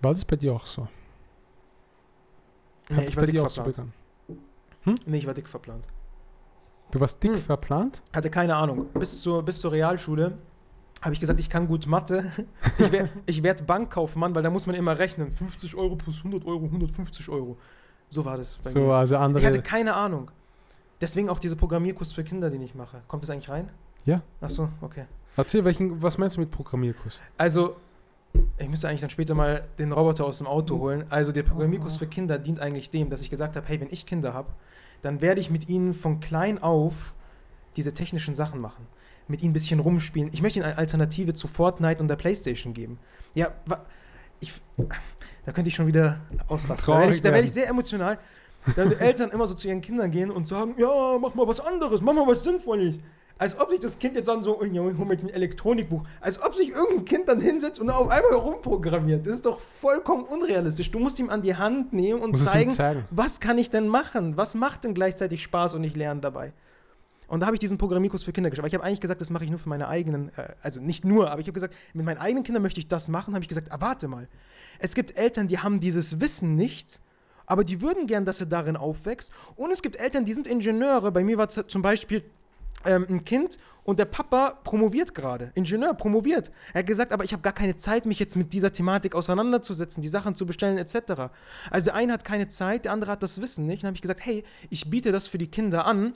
[0.00, 0.88] War das bei dir auch so?
[2.88, 3.76] Nee, ich war dick verplant.
[3.76, 4.36] So
[4.84, 4.94] hm?
[5.06, 5.86] Nee, ich war dick verplant.
[6.92, 7.38] Du warst dick Hm.
[7.42, 8.02] verplant?
[8.14, 8.86] Hatte keine Ahnung.
[8.94, 10.38] Bis zur, bis zur Realschule
[11.00, 12.30] habe ich gesagt, ich kann gut Mathe.
[12.78, 15.32] Ich werde ich werd Bankkaufmann, weil da muss man immer rechnen.
[15.32, 17.56] 50 Euro plus 100 Euro, 150 Euro.
[18.08, 18.94] So war das bei So, mir.
[18.94, 19.62] also Ich hatte andere.
[19.62, 20.30] keine Ahnung.
[21.00, 23.02] Deswegen auch diese Programmierkurs für Kinder, den ich mache.
[23.08, 23.70] Kommt das eigentlich rein?
[24.04, 24.22] Ja.
[24.40, 25.06] Ach so, okay.
[25.36, 27.18] Erzähl, welchen, was meinst du mit Programmierkurs?
[27.38, 27.76] Also,
[28.58, 31.04] ich müsste eigentlich dann später mal den Roboter aus dem Auto holen.
[31.10, 34.06] Also, der Programmierkurs für Kinder dient eigentlich dem, dass ich gesagt habe: hey, wenn ich
[34.06, 34.48] Kinder habe,
[35.02, 37.14] dann werde ich mit ihnen von klein auf
[37.76, 38.86] diese technischen Sachen machen.
[39.28, 40.30] Mit ihnen ein bisschen rumspielen.
[40.32, 42.98] Ich möchte ihnen eine Alternative zu Fortnite und der Playstation geben.
[43.34, 43.52] Ja,
[44.40, 44.52] ich,
[45.46, 46.92] da könnte ich schon wieder ausrasten.
[46.92, 48.18] Da werde ich, da werde ich sehr emotional.
[48.76, 51.60] Wenn die Eltern immer so zu ihren Kindern gehen und sagen, ja, mach mal was
[51.60, 53.00] anderes, mach mal was Sinnvolles.
[53.42, 56.04] Als ob sich das Kind jetzt dann so, oh, ja, hol mir ein Elektronikbuch.
[56.20, 59.26] Als ob sich irgendein Kind dann hinsetzt und auf einmal rumprogrammiert.
[59.26, 60.92] Das ist doch vollkommen unrealistisch.
[60.92, 63.04] Du musst ihm an die Hand nehmen und zeigen, zeigen.
[63.10, 64.36] was kann ich denn machen?
[64.36, 66.52] Was macht denn gleichzeitig Spaß und ich lerne dabei?
[67.26, 68.62] Und da habe ich diesen Programmierkurs für Kinder geschrieben.
[68.62, 71.04] Aber ich habe eigentlich gesagt, das mache ich nur für meine eigenen, äh, also nicht
[71.04, 73.34] nur, aber ich habe gesagt, mit meinen eigenen Kindern möchte ich das machen.
[73.34, 74.28] habe ich gesagt, ah, warte mal.
[74.78, 77.00] Es gibt Eltern, die haben dieses Wissen nicht,
[77.44, 79.32] aber die würden gern, dass er darin aufwächst.
[79.56, 81.10] Und es gibt Eltern, die sind Ingenieure.
[81.10, 82.22] Bei mir war zum Beispiel
[82.84, 85.50] ähm, ein Kind und der Papa promoviert gerade.
[85.54, 86.50] Ingenieur, promoviert.
[86.72, 90.02] Er hat gesagt, aber ich habe gar keine Zeit, mich jetzt mit dieser Thematik auseinanderzusetzen,
[90.02, 91.30] die Sachen zu bestellen, etc.
[91.70, 93.82] Also der eine hat keine Zeit, der andere hat das Wissen nicht.
[93.82, 96.14] Dann habe ich gesagt, hey, ich biete das für die Kinder an.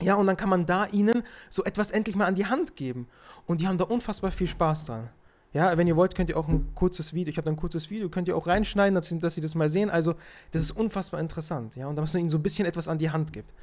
[0.00, 3.08] Ja, und dann kann man da ihnen so etwas endlich mal an die Hand geben.
[3.46, 5.08] Und die haben da unfassbar viel Spaß dran.
[5.52, 7.88] Ja, wenn ihr wollt, könnt ihr auch ein kurzes Video, ich habe da ein kurzes
[7.90, 9.88] Video, könnt ihr auch reinschneiden, dass, sie- dass sie das mal sehen.
[9.88, 10.14] Also,
[10.52, 11.74] das ist unfassbar interessant.
[11.74, 13.54] Ja, und da muss man ihnen so ein bisschen etwas an die Hand gibt.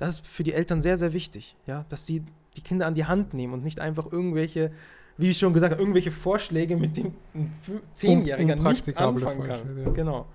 [0.00, 2.24] Das ist für die Eltern sehr, sehr wichtig, ja, dass sie
[2.56, 4.72] die Kinder an die Hand nehmen und nicht einfach irgendwelche,
[5.16, 7.52] wie ich schon gesagt habe, irgendwelche Vorschläge, mit denen ein
[7.92, 9.78] Zehnjähriger nichts anfangen kann.
[9.84, 9.90] Ja.
[9.90, 10.26] Genau.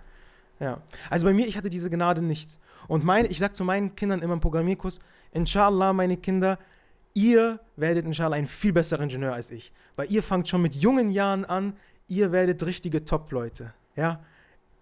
[0.59, 0.81] Ja.
[1.09, 2.59] Also bei mir, ich hatte diese Gnade nicht.
[2.87, 4.99] Und meine, ich sage zu meinen Kindern immer im Programmierkurs,
[5.33, 6.57] Inshallah, meine Kinder,
[7.13, 9.73] ihr werdet inshallah ein viel besserer Ingenieur als ich.
[9.97, 11.73] Weil ihr fangt schon mit jungen Jahren an,
[12.07, 13.73] ihr werdet richtige Top-Leute.
[13.95, 14.23] Ja?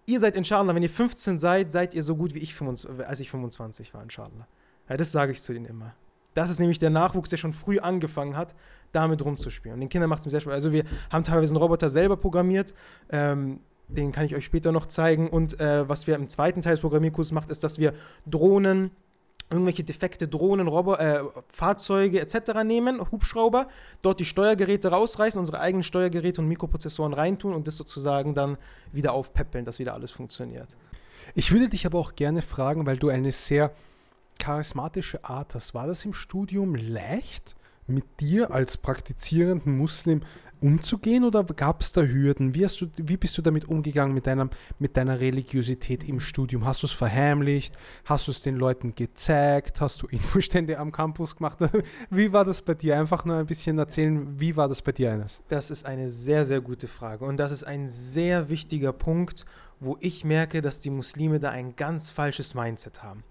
[0.06, 3.18] Ihr seid inshallah, wenn ihr 15 seid, seid ihr so gut wie ich, 25, als
[3.18, 4.46] ich 25 war, inshallah.
[4.88, 5.94] Ja, das sage ich zu denen immer.
[6.34, 8.54] Das ist nämlich der Nachwuchs, der schon früh angefangen hat,
[8.92, 9.74] damit rumzuspielen.
[9.74, 10.52] Und den Kindern macht es mir sehr Spaß.
[10.52, 12.74] Also wir haben teilweise einen Roboter selber programmiert.
[13.10, 15.28] Ähm, den kann ich euch später noch zeigen.
[15.28, 17.94] Und äh, was wir im zweiten Teil des Programmierkurses macht, ist, dass wir
[18.26, 18.90] Drohnen,
[19.50, 22.64] irgendwelche defekte Drohnen, Robo äh, Fahrzeuge etc.
[22.64, 23.68] nehmen, Hubschrauber,
[24.02, 28.56] dort die Steuergeräte rausreißen, unsere eigenen Steuergeräte und Mikroprozessoren reintun und das sozusagen dann
[28.92, 30.68] wieder aufpäppeln, dass wieder alles funktioniert.
[31.34, 33.70] Ich würde dich aber auch gerne fragen, weil du eine sehr
[34.38, 35.74] charismatische Art hast.
[35.74, 37.54] War das im Studium leicht,
[37.86, 40.22] mit dir als praktizierenden Muslim
[40.60, 42.54] umzugehen oder gab es da Hürden?
[42.54, 46.64] Wie, hast du, wie bist du damit umgegangen mit, deinem, mit deiner Religiosität im Studium?
[46.64, 47.76] Hast du es verheimlicht?
[48.06, 49.82] Hast du es den Leuten gezeigt?
[49.82, 51.58] Hast du Infostände am Campus gemacht?
[52.10, 52.98] Wie war das bei dir?
[52.98, 55.42] Einfach nur ein bisschen erzählen, wie war das bei dir eines?
[55.48, 57.26] Das ist eine sehr, sehr gute Frage.
[57.26, 59.44] Und das ist ein sehr wichtiger Punkt,
[59.80, 63.22] wo ich merke, dass die Muslime da ein ganz falsches Mindset haben.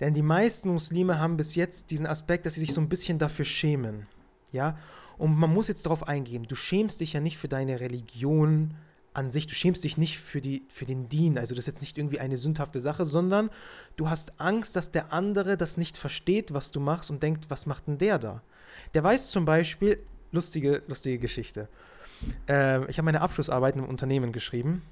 [0.00, 3.18] Denn die meisten Muslime haben bis jetzt diesen Aspekt, dass sie sich so ein bisschen
[3.18, 4.06] dafür schämen.
[4.52, 4.78] Ja?
[5.16, 8.74] Und man muss jetzt darauf eingehen, du schämst dich ja nicht für deine Religion
[9.12, 11.80] an sich, du schämst dich nicht für, die, für den Dien, also das ist jetzt
[11.80, 13.50] nicht irgendwie eine sündhafte Sache, sondern
[13.96, 17.66] du hast Angst, dass der andere das nicht versteht, was du machst und denkt, was
[17.66, 18.42] macht denn der da?
[18.94, 19.98] Der weiß zum Beispiel,
[20.30, 21.68] lustige, lustige Geschichte.
[22.48, 24.82] Äh, ich habe meine Abschlussarbeit einem Unternehmen geschrieben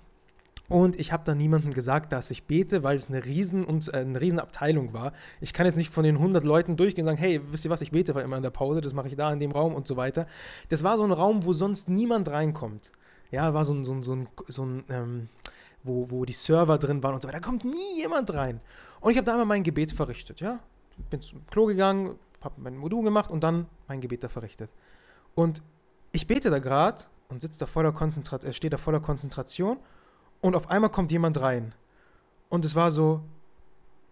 [0.69, 3.99] und ich habe da niemandem gesagt, dass ich bete, weil es eine riesen und äh,
[3.99, 4.41] eine riesen
[4.93, 5.13] war.
[5.41, 7.81] Ich kann jetzt nicht von den 100 Leuten durchgehen und sagen, hey, wisst ihr was,
[7.81, 9.97] ich bete immer in der Pause, das mache ich da in dem Raum und so
[9.97, 10.27] weiter.
[10.69, 12.93] Das war so ein Raum, wo sonst niemand reinkommt.
[13.31, 15.29] Ja, war so ein, so ein, so ein, so ein ähm,
[15.87, 17.41] wo, wo die Server drin waren und so weiter.
[17.41, 18.61] Da kommt nie jemand rein.
[19.01, 20.59] Und ich habe da einmal mein Gebet verrichtet, ja.
[21.11, 24.71] Bin zum Klo gegangen, habe mein Modul gemacht und dann mein Gebet da verrichtet.
[25.35, 25.63] Und
[26.13, 29.79] ich bete da gerade und sitze da voller Konzentration, äh, stehe da voller Konzentration
[30.41, 31.75] und auf einmal kommt jemand rein.
[32.49, 33.21] Und es war so,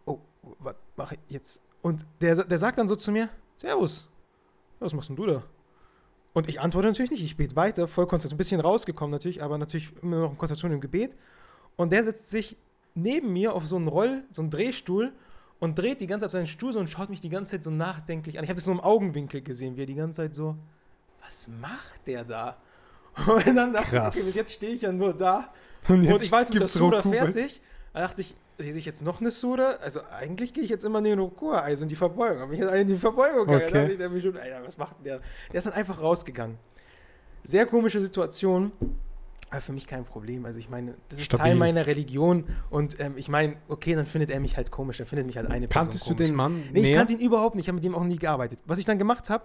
[0.07, 0.19] oh,
[0.59, 1.63] was mache ich jetzt?
[1.83, 4.09] Und der, der sagt dann so zu mir, Servus,
[4.81, 5.43] was machst denn du da?
[6.33, 9.57] Und ich antworte natürlich nicht, ich bete weiter, voll konzentriert, ein bisschen rausgekommen natürlich, aber
[9.57, 11.15] natürlich immer noch in Konzentration im Gebet.
[11.77, 12.57] Und der setzt sich
[12.95, 15.13] neben mir auf so einen Roll, so einen Drehstuhl
[15.61, 17.71] und dreht die ganze Zeit seinen Stuhl so und schaut mich die ganze Zeit so
[17.71, 18.45] nachdenklich an.
[18.45, 20.57] Ich habe das so im Augenwinkel gesehen, wie er die ganze Zeit so,
[21.25, 22.57] was macht der da?
[23.27, 24.17] Und dann dachte Krass.
[24.17, 25.53] ich, okay, bis jetzt stehe ich ja nur da
[25.89, 27.61] Und, und ich weiß, mit der Sura Roku, fertig.
[27.93, 29.79] Da dachte ich, lese ich jetzt noch eine Sura?
[29.83, 32.41] Also eigentlich gehe ich jetzt immer in den Rukur, also in die Verbeugung.
[32.41, 33.63] Hab mich jetzt in die Verbeugung gegangen.
[33.69, 33.73] Okay.
[33.73, 35.21] Da dachte ich, bestimmt, Alter, was macht denn der?
[35.53, 36.59] Der ist dann einfach rausgegangen.
[37.45, 38.73] Sehr komische Situation.
[39.61, 40.47] Für mich kein Problem.
[40.47, 41.45] Also ich meine, das ist Stabil.
[41.45, 45.07] Teil meiner Religion und ähm, ich meine, okay, dann findet er mich halt komisch, er
[45.07, 47.67] findet mich halt eine Person Kanntest du den Mann Nee, ich kannte ihn überhaupt nicht,
[47.67, 48.59] ich habe mit dem auch nie gearbeitet.
[48.67, 49.45] Was ich dann gemacht habe,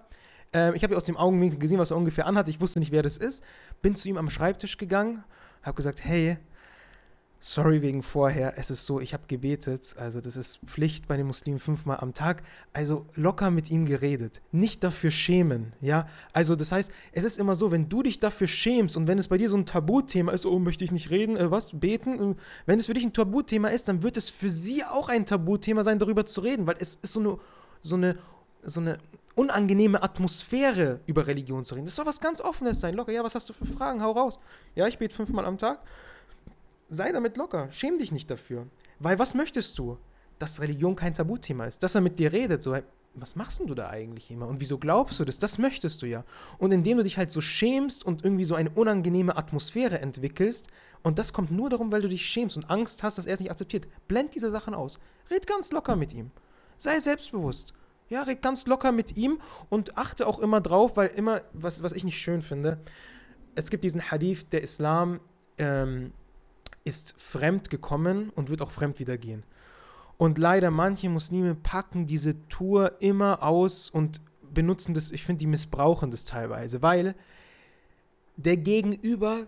[0.51, 3.03] ähm, ich habe aus dem Augenwinkel gesehen, was er ungefähr anhat, ich wusste nicht, wer
[3.03, 3.45] das ist,
[3.83, 5.23] bin zu ihm am Schreibtisch gegangen,
[5.63, 6.37] habe gesagt, hey,
[7.41, 11.25] sorry wegen vorher, es ist so, ich habe gebetet, also das ist Pflicht bei den
[11.25, 16.71] Muslimen fünfmal am Tag, also locker mit ihm geredet, nicht dafür schämen, ja, also das
[16.71, 19.47] heißt, es ist immer so, wenn du dich dafür schämst und wenn es bei dir
[19.47, 22.87] so ein Tabuthema ist, oh, möchte ich nicht reden, äh, was, beten, äh, wenn es
[22.87, 26.25] für dich ein Tabuthema ist, dann wird es für sie auch ein Tabuthema sein, darüber
[26.25, 27.37] zu reden, weil es ist so eine,
[27.81, 28.17] so eine,
[28.63, 28.97] so eine
[29.39, 31.85] unangenehme Atmosphäre über Religion zu reden.
[31.85, 34.37] Das soll was ganz Offenes sein, locker, ja, was hast du für Fragen, hau raus.
[34.75, 35.79] Ja, ich bete fünfmal am Tag,
[36.89, 38.67] sei damit locker, schäm dich nicht dafür.
[38.99, 39.97] Weil was möchtest du?
[40.39, 42.75] Dass Religion kein Tabuthema ist, dass er mit dir redet, so,
[43.13, 44.47] was machst du da eigentlich immer?
[44.47, 45.39] Und wieso glaubst du das?
[45.39, 46.25] Das möchtest du ja.
[46.57, 50.67] Und indem du dich halt so schämst und irgendwie so eine unangenehme Atmosphäre entwickelst,
[51.01, 53.39] und das kommt nur darum, weil du dich schämst und Angst hast, dass er es
[53.39, 54.99] nicht akzeptiert, blend diese Sachen aus.
[55.31, 56.31] Red ganz locker mit ihm.
[56.77, 57.73] Sei selbstbewusst.
[58.09, 61.93] Ja, red ganz locker mit ihm und achte auch immer drauf, weil immer, was, was
[61.93, 62.79] ich nicht schön finde,
[63.55, 65.19] es gibt diesen Hadith, der Islam
[65.57, 66.11] ähm,
[66.83, 69.43] ist fremd gekommen und wird auch fremd wieder gehen.
[70.17, 74.21] Und leider manche Muslime packen diese Tour immer aus und
[74.53, 77.15] benutzen das, ich finde, die missbrauchen das teilweise, weil
[78.35, 79.47] der Gegenüber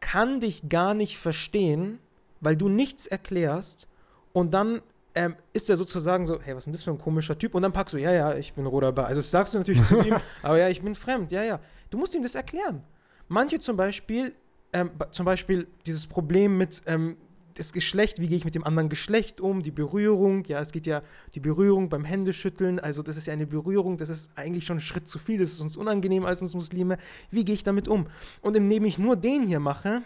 [0.00, 1.98] kann dich gar nicht verstehen,
[2.40, 3.88] weil du nichts erklärst
[4.32, 4.80] und dann
[5.14, 7.54] ähm, ist er sozusagen so, hey, was ist denn das für ein komischer Typ?
[7.54, 9.06] Und dann packst du, ja, ja, ich bin Rodabar.
[9.06, 11.60] Also das sagst du natürlich zu ihm, aber ja, ich bin fremd, ja, ja.
[11.90, 12.82] Du musst ihm das erklären.
[13.28, 14.32] Manche zum Beispiel,
[14.72, 17.16] ähm, zum Beispiel dieses Problem mit ähm,
[17.58, 20.86] das Geschlecht, wie gehe ich mit dem anderen Geschlecht um, die Berührung, ja, es geht
[20.86, 21.02] ja
[21.34, 24.80] die Berührung beim Händeschütteln, also das ist ja eine Berührung, das ist eigentlich schon ein
[24.80, 26.98] Schritt zu viel, das ist uns unangenehm als uns Muslime.
[27.32, 28.06] Wie gehe ich damit um?
[28.42, 30.02] Und indem ich nur den hier mache,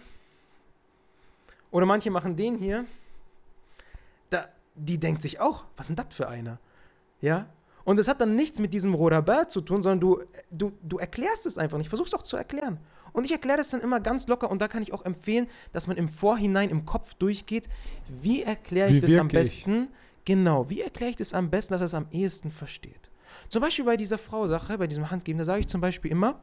[1.70, 2.86] oder manche machen den hier,
[4.30, 6.59] da, die denkt sich auch, was ist denn das für einer?
[7.20, 7.47] Ja?
[7.85, 10.20] Und es hat dann nichts mit diesem Rodabat zu tun, sondern du,
[10.51, 11.89] du, du erklärst es einfach nicht.
[11.89, 12.78] Versuchst auch zu erklären.
[13.12, 15.86] Und ich erkläre das dann immer ganz locker und da kann ich auch empfehlen, dass
[15.86, 17.69] man im Vorhinein im Kopf durchgeht,
[18.09, 19.65] wie erkläre ich Wie das am wirke ich?
[19.65, 19.89] besten?
[20.24, 23.11] Genau, wie erkläre ich das am besten, dass er es am ehesten versteht?
[23.49, 26.40] Zum Beispiel bei dieser Frau-Sache, bei diesem Handgeben, da sage ich zum Beispiel immer,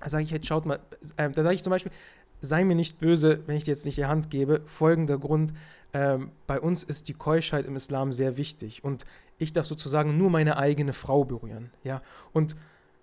[0.00, 0.80] da sage ich halt, schaut mal,
[1.16, 1.92] äh, da sage ich zum Beispiel,
[2.40, 4.62] sei mir nicht böse, wenn ich dir jetzt nicht die Hand gebe.
[4.66, 5.52] Folgender Grund,
[5.92, 9.04] ähm, bei uns ist die Keuschheit im Islam sehr wichtig und
[9.38, 12.02] ich darf sozusagen nur meine eigene Frau berühren, ja.
[12.32, 12.56] Und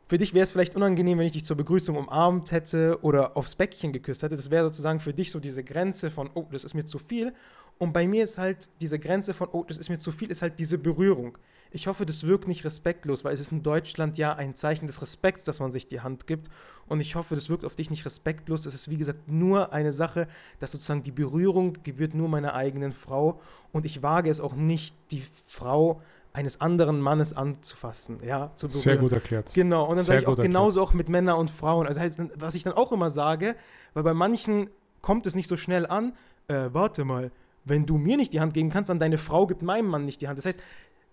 [0.05, 3.55] für dich wäre es vielleicht unangenehm, wenn ich dich zur Begrüßung umarmt hätte oder aufs
[3.55, 4.35] Bäckchen geküsst hätte.
[4.35, 7.34] Das wäre sozusagen für dich so diese Grenze von, oh, das ist mir zu viel.
[7.78, 10.41] Und bei mir ist halt diese Grenze von, oh, das ist mir zu viel, ist
[10.41, 11.38] halt diese Berührung.
[11.72, 15.02] Ich hoffe, das wirkt nicht respektlos, weil es ist in Deutschland ja ein Zeichen des
[15.02, 16.50] Respekts, dass man sich die Hand gibt.
[16.88, 18.68] Und ich hoffe, das wirkt auf dich nicht respektlos.
[18.68, 20.28] Es ist, wie gesagt, nur eine Sache,
[20.60, 23.41] dass sozusagen die Berührung gebührt nur meiner eigenen Frau.
[23.72, 26.00] Und ich wage es auch nicht, die Frau
[26.32, 28.82] eines anderen Mannes anzufassen, ja, zu berühren.
[28.84, 29.54] Sehr gut erklärt.
[29.54, 30.54] Genau, und dann Sehr sage ich auch gut erklärt.
[30.54, 31.88] genauso auch mit Männern und Frauen.
[31.88, 33.56] Also heißt, was ich dann auch immer sage,
[33.94, 34.70] weil bei manchen
[35.02, 36.14] kommt es nicht so schnell an,
[36.48, 37.32] äh, warte mal,
[37.65, 40.22] wenn du mir nicht die Hand geben kannst, dann deine Frau gibt meinem Mann nicht
[40.22, 40.38] die Hand.
[40.38, 40.60] Das heißt,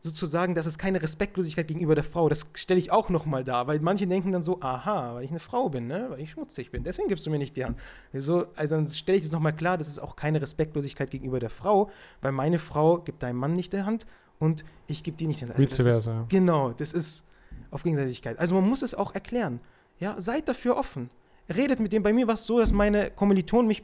[0.03, 2.29] sozusagen, das ist keine Respektlosigkeit gegenüber der Frau.
[2.29, 5.41] Das stelle ich auch nochmal dar, weil manche denken dann so, aha, weil ich eine
[5.41, 6.07] Frau bin, ne?
[6.09, 7.79] weil ich schmutzig bin, deswegen gibst du mir nicht die Hand.
[8.15, 11.51] So, also dann stelle ich das nochmal klar, das ist auch keine Respektlosigkeit gegenüber der
[11.51, 11.91] Frau,
[12.23, 14.07] weil meine Frau gibt deinem Mann nicht die Hand
[14.39, 15.55] und ich gebe dir nicht die Hand.
[15.57, 16.27] Also Vice ist- versa, ja.
[16.31, 17.27] Genau, das ist
[17.71, 18.39] auf Gegenseitigkeit.
[18.39, 19.61] Also man muss es auch erklären.
[19.99, 21.11] Ja, seid dafür offen.
[21.55, 22.03] Redet mit dem.
[22.03, 23.83] Bei mir war es so, dass meine Kommilitonen mich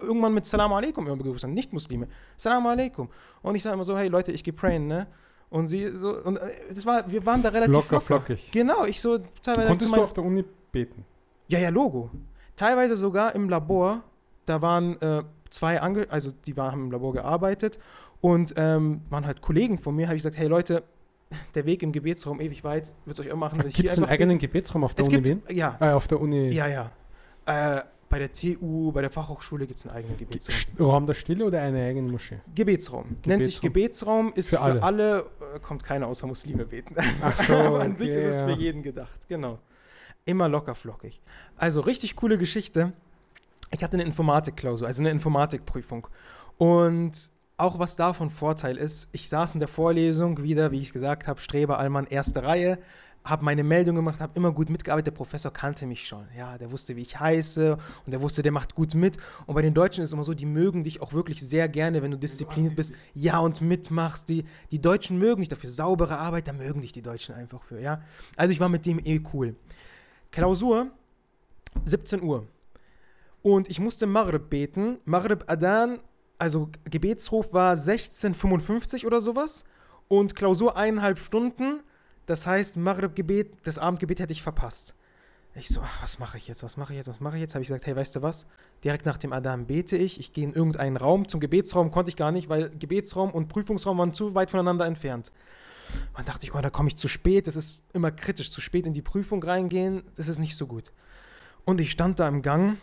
[0.00, 2.08] irgendwann mit Salam alaikum immer begrüßt haben, nicht Muslime.
[2.36, 3.08] Salam alaikum.
[3.42, 5.06] Und ich sage immer so, hey Leute, ich gehe prayen, ne?
[5.50, 8.06] Und sie so, und äh, das war, wir waren da relativ Locker, locker.
[8.06, 8.50] flockig.
[8.52, 9.68] Genau, ich so teilweise.
[9.68, 11.04] Konntest du auf der Uni beten?
[11.48, 12.10] ja, ja, Logo.
[12.56, 14.02] Teilweise sogar im Labor.
[14.44, 17.78] Da waren äh, zwei, Ange also die waren, haben im Labor gearbeitet
[18.20, 20.06] und ähm, waren halt Kollegen von mir.
[20.06, 20.82] Habe ich gesagt, hey Leute,
[21.54, 24.38] der Weg im Gebetsraum ewig weit, wird es euch auch machen, Gibt es einen eigenen
[24.38, 24.48] bete.
[24.48, 26.90] Gebetsraum auf der Es Uni gibt, ja, Äh, auf der Uni ja, ja.
[27.46, 30.56] Äh, bei der TU, bei der Fachhochschule gibt es einen eigenen Gebetsraum.
[30.78, 32.40] Raum der Stille oder eine eigene Moschee?
[32.54, 33.16] Gebetsraum.
[33.26, 34.82] Nennt sich Gebetsraum, ist Für für, alle.
[34.82, 36.94] alle, äh, kommt keiner außer Muslime beten.
[37.22, 39.58] Ach so, Aber an sich okay, ist es für jeden gedacht, genau.
[40.24, 41.20] Immer locker flockig.
[41.56, 42.92] Also richtig coole Geschichte.
[43.70, 46.08] Ich hatte eine Informatikklausur, also eine Informatikprüfung.
[46.56, 50.92] Und auch was da von Vorteil ist, ich saß in der Vorlesung wieder, wie ich
[50.92, 52.78] gesagt habe, Streber Allmann, erste Reihe,
[53.28, 55.08] habe meine Meldung gemacht, habe immer gut mitgearbeitet.
[55.08, 56.26] Der Professor kannte mich schon.
[56.36, 57.76] Ja, der wusste, wie ich heiße
[58.06, 59.18] und der wusste, der macht gut mit.
[59.46, 62.02] Und bei den Deutschen ist es immer so, die mögen dich auch wirklich sehr gerne,
[62.02, 62.94] wenn du diszipliniert bist.
[63.14, 64.28] Ja, und mitmachst.
[64.28, 65.68] Die, die Deutschen mögen dich dafür.
[65.68, 67.80] Saubere Arbeit, da mögen dich die Deutschen einfach für.
[67.80, 68.02] Ja,
[68.36, 69.54] also ich war mit dem eh cool.
[70.30, 70.88] Klausur,
[71.84, 72.46] 17 Uhr.
[73.42, 74.98] Und ich musste Maghrib beten.
[75.04, 75.98] Maghrib Adan,
[76.38, 79.64] also Gebetsruf war 16,55 oder sowas.
[80.08, 81.80] Und Klausur eineinhalb Stunden.
[82.28, 84.94] Das heißt, Maghrib-Gebet, das Abendgebet hätte ich verpasst.
[85.54, 87.54] Ich so, ach, was mache ich jetzt, was mache ich jetzt, was mache ich jetzt?
[87.54, 88.46] Habe ich gesagt, hey, weißt du was?
[88.84, 90.20] Direkt nach dem Adam bete ich.
[90.20, 91.26] Ich gehe in irgendeinen Raum.
[91.26, 95.32] Zum Gebetsraum konnte ich gar nicht, weil Gebetsraum und Prüfungsraum waren zu weit voneinander entfernt.
[96.16, 97.46] Dann dachte ich, oh, da komme ich zu spät.
[97.46, 98.50] Das ist immer kritisch.
[98.50, 100.92] Zu spät in die Prüfung reingehen, das ist nicht so gut.
[101.64, 102.76] Und ich stand da im Gang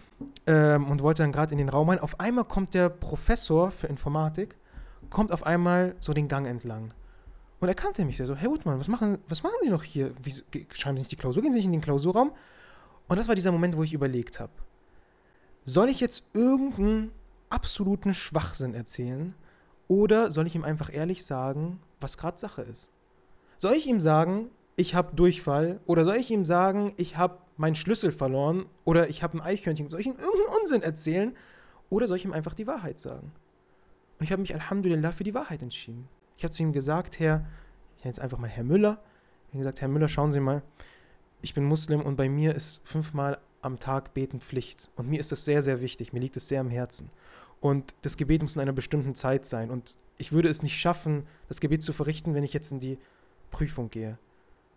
[0.47, 1.99] ähm, und wollte dann gerade in den Raum rein.
[1.99, 4.55] Auf einmal kommt der Professor für Informatik,
[5.11, 6.95] kommt auf einmal so den Gang entlang.
[7.59, 8.17] Und er kannte mich.
[8.17, 10.13] Der so, Herr Utmann, was machen, was machen Sie noch hier?
[10.21, 11.41] Wieso, schreiben Sie nicht die Klausur?
[11.41, 12.31] Gehen Sie nicht in den Klausurraum?
[13.07, 14.51] Und das war dieser Moment, wo ich überlegt habe,
[15.63, 17.11] soll ich jetzt irgendeinen
[17.49, 19.33] absoluten Schwachsinn erzählen
[19.87, 22.89] oder soll ich ihm einfach ehrlich sagen, was gerade Sache ist?
[23.57, 27.75] Soll ich ihm sagen, ich habe Durchfall oder soll ich ihm sagen, ich habe meinen
[27.75, 29.89] Schlüssel verloren oder ich habe ein Eichhörnchen?
[29.89, 31.35] Soll ich ihm irgendeinen Unsinn erzählen
[31.89, 33.31] oder soll ich ihm einfach die Wahrheit sagen?
[34.19, 36.07] Und ich habe mich Alhamdulillah für die Wahrheit entschieden.
[36.37, 37.45] Ich habe zu ihm gesagt, Herr,
[37.97, 39.01] ich nenne jetzt einfach mal Herr Müller.
[39.47, 40.61] Ich habe gesagt, Herr Müller, schauen Sie mal,
[41.41, 44.89] ich bin Muslim und bei mir ist fünfmal am Tag Beten Pflicht.
[44.95, 46.13] Und mir ist das sehr, sehr wichtig.
[46.13, 47.09] Mir liegt es sehr am Herzen.
[47.61, 49.71] Und das Gebet muss in einer bestimmten Zeit sein.
[49.71, 52.97] Und ich würde es nicht schaffen, das Gebet zu verrichten, wenn ich jetzt in die
[53.49, 54.17] Prüfung gehe.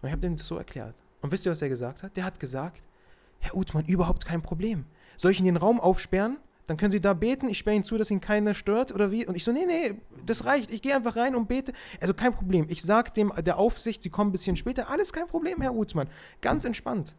[0.00, 0.94] Und ich habe dem das so erklärt.
[1.20, 2.16] Und wisst ihr, was er gesagt hat?
[2.16, 2.82] Der hat gesagt,
[3.40, 4.84] Herr Uthmann, überhaupt kein Problem.
[5.16, 6.38] Soll ich in den Raum aufsperren?
[6.68, 9.26] Dann können Sie da beten, ich sperre Ihnen zu, dass ihn keiner stört oder wie?
[9.26, 9.94] Und ich so, nee, nee,
[10.26, 10.70] das reicht.
[10.70, 11.72] Ich gehe einfach rein und bete.
[11.98, 12.66] Also kein Problem.
[12.68, 14.90] Ich sage dem der Aufsicht, Sie kommen ein bisschen später.
[14.90, 16.08] Alles kein Problem, Herr Uthmann.
[16.42, 17.16] Ganz entspannt.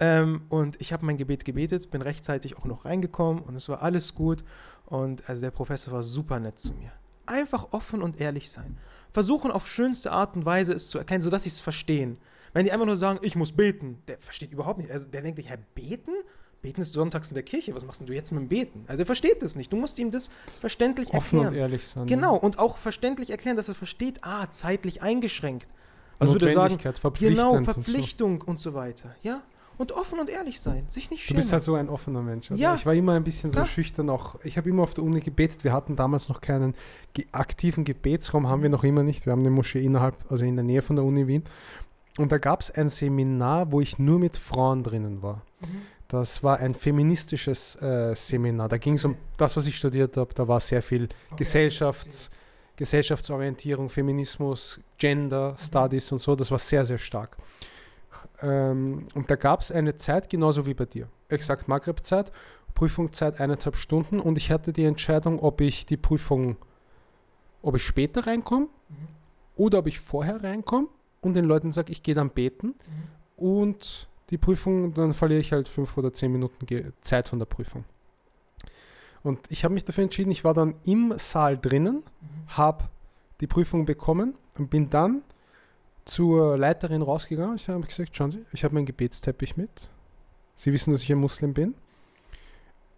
[0.00, 3.82] Ähm, und ich habe mein Gebet gebetet, bin rechtzeitig auch noch reingekommen und es war
[3.82, 4.44] alles gut.
[4.84, 6.92] Und also der Professor war super nett zu mir.
[7.24, 8.76] Einfach offen und ehrlich sein.
[9.12, 12.18] Versuchen auf schönste Art und Weise es zu erkennen, sodass sie es verstehen.
[12.52, 14.90] Wenn die einfach nur sagen, ich muss beten, der versteht überhaupt nicht.
[14.90, 16.12] Also der denkt sich, Herr, beten?
[16.62, 17.74] Beten ist sonntags in der Kirche.
[17.74, 18.84] Was machst du jetzt mit dem Beten?
[18.86, 19.72] Also er versteht das nicht.
[19.72, 20.30] Du musst ihm das
[20.60, 21.46] verständlich Offen erklären.
[21.54, 22.06] und ehrlich sein.
[22.06, 25.68] Genau, und auch verständlich erklären, dass er versteht, ah, zeitlich eingeschränkt.
[26.18, 27.62] Also würde sagen, Notwendigkeit, genau.
[27.62, 29.14] Verpflichtung und so weiter.
[29.22, 29.40] Ja?
[29.78, 30.84] Und offen und ehrlich sein.
[30.88, 31.36] Sich nicht Du schämen.
[31.38, 32.50] bist halt so ein offener Mensch.
[32.50, 32.74] Also Ja.
[32.74, 33.64] Ich war immer ein bisschen Klar.
[33.64, 34.34] so schüchtern auch.
[34.44, 35.64] Ich habe immer auf der Uni gebetet.
[35.64, 36.74] Wir hatten damals noch keinen
[37.14, 39.24] ge aktiven Gebetsraum, haben wir noch immer nicht.
[39.24, 41.44] Wir haben eine Moschee innerhalb, also in der Nähe von der Uni Wien.
[42.18, 45.40] Und da gab es ein Seminar, wo ich nur mit Frauen drinnen war.
[45.62, 45.66] Mhm.
[46.10, 48.68] Das war ein feministisches äh, Seminar.
[48.68, 50.34] Da ging es um das, was ich studiert habe.
[50.34, 52.32] Da war sehr viel Gesellschafts,
[52.74, 56.34] Gesellschaftsorientierung, Feminismus, Gender Studies und so.
[56.34, 57.36] Das war sehr, sehr stark.
[58.42, 61.06] Ähm, und da gab es eine Zeit, genauso wie bei dir.
[61.28, 62.32] Exakt Maghreb-Zeit,
[62.74, 66.56] Prüfungszeit eineinhalb Stunden und ich hatte die Entscheidung, ob ich die Prüfung,
[67.62, 68.66] ob ich später reinkomme
[69.54, 70.88] oder ob ich vorher reinkomme
[71.20, 72.74] und den Leuten sage, ich gehe dann beten
[73.36, 77.84] und die Prüfung, dann verliere ich halt fünf oder zehn Minuten Zeit von der Prüfung.
[79.22, 82.02] Und ich habe mich dafür entschieden, ich war dann im Saal drinnen,
[82.48, 82.88] habe
[83.40, 85.22] die Prüfung bekommen und bin dann
[86.04, 87.56] zur Leiterin rausgegangen.
[87.56, 89.90] Ich habe gesagt, schauen Sie, ich habe meinen Gebetsteppich mit.
[90.54, 91.74] Sie wissen, dass ich ein Muslim bin.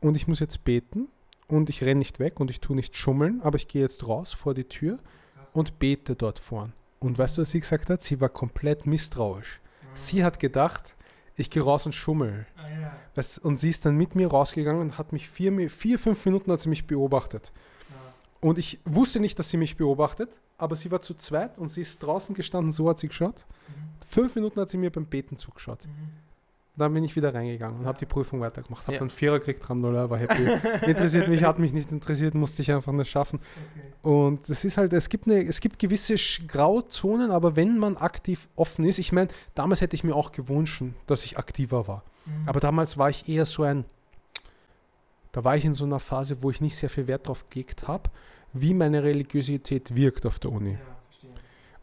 [0.00, 1.09] Und ich muss jetzt beten.
[1.48, 4.32] Und ich renne nicht weg und ich tue nicht schummeln, aber ich gehe jetzt raus
[4.32, 4.98] vor die Tür
[5.52, 6.72] und bete dort vorn.
[6.98, 8.00] Und weißt du, was sie gesagt hat?
[8.00, 9.60] Sie war komplett misstrauisch.
[9.92, 10.94] Sie hat gedacht,
[11.36, 12.46] ich gehe raus und schummel.
[12.56, 12.96] Ah, ja.
[13.14, 16.52] Weißt, und sie ist dann mit mir rausgegangen und hat mich vier, vier fünf Minuten
[16.52, 17.52] hat sie mich beobachtet.
[18.40, 21.80] Und ich wusste nicht, dass sie mich beobachtet, aber sie war zu zweit und sie
[21.80, 23.46] ist draußen gestanden, so hat sie geschaut.
[24.06, 25.86] Fünf Minuten hat sie mir beim Beten zugeschaut.
[26.74, 28.85] Dann bin ich wieder reingegangen und habe die Prüfung weitergemacht.
[28.85, 28.99] Habe Ja.
[29.01, 30.43] dann Vierer gekriegt, Alhamdulillah, war happy.
[30.90, 33.40] Interessiert mich, hat mich nicht interessiert, musste ich einfach nicht schaffen.
[34.01, 36.15] Und es ist halt, es gibt, eine, es gibt gewisse
[36.47, 40.82] Grauzonen, aber wenn man aktiv offen ist, ich meine, damals hätte ich mir auch gewünscht,
[41.07, 42.05] dass ich aktiver war.
[42.47, 43.85] Aber damals war ich eher so ein,
[45.32, 47.86] da war ich in so einer Phase, wo ich nicht sehr viel Wert drauf gelegt
[47.89, 48.11] habe,
[48.55, 50.78] wie meine Religiosität wirkt auf der Uni.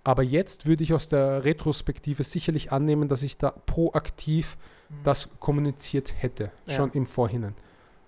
[0.04, 4.58] Aber jetzt würde ich aus der Retrospektive sicherlich annehmen, dass ich da proaktiv
[5.04, 6.76] das kommuniziert hätte, Ja.
[6.76, 7.56] schon im Vorhinein.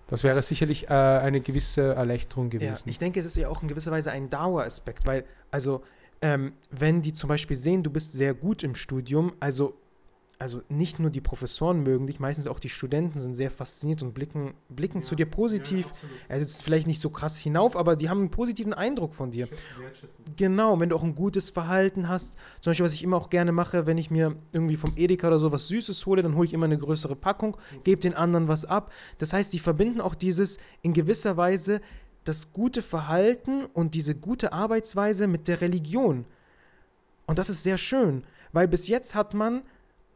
[0.08, 2.88] Das wäre sicherlich äh, eine gewisse Erleichterung Ja, gewesen.
[2.88, 5.82] ich denke, es ist ja auch in gewisser Weise ein Daueraspekt, weil, also,
[6.20, 9.74] ähm, wenn die zum Beispiel sehen, du bist sehr gut im Studium, also,
[10.42, 14.12] also nicht nur die Professoren mögen dich, meistens auch die Studenten sind sehr fasziniert und
[14.12, 15.86] blicken, blicken zu dir positiv.
[16.28, 19.30] Also, es ist vielleicht nicht so krass hinauf, aber die haben einen positiven Eindruck von
[19.30, 19.48] dir.
[20.36, 22.36] Genau, wenn du auch ein gutes Verhalten hast.
[22.60, 25.38] Zum Beispiel, was ich immer auch gerne mache, wenn ich mir irgendwie vom Edeka oder
[25.38, 28.64] so was Süßes hole, dann hole ich immer eine größere Packung, gebe den anderen was
[28.64, 28.92] ab.
[29.18, 31.80] Das heißt, die verbinden auch dieses in gewisser Weise
[32.24, 36.24] das gute Verhalten und diese gute Arbeitsweise mit der Religion.
[37.26, 39.62] Und das ist sehr schön, weil bis jetzt hat man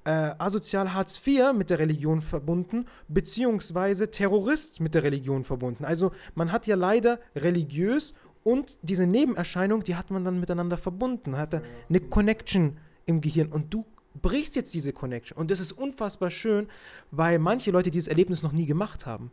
[0.07, 5.85] äh, asozial Hartz IV mit der Religion verbunden, beziehungsweise Terrorist mit der Religion verbunden.
[5.85, 8.15] Also man hat ja leider religiös
[8.45, 13.75] und diese Nebenerscheinung, die hat man dann miteinander verbunden, hat eine Connection im Gehirn und
[13.75, 13.85] du
[14.23, 15.37] brichst jetzt diese Connection.
[15.37, 16.69] Und das ist unfassbar schön,
[17.11, 19.33] weil manche Leute dieses Erlebnis noch nie gemacht haben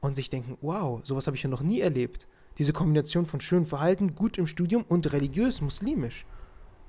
[0.00, 2.28] und sich denken, wow, sowas habe ich ja noch nie erlebt.
[2.58, 6.26] Diese Kombination von schönem Verhalten, gut im Studium und religiös, muslimisch.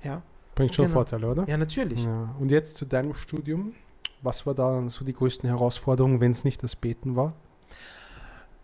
[0.04, 0.22] Ja.
[0.54, 0.94] Bringt schon Genau.
[0.94, 1.48] Vorteile, oder?
[1.48, 2.04] Ja, natürlich.
[2.04, 2.34] Ja.
[2.38, 3.74] Und jetzt zu deinem Studium.
[4.20, 7.34] Was war da so die größten Herausforderungen, wenn es nicht das Beten war?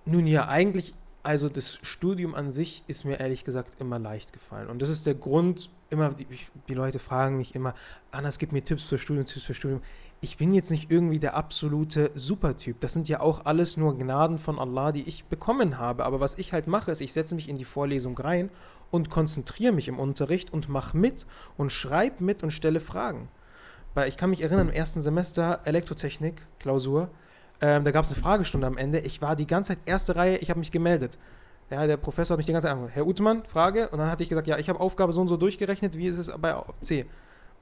[0.05, 4.69] Nun ja, eigentlich, also das Studium an sich ist mir ehrlich gesagt immer leicht gefallen.
[4.69, 6.27] Und das ist der Grund, immer, die,
[6.69, 7.75] die Leute fragen mich immer,
[8.13, 9.83] Anas, gib mir Tipps für Studium, Tipps für Studium.
[10.21, 12.81] Ich bin jetzt nicht irgendwie der absolute Supertyp.
[12.81, 16.05] Das sind ja auch alles nur Gnaden von Allah, die ich bekommen habe.
[16.05, 18.51] Aber was ich halt mache, ist, ich setze mich in die Vorlesung rein
[18.91, 23.29] und konzentriere mich im Unterricht und mache mit und schreibe mit und stelle Fragen.
[23.95, 27.11] Weil ich kann mich erinnern, im ersten Semester Elektrotechnik, Klausur,
[27.61, 29.01] ähm, da gab es eine Fragestunde am Ende.
[29.01, 31.19] Ich war die ganze Zeit erste Reihe, ich habe mich gemeldet.
[31.71, 32.95] Ja, der Professor hat mich die ganze Zeit angehört.
[32.95, 33.89] Herr Uthmann, Frage.
[33.91, 36.17] Und dann hatte ich gesagt, ja, ich habe Aufgabe so und so durchgerechnet, wie ist
[36.19, 37.05] es bei C?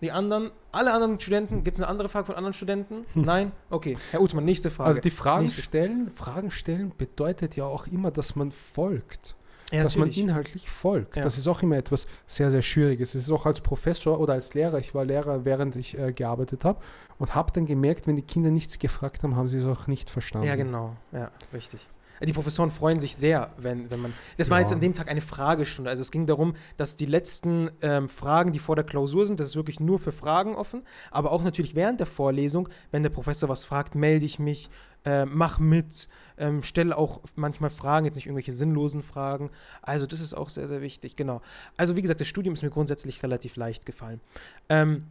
[0.02, 3.06] Die anderen, alle anderen Studenten, gibt es eine andere Frage von anderen Studenten?
[3.14, 3.50] Nein?
[3.70, 3.96] Okay.
[4.10, 4.88] Herr Uthmann, nächste Frage.
[4.88, 9.34] Also die Fragen Nächste- stellen, Fragen stellen bedeutet ja auch immer, dass man folgt.
[9.72, 11.16] Ja, dass man inhaltlich folgt.
[11.16, 11.22] Ja.
[11.22, 13.14] Das ist auch immer etwas sehr, sehr Schwieriges.
[13.14, 16.64] Es ist auch als Professor oder als Lehrer, ich war Lehrer, während ich äh, gearbeitet
[16.64, 16.80] habe
[17.18, 20.08] und habe dann gemerkt, wenn die Kinder nichts gefragt haben, haben sie es auch nicht
[20.08, 20.46] verstanden.
[20.46, 20.94] Ja, genau.
[21.12, 21.88] Ja, richtig.
[22.24, 24.14] Die Professoren freuen sich sehr, wenn, wenn man.
[24.38, 24.62] Das war Ja.
[24.62, 25.90] jetzt an dem Tag eine Fragestunde.
[25.90, 29.48] Also es ging darum, dass die letzten ähm, Fragen, die vor der Klausur sind, das
[29.48, 30.82] ist wirklich nur für Fragen offen.
[31.10, 34.70] Aber auch natürlich während der Vorlesung, wenn der Professor was fragt, melde ich mich,
[35.06, 39.50] äh, mach mit, ähm, stelle auch manchmal Fragen, jetzt nicht irgendwelche sinnlosen Fragen.
[39.80, 41.40] Also das ist auch sehr, sehr wichtig, genau.
[41.76, 44.20] Also wie gesagt, das Studium ist mir grundsätzlich relativ leicht gefallen.
[44.68, 45.06] Ähm,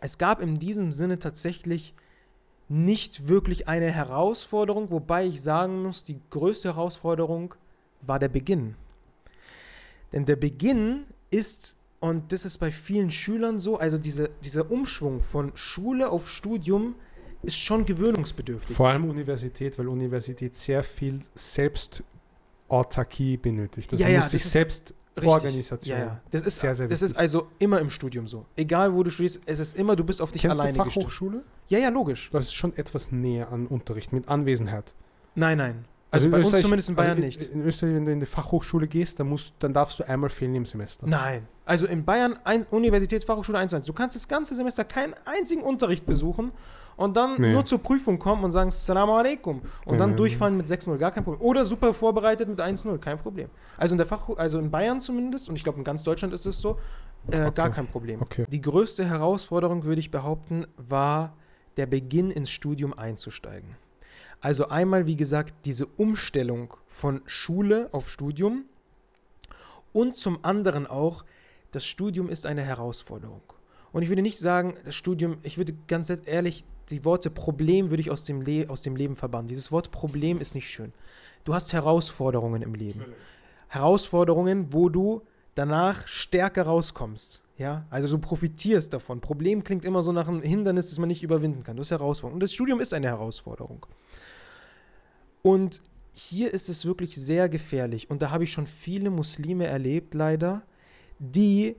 [0.00, 1.94] es gab in diesem Sinne tatsächlich
[2.68, 7.54] nicht wirklich eine Herausforderung, wobei ich sagen muss, die größte Herausforderung
[8.02, 8.74] war der Beginn.
[10.12, 15.22] Denn der Beginn ist, und das ist bei vielen Schülern so, also diese, dieser Umschwung
[15.22, 16.94] von Schule auf Studium
[17.44, 18.76] ist schon gewöhnungsbedürftig.
[18.76, 23.92] Vor allem Universität, weil Universität sehr viel Selbstautarkie benötigt.
[23.92, 25.32] Also Ja, ja, muss sich das ist selbst Richtig.
[25.32, 25.96] Organisation.
[25.98, 26.20] Ja, ja.
[26.32, 27.20] Das ist, Sehr, sehr das ist wichtig.
[27.20, 28.46] also immer im Studium so.
[28.56, 31.04] Egal wo du studierst, es ist immer, du bist auf dich Kennst alleine du gestellt.
[31.04, 31.44] Fachhochschule?
[31.68, 32.30] Ja, ja, logisch.
[32.32, 34.92] Das ist schon etwas näher an Unterricht mit Anwesenheit.
[35.36, 35.84] Nein, nein.
[36.10, 37.42] Also, in bei uns Österreich- zumindest in Bayern also nicht.
[37.42, 40.54] In Österreich, wenn du in die Fachhochschule gehst, dann, musst, dann darfst du einmal fehlen
[40.56, 41.06] im Semester.
[41.06, 41.46] Nein.
[41.64, 43.86] Also in Bayern ein, Universitätsfachhochschule 1 zu 1.
[43.86, 46.50] Du kannst das ganze Semester keinen einzigen Unterricht besuchen
[46.96, 47.52] und dann Nee.
[47.52, 50.96] nur zur Prüfung kommen und sagen Assalamu alaikum und Nee, dann nee, durchfallen mit 6-0,
[50.98, 51.40] gar kein Problem.
[51.42, 53.48] Oder super vorbereitet mit 1-0, kein Problem.
[53.76, 56.46] Also in der Fach also in Bayern zumindest und ich glaube in ganz Deutschland ist
[56.46, 56.78] es so,
[57.30, 57.50] äh, Okay.
[57.54, 58.20] gar kein Problem.
[58.22, 58.44] Okay.
[58.48, 61.34] Die größte Herausforderung, würde ich behaupten, war
[61.76, 63.76] der Beginn ins Studium einzusteigen.
[64.40, 68.64] Also einmal, wie gesagt, diese Umstellung von Schule auf Studium
[69.92, 71.24] und zum anderen auch,
[71.72, 73.40] das Studium ist eine Herausforderung.
[73.94, 78.00] Und ich würde nicht sagen, das Studium, ich würde ganz ehrlich, die Worte Problem würde
[78.00, 79.46] ich aus dem, Le aus dem Leben verbannen.
[79.46, 80.92] Dieses Wort Problem ist nicht schön.
[81.44, 83.04] Du hast Herausforderungen im Leben.
[83.68, 85.22] Herausforderungen, wo du
[85.54, 87.44] danach stärker rauskommst.
[87.56, 89.20] Ja, also du profitierst davon.
[89.20, 91.76] Problem klingt immer so nach einem Hindernis, das man nicht überwinden kann.
[91.76, 92.34] Das ist Herausforderung.
[92.34, 93.86] Und das Studium ist eine Herausforderung.
[95.42, 98.10] Und hier ist es wirklich sehr gefährlich.
[98.10, 100.62] Und da habe ich schon viele Muslime erlebt, leider,
[101.20, 101.76] die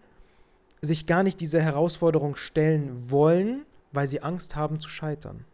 [0.86, 5.46] sich gar nicht dieser Herausforderung stellen wollen, weil sie Angst haben zu scheitern.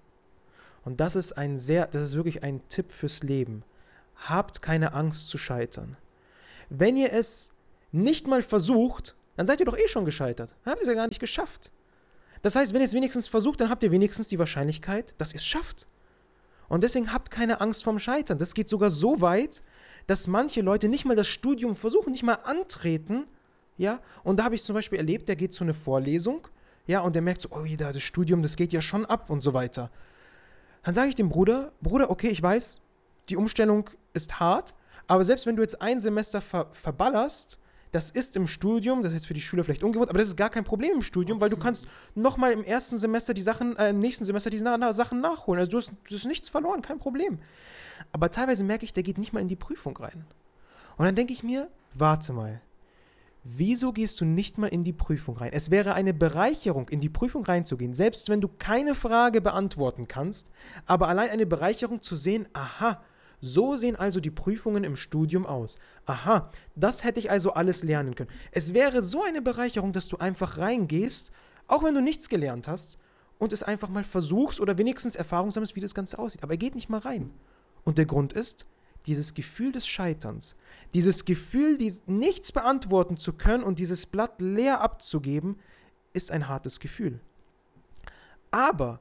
[0.83, 3.63] Und das ist ein sehr, das ist wirklich ein Tipp fürs Leben.
[4.15, 5.97] Habt keine Angst zu scheitern.
[6.69, 7.51] Wenn ihr es
[7.91, 10.55] nicht mal versucht, dann seid ihr doch eh schon gescheitert.
[10.63, 11.71] Dann habt ihr es ja gar nicht geschafft.
[12.41, 15.37] Das heißt, wenn ihr es wenigstens versucht, dann habt ihr wenigstens die Wahrscheinlichkeit, dass ihr
[15.37, 15.87] es schafft.
[16.67, 18.37] Und deswegen habt keine Angst vorm Scheitern.
[18.39, 19.61] Das geht sogar so weit,
[20.07, 23.25] dass manche Leute nicht mal das Studium versuchen, nicht mal antreten.
[23.81, 26.47] Ja, und da habe ich zum Beispiel erlebt, der geht zu einer Vorlesung,
[26.85, 29.41] ja, und der merkt so, oh, da das Studium, das geht ja schon ab und
[29.41, 29.89] so weiter.
[30.83, 32.79] Dann sage ich dem Bruder, Bruder, okay, ich weiß,
[33.29, 34.75] die Umstellung ist hart,
[35.07, 37.57] aber selbst wenn du jetzt ein Semester ver verballerst,
[37.91, 40.51] das ist im Studium, das ist für die Schüler vielleicht ungewohnt, aber das ist gar
[40.51, 43.97] kein Problem im Studium, weil du kannst nochmal im ersten Semester die Sachen, äh, im
[43.97, 45.59] nächsten Semester die na na Sachen nachholen.
[45.59, 47.39] Also du hast, du hast nichts verloren, kein Problem.
[48.11, 50.23] Aber teilweise merke ich, der geht nicht mal in die Prüfung rein.
[50.97, 52.61] Und dann denke ich mir, warte mal,
[53.43, 55.51] wieso gehst du nicht mal in die Prüfung rein?
[55.53, 60.51] Es wäre eine Bereicherung, in die Prüfung reinzugehen, selbst wenn du keine Frage beantworten kannst,
[60.85, 63.01] aber allein eine Bereicherung zu sehen, aha,
[63.39, 65.79] so sehen also die Prüfungen im Studium aus.
[66.05, 68.29] Aha, das hätte ich also alles lernen können.
[68.51, 71.31] Es wäre so eine Bereicherung, dass du einfach reingehst,
[71.67, 72.99] auch wenn du nichts gelernt hast,
[73.41, 76.43] und es einfach mal versuchst oder wenigstens Erfahrung sammelst, wie das Ganze aussieht.
[76.43, 77.31] Aber er geht nicht mal rein.
[77.83, 78.67] Und der Grund ist,
[79.05, 80.55] dieses Gefühl des Scheiterns,
[80.93, 85.59] dieses Gefühl, die, nichts beantworten zu können und dieses Blatt leer abzugeben,
[86.13, 87.19] ist ein hartes Gefühl.
[88.51, 88.99] Aber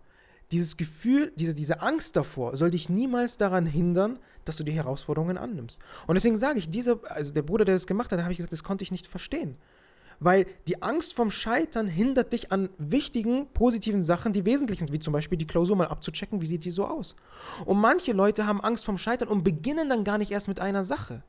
[0.53, 5.39] dieses Gefühl, diese, diese Angst davor soll dich niemals daran hindern, dass du die Herausforderungen
[5.39, 5.81] annimmst.
[6.07, 8.39] Und deswegen sage ich, dieser, also der Bruder, der das gemacht hat, da habe ich
[8.39, 9.57] gesagt, das konnte ich nicht verstehen.
[10.21, 14.99] Weil die Angst vom Scheitern hindert dich an wichtigen, positiven Sachen, die wesentlich sind, wie
[14.99, 17.17] zum Beispiel die Klausur mal abzuchecken, wie sieht die so aus.
[17.65, 20.85] Und manche Leute haben Angst vom Scheitern und beginnen dann gar nicht erst mit einer
[20.85, 21.23] Sache.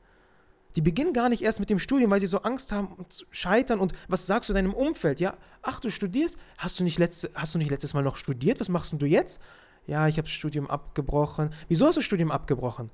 [0.76, 3.80] Die beginnen gar nicht erst mit dem Studium, weil sie so Angst haben zu scheitern.
[3.80, 5.20] Und was sagst du deinem Umfeld?
[5.20, 6.38] Ja, ach, du studierst?
[6.58, 8.60] Hast du nicht, letzte, hast du nicht letztes Mal noch studiert?
[8.60, 9.40] Was machst du jetzt?
[9.86, 11.52] Ja, ich habe das Studium abgebrochen.
[11.68, 12.90] Wieso hast du das Studium abgebrochen?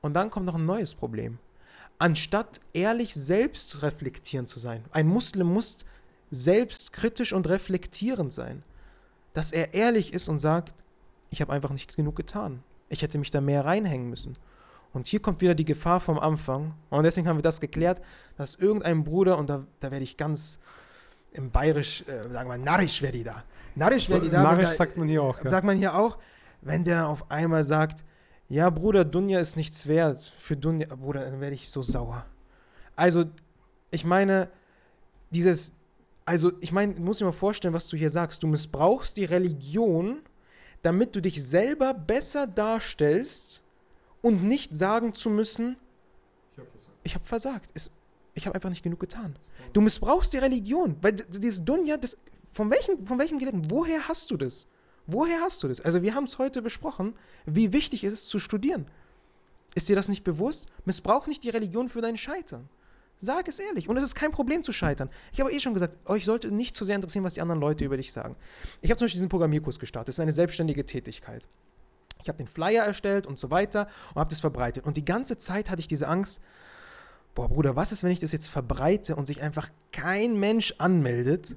[0.00, 1.38] Und dann kommt noch ein neues Problem.
[1.98, 4.84] Anstatt ehrlich selbst reflektierend zu sein.
[4.90, 5.78] Ein Muslim muss
[6.30, 8.62] selbstkritisch und reflektierend sein.
[9.32, 10.74] Dass er ehrlich ist und sagt,
[11.30, 12.62] ich habe einfach nicht genug getan.
[12.88, 14.36] Ich hätte mich da mehr reinhängen müssen.
[14.92, 16.74] Und hier kommt wieder die Gefahr vom Anfang.
[16.90, 18.00] Und deswegen haben wir das geklärt,
[18.36, 20.60] dass irgendein Bruder, und da, da werde ich ganz
[21.32, 23.44] im Bayerisch, äh, sagen wir, narrisch werde ich da.
[23.74, 24.42] Narrisch werde ich da.
[24.42, 25.42] Narrisch sagt man hier auch.
[25.44, 25.50] Ja.
[25.50, 26.16] Sagt man hier auch,
[26.62, 28.04] wenn der auf einmal sagt,
[28.48, 30.32] ja, Bruder, Dunja ist nichts wert.
[30.40, 32.24] Für Dunja, Bruder, dann werde ich so sauer.
[32.94, 33.24] Also,
[33.90, 34.48] ich meine,
[35.30, 35.72] dieses,
[36.24, 38.42] also, ich meine, musst dir mal vorstellen, was du hier sagst.
[38.42, 40.20] Du missbrauchst die Religion,
[40.82, 43.64] damit du dich selber besser darstellst
[44.22, 45.76] und nicht sagen zu müssen,
[47.02, 47.70] ich habe versagt.
[47.74, 47.90] Ich,
[48.34, 49.36] ich habe einfach nicht genug getan.
[49.72, 52.16] Du missbrauchst die Religion, weil dieses Dunja, das,
[52.52, 54.68] von welchem, von welchem Gelehrten, woher hast du das?
[55.06, 55.80] Woher hast du das?
[55.80, 57.14] Also wir haben es heute besprochen,
[57.44, 58.86] wie wichtig es ist zu studieren.
[59.74, 60.66] Ist dir das nicht bewusst?
[60.84, 62.68] Missbrauch nicht die Religion für dein Scheitern.
[63.18, 63.88] Sag es ehrlich.
[63.88, 65.08] Und es ist kein Problem zu scheitern.
[65.32, 67.84] Ich habe eh schon gesagt, euch sollte nicht zu sehr interessieren, was die anderen Leute
[67.84, 68.36] über dich sagen.
[68.82, 70.08] Ich habe zum Beispiel diesen Programmierkurs gestartet.
[70.08, 71.46] Das ist eine selbstständige Tätigkeit.
[72.22, 74.84] Ich habe den Flyer erstellt und so weiter und habe das verbreitet.
[74.84, 76.40] Und die ganze Zeit hatte ich diese Angst,
[77.34, 81.56] boah Bruder, was ist, wenn ich das jetzt verbreite und sich einfach kein Mensch anmeldet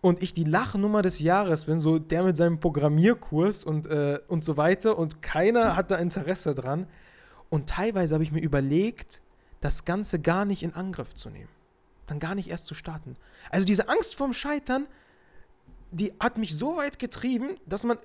[0.00, 4.44] und ich die Lachnummer des Jahres bin, so der mit seinem Programmierkurs und, äh, und
[4.44, 6.86] so weiter und keiner hat da Interesse dran.
[7.50, 9.22] Und teilweise habe ich mir überlegt,
[9.60, 11.48] das Ganze gar nicht in Angriff zu nehmen.
[12.06, 13.16] Dann gar nicht erst zu starten.
[13.50, 14.86] Also diese Angst vorm Scheitern,
[15.90, 17.98] die hat mich so weit getrieben, dass man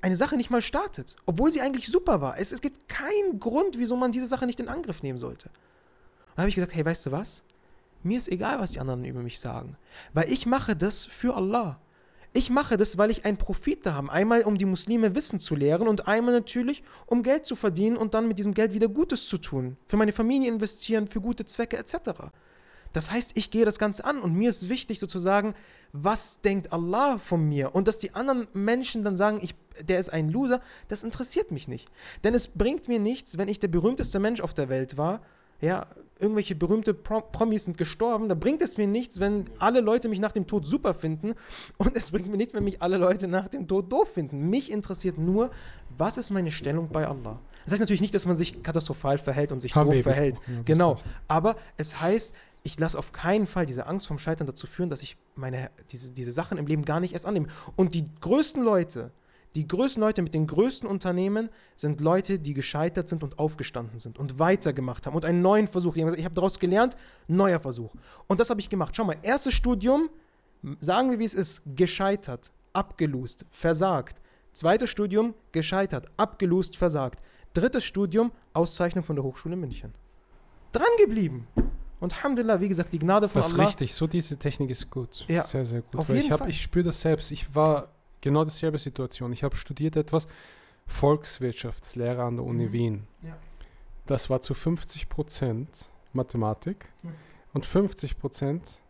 [0.00, 2.38] eine Sache nicht mal startet, obwohl sie eigentlich super war.
[2.38, 5.50] Es, es gibt keinen Grund, wieso man diese Sache nicht in Angriff nehmen sollte.
[6.34, 7.42] dann habe ich gesagt, hey, weißt du was?
[8.02, 9.76] Mir ist egal, was die anderen über mich sagen,
[10.14, 11.80] weil ich mache das für Allah.
[12.32, 14.12] Ich mache das, weil ich einen Profit da habe.
[14.12, 18.14] Einmal, um die Muslime Wissen zu lehren und einmal natürlich, um Geld zu verdienen und
[18.14, 19.76] dann mit diesem Geld wieder Gutes zu tun.
[19.88, 22.30] Für meine Familie investieren, für gute Zwecke etc.
[22.92, 25.54] Das heißt, ich gehe das Ganze an und mir ist wichtig sozusagen,
[25.92, 27.74] was denkt Allah von mir?
[27.74, 31.66] Und dass die anderen Menschen dann sagen, ich, der ist ein Loser, das interessiert mich
[31.66, 31.88] nicht.
[32.22, 35.20] Denn es bringt mir nichts, wenn ich der berühmteste Mensch auf der Welt war,
[35.60, 35.86] ja,
[36.18, 40.32] irgendwelche berühmte Promis sind gestorben, da bringt es mir nichts, wenn alle Leute mich nach
[40.32, 41.34] dem Tod super finden
[41.78, 44.50] und es bringt mir nichts, wenn mich alle Leute nach dem Tod doof finden.
[44.50, 45.50] Mich interessiert nur,
[45.96, 47.40] was ist meine Stellung bei Allah.
[47.64, 50.38] Das heißt natürlich nicht, dass man sich katastrophal verhält und sich Haben doof verhält.
[50.46, 50.98] Ja, genau.
[51.28, 55.02] Aber es heißt, ich lasse auf keinen Fall diese Angst vom Scheitern dazu führen, dass
[55.02, 57.48] ich meine, diese, diese Sachen im Leben gar nicht erst annehme.
[57.76, 59.12] Und die größten Leute,
[59.54, 64.18] die größten Leute mit den größten Unternehmen sind Leute, die gescheitert sind und aufgestanden sind
[64.18, 65.94] und weitergemacht haben und einen neuen Versuch.
[65.94, 66.96] Die haben gesagt, ich habe daraus gelernt,
[67.26, 67.92] neuer Versuch.
[68.28, 68.94] Und das habe ich gemacht.
[68.94, 70.08] Schau mal, erstes Studium,
[70.80, 74.20] sagen wir wie es ist, gescheitert, abgelust, versagt.
[74.52, 77.20] Zweites Studium, gescheitert, abgelust, versagt.
[77.52, 79.94] Drittes Studium, Auszeichnung von der Hochschule München.
[80.72, 81.48] Dran geblieben.
[81.98, 83.64] Und Alhamdulillah, wie gesagt, die Gnade von das Allah.
[83.64, 85.24] Das ist richtig, so diese Technik ist gut.
[85.28, 85.96] Ja, sehr, sehr gut.
[85.96, 86.48] Auf Weil jeden ich, Fall.
[86.48, 87.30] ich spüre das selbst.
[87.30, 87.88] Ich war
[88.20, 89.32] genau dieselbe Situation.
[89.32, 90.28] Ich habe studiert etwas
[90.86, 92.72] Volkswirtschaftslehre an der Uni Mhm.
[92.72, 93.06] Wien.
[93.22, 93.36] Ja.
[94.06, 97.14] Das war zu 50 Prozent Mathematik Mhm.
[97.52, 98.80] und 50 Prozent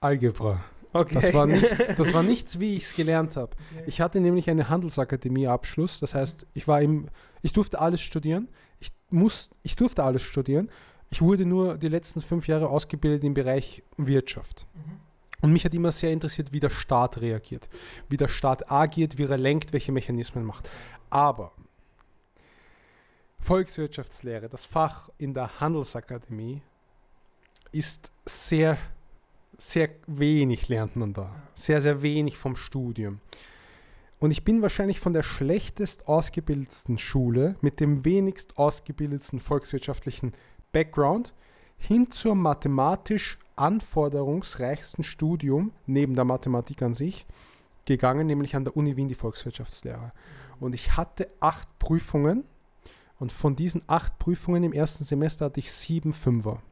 [0.00, 0.62] Algebra.
[0.92, 1.14] Okay.
[1.14, 3.56] Das war nichts, das war nichts, wie ich es gelernt habe.
[3.86, 7.08] Ich hatte nämlich eine Handelsakademie-Abschluss, das heißt, ich war im,
[7.42, 8.48] ich durfte alles studieren.
[8.80, 10.70] Ich muss, ich durfte alles studieren.
[11.10, 14.66] Ich wurde nur die letzten fünf Jahre ausgebildet im Bereich Wirtschaft.
[14.74, 15.00] Mhm.
[15.44, 17.68] Und mich hat immer sehr interessiert, wie der Staat reagiert,
[18.08, 20.70] wie der Staat agiert, wie er lenkt, welche Mechanismen macht.
[21.10, 21.52] Aber
[23.40, 26.62] Volkswirtschaftslehre, das Fach in der Handelsakademie,
[27.72, 28.78] ist sehr,
[29.58, 31.30] sehr wenig lernt man da.
[31.52, 33.20] Sehr, sehr wenig vom Studium.
[34.20, 40.32] Und ich bin wahrscheinlich von der schlechtest ausgebildetsten Schule mit dem wenigst ausgebildetsten volkswirtschaftlichen
[40.72, 41.34] Background
[41.84, 47.26] hin zur mathematisch anforderungsreichsten Studium neben der Mathematik an sich
[47.84, 50.12] gegangen, nämlich an der Uni Wien die Volkswirtschaftslehre.
[50.60, 52.44] Und ich hatte acht Prüfungen
[53.18, 56.62] und von diesen acht Prüfungen im ersten Semester hatte ich sieben Fünfer.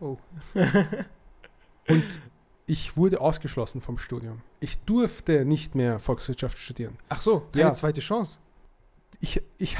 [0.00, 0.16] Oh.
[1.88, 2.20] Und
[2.66, 4.40] ich wurde ausgeschlossen vom Studium.
[4.60, 6.96] Ich durfte nicht mehr Volkswirtschaft studieren.
[7.08, 7.72] Ach so, keine Ja.
[7.72, 8.38] zweite Chance.
[9.20, 9.76] Ich, ich,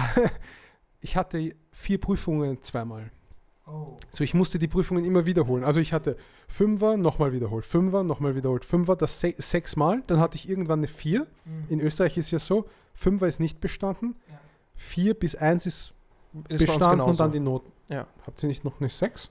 [1.00, 3.10] ich hatte vier Prüfungen zweimal.
[3.66, 3.96] Oh.
[4.10, 5.64] So, ich musste die Prüfungen immer wiederholen.
[5.64, 6.16] Also ich hatte
[6.48, 10.02] Fünfer, nochmal wiederholt, Fünfer, nochmal wiederholt, Fünfer, das se sechsmal.
[10.06, 11.26] Dann hatte ich irgendwann eine Vier.
[11.68, 14.16] In Österreich ist ja so, Fünfer ist nicht bestanden.
[14.28, 14.40] Ja.
[14.76, 15.94] Vier bis eins ist
[16.48, 17.72] Ist bestanden und dann die Noten.
[17.88, 18.06] Ja.
[18.26, 19.30] Habt ihr nicht noch eine Sechs?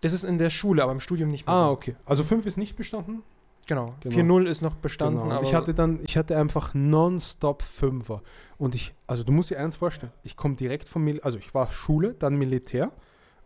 [0.00, 1.72] Das ist in der Schule, aber im Studium nicht mehr Ah, so.
[1.72, 1.96] okay.
[2.04, 3.22] Also fünf ist nicht bestanden.
[3.66, 3.94] Genau.
[4.00, 4.38] Genau.
[4.40, 5.42] 4-0 ist noch bestanden, Genau.
[5.42, 8.22] Ich hatte dann, ich hatte einfach nonstop Fünfer.
[8.56, 11.52] Und ich, also du musst dir eins vorstellen, ich komme direkt vom Mil also ich
[11.54, 12.90] war Schule, dann Militär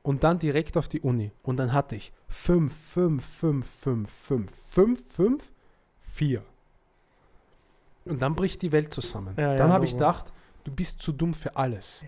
[0.03, 1.33] und dann direkt auf die Uni.
[1.43, 5.53] Und dann hatte ich fünf, fünf, fünf, fünf, fünf, fünf, fünf,
[6.01, 6.43] vier.
[8.05, 9.35] Und dann bricht die Welt zusammen.
[9.37, 10.33] Ja, ja, dann habe ich gedacht,
[10.65, 12.05] du bist zu dumm für alles.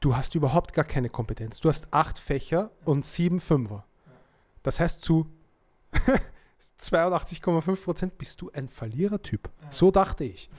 [0.00, 1.58] Du hast überhaupt gar keine Kompetenz.
[1.60, 3.84] Du hast acht Fächer und sieben Fünfer.
[4.62, 5.26] Das heißt, zu
[6.80, 9.48] 82,5 Prozent bist du ein Verlierertyp.
[9.70, 10.50] So dachte ich.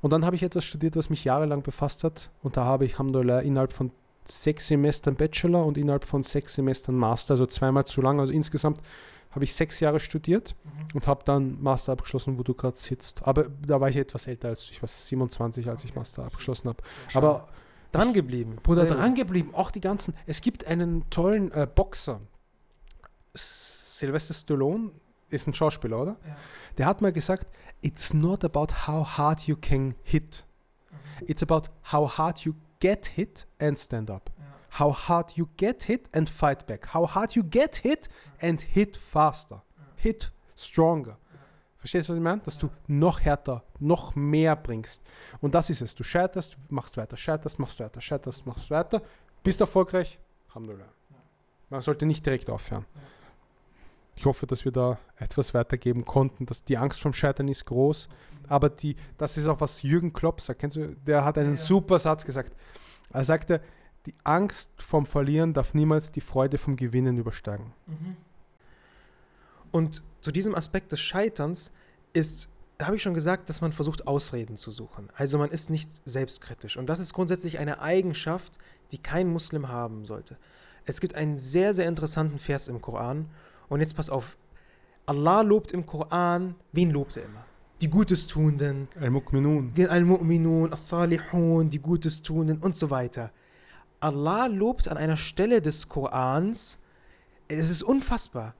[0.00, 2.30] Und dann habe ich etwas studiert, was mich jahrelang befasst hat.
[2.42, 3.90] Und da habe ich Alhamdulillah innerhalb von
[4.28, 8.20] sechs Semestern Bachelor und innerhalb von sechs Semestern Master, also zweimal zu lang.
[8.20, 8.80] Also insgesamt
[9.30, 10.56] habe ich sechs Jahre studiert
[10.94, 13.26] und habe dann Master abgeschlossen, wo du gerade sitzt.
[13.26, 14.70] Aber da war ich etwas älter als.
[14.70, 16.82] Ich war 27, als ich Master abgeschlossen habe.
[17.12, 17.48] Aber
[17.92, 18.56] dran geblieben.
[18.62, 19.50] Bruder, Sehr dran geblieben.
[19.54, 20.14] Auch die ganzen.
[20.26, 22.20] Es gibt einen tollen äh, Boxer.
[23.34, 24.90] Sylvester Stallone
[25.28, 26.16] ist ein Schauspieler, oder?
[26.26, 26.36] Ja.
[26.78, 27.46] Der hat mal gesagt,
[27.82, 30.46] it's not about how hard you can hit.
[30.90, 31.26] Mhm.
[31.26, 34.30] It's about how hard you get hit and stand up.
[34.78, 36.94] How hard you get hit and fight back.
[36.94, 38.08] How hard you get hit
[38.40, 39.62] and hit faster.
[39.96, 41.16] Hit stronger.
[41.78, 42.40] Verstehst du, was ich meine?
[42.42, 45.02] Dass du noch härter, noch mehr bringst.
[45.40, 45.94] Und das ist es.
[45.94, 49.02] Du scheiterst, machst weiter, scheiterst, machst weiter, scheiterst, machst weiter,
[49.42, 50.18] bist erfolgreich.
[50.48, 50.88] Alhamdulillah.
[51.70, 52.86] Man sollte nicht direkt aufhören.
[54.16, 56.46] Ich hoffe, dass wir da etwas weitergeben konnten.
[56.46, 58.08] Dass die Angst vom Scheitern ist groß.
[58.48, 60.60] Aber die, das ist auch was Jürgen Klopp sagt.
[60.60, 62.54] Kennst du, der hat einen super Satz gesagt.
[63.12, 63.60] Er sagte,
[64.06, 67.72] die Angst vom Verlieren darf niemals die Freude vom Gewinnen übersteigen.
[69.72, 71.72] Und zu diesem Aspekt des Scheiterns
[72.12, 72.48] ist,
[72.78, 75.08] da habe ich schon gesagt, dass man versucht, Ausreden zu suchen.
[75.16, 76.76] Also man ist nicht selbstkritisch.
[76.76, 78.58] Und das ist grundsätzlich eine Eigenschaft,
[78.92, 80.36] die kein Muslim haben sollte.
[80.84, 83.28] Es gibt einen sehr, sehr interessanten Vers im Koran.
[83.69, 84.37] Und jetzt pass auf.
[85.05, 87.43] Allah lobt im Koran, wen lobt er immer?
[87.81, 89.73] Die Gutestuenden, Al-Mu'minun.
[89.87, 93.31] Al-Mu'minun, As-Salihun, die Gutestuenden und so weiter.
[93.99, 96.79] Allah lobt an einer Stelle des Korans,
[97.47, 98.55] es ist unfassbar.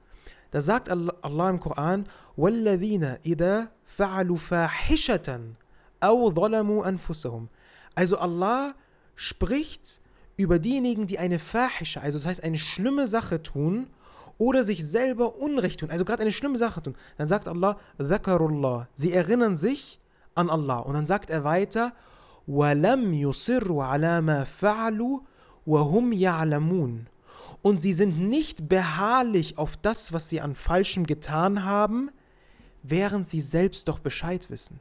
[0.52, 2.06] Da sagt Allah, Allah im Koran,
[2.38, 5.56] وَالَّذِينَ إِذَا فَعَلُوا فَاحِشَةً
[6.03, 7.48] أَوْ ظَلَمُوا أَنفُسَهُم
[7.95, 8.76] Also Allah
[9.15, 10.02] spricht
[10.38, 13.88] über diejenigen, die eine Fahisha, also das heißt eine schlimme Sache tun
[14.38, 16.95] oder sich selber Unrecht tun, also gerade eine schlimme Sache tun.
[17.18, 19.99] Dann sagt Allah, ذَكَرُوا Sie erinnern sich
[20.35, 20.80] an Allah.
[20.80, 21.93] Und dann sagt er weiter,
[22.48, 25.19] وَلَمْ يُصِرُّوا عَلَى مَا فَعَلُوا
[25.68, 27.06] وَهُمْ يَعْلَمُونَ
[27.61, 32.10] Und sie sind nicht beharrlich auf das, was sie an Falschem getan haben,
[32.81, 34.80] während sie selbst doch Bescheid wissen.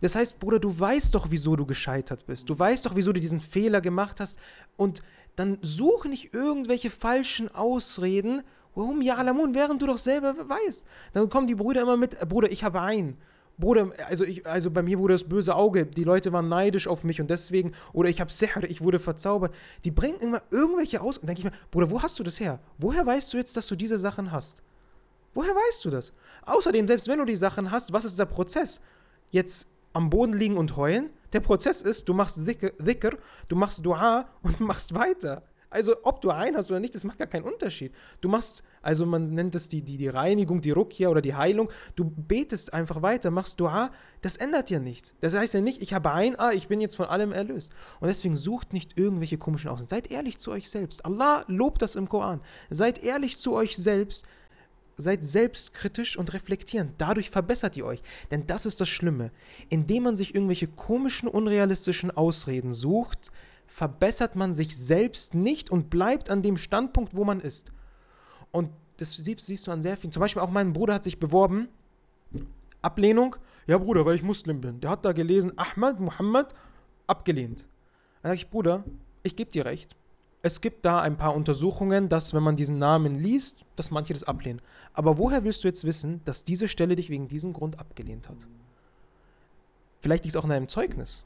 [0.00, 2.48] Das heißt, Bruder, du weißt doch, wieso du gescheitert bist.
[2.48, 4.38] Du weißt doch, wieso du diesen Fehler gemacht hast.
[4.76, 5.02] Und
[5.36, 8.42] dann such nicht irgendwelche falschen Ausreden,
[8.75, 10.85] warum ja Alamun, während du doch selber weißt.
[11.13, 13.17] Dann kommen die Brüder immer mit, "Äh, Bruder, ich habe ein.
[13.57, 17.03] Bruder, also, ich, also bei mir wurde das böse Auge, die Leute waren neidisch auf
[17.03, 19.53] mich und deswegen, oder ich habe Sihr, ich wurde verzaubert.
[19.83, 22.59] Die bringen immer irgendwelche aus und denke ich mir, Bruder, wo hast du das her?
[22.79, 24.63] Woher weißt du jetzt, dass du diese Sachen hast?
[25.35, 26.13] Woher weißt du das?
[26.45, 28.81] Außerdem, selbst wenn du die Sachen hast, was ist der Prozess?
[29.29, 31.11] Jetzt am Boden liegen und heulen?
[31.31, 33.17] Der Prozess ist, du machst Dhikr,
[33.47, 35.43] du machst Dua und machst weiter.
[35.73, 37.93] Also ob du ein hast oder nicht, das macht gar keinen Unterschied.
[38.21, 41.69] Du machst, also man nennt das die, die, die Reinigung, die Rukia oder die Heilung.
[41.95, 43.91] Du betest einfach weiter, machst Dua,
[44.21, 45.15] das ändert ja nichts.
[45.21, 47.73] Das heißt ja nicht, ich habe ein, ah, ich bin jetzt von allem erlöst.
[47.99, 49.87] Und deswegen sucht nicht irgendwelche komischen Aussagen.
[49.87, 51.05] Seid ehrlich zu euch selbst.
[51.05, 52.41] Allah lobt das im Koran.
[52.69, 54.27] Seid ehrlich zu euch selbst
[54.95, 56.93] seid selbstkritisch und reflektierend.
[56.99, 58.03] Dadurch verbessert ihr euch.
[58.29, 59.31] Denn das ist das Schlimme.
[59.69, 63.31] Indem man sich irgendwelche komischen, unrealistischen Ausreden sucht,
[63.73, 67.71] verbessert man sich selbst nicht und bleibt an dem Standpunkt, wo man ist.
[68.51, 70.11] Und das siehst, siehst du an sehr vielen.
[70.11, 71.69] Zum Beispiel auch mein Bruder hat sich beworben.
[72.83, 73.35] Ablehnung.
[73.65, 74.79] Ja, Bruder, weil ich Muslim bin.
[74.79, 76.53] Der hat da gelesen, Ahmad, Muhammad,
[77.07, 77.65] abgelehnt.
[78.21, 78.83] Dann sage ich, Bruder,
[79.23, 79.95] ich gebe dir recht.
[80.43, 84.23] Es gibt da ein paar Untersuchungen, dass wenn man diesen Namen liest, dass manche das
[84.23, 84.61] ablehnen.
[84.93, 88.37] Aber woher willst du jetzt wissen, dass diese Stelle dich wegen diesem Grund abgelehnt hat?
[90.01, 91.23] Vielleicht liegt es auch in deinem Zeugnis.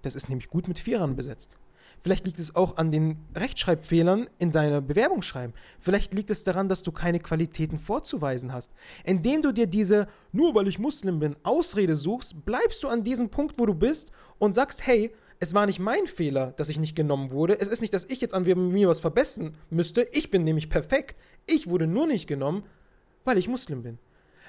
[0.00, 1.58] Das ist nämlich gut mit Vierern besetzt.
[2.00, 5.54] Vielleicht liegt es auch an den Rechtschreibfehlern in deiner Bewerbungsschreiben.
[5.78, 8.72] Vielleicht liegt es daran, dass du keine Qualitäten vorzuweisen hast.
[9.04, 13.28] Indem du dir diese, nur weil ich Muslim bin, Ausrede suchst, bleibst du an diesem
[13.28, 16.94] Punkt, wo du bist und sagst, hey, es war nicht mein Fehler, dass ich nicht
[16.94, 17.58] genommen wurde.
[17.58, 20.06] Es ist nicht, dass ich jetzt an mir was verbessern müsste.
[20.12, 21.16] Ich bin nämlich perfekt.
[21.46, 22.62] Ich wurde nur nicht genommen,
[23.24, 23.98] weil ich Muslim bin.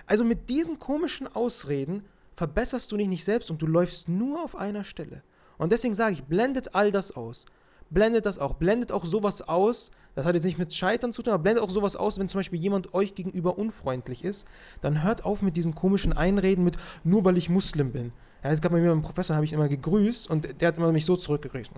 [0.05, 2.03] Also mit diesen komischen Ausreden
[2.33, 5.23] verbesserst du dich nicht selbst und du läufst nur auf einer Stelle.
[5.57, 7.45] Und deswegen sage ich, blendet all das aus.
[7.89, 8.55] Blendet das auch.
[8.55, 9.91] Blendet auch sowas aus.
[10.15, 12.39] Das hat jetzt nicht mit Scheitern zu tun, aber blendet auch sowas aus, wenn zum
[12.39, 14.47] Beispiel jemand euch gegenüber unfreundlich ist.
[14.81, 18.11] Dann hört auf mit diesen komischen Einreden mit, nur weil ich Muslim bin.
[18.43, 20.91] Ja, es gab bei mir einen Professor, habe ich immer gegrüßt und der hat immer
[20.91, 21.71] mich so zurückgegrüßt.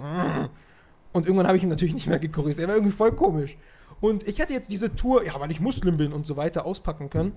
[1.14, 2.60] Und irgendwann habe ich ihn natürlich nicht mehr gegrüßt.
[2.60, 3.57] Er war irgendwie voll komisch.
[4.02, 7.10] Und ich hätte jetzt diese Tour, ja, weil ich Muslim bin und so weiter, auspacken
[7.10, 7.34] können.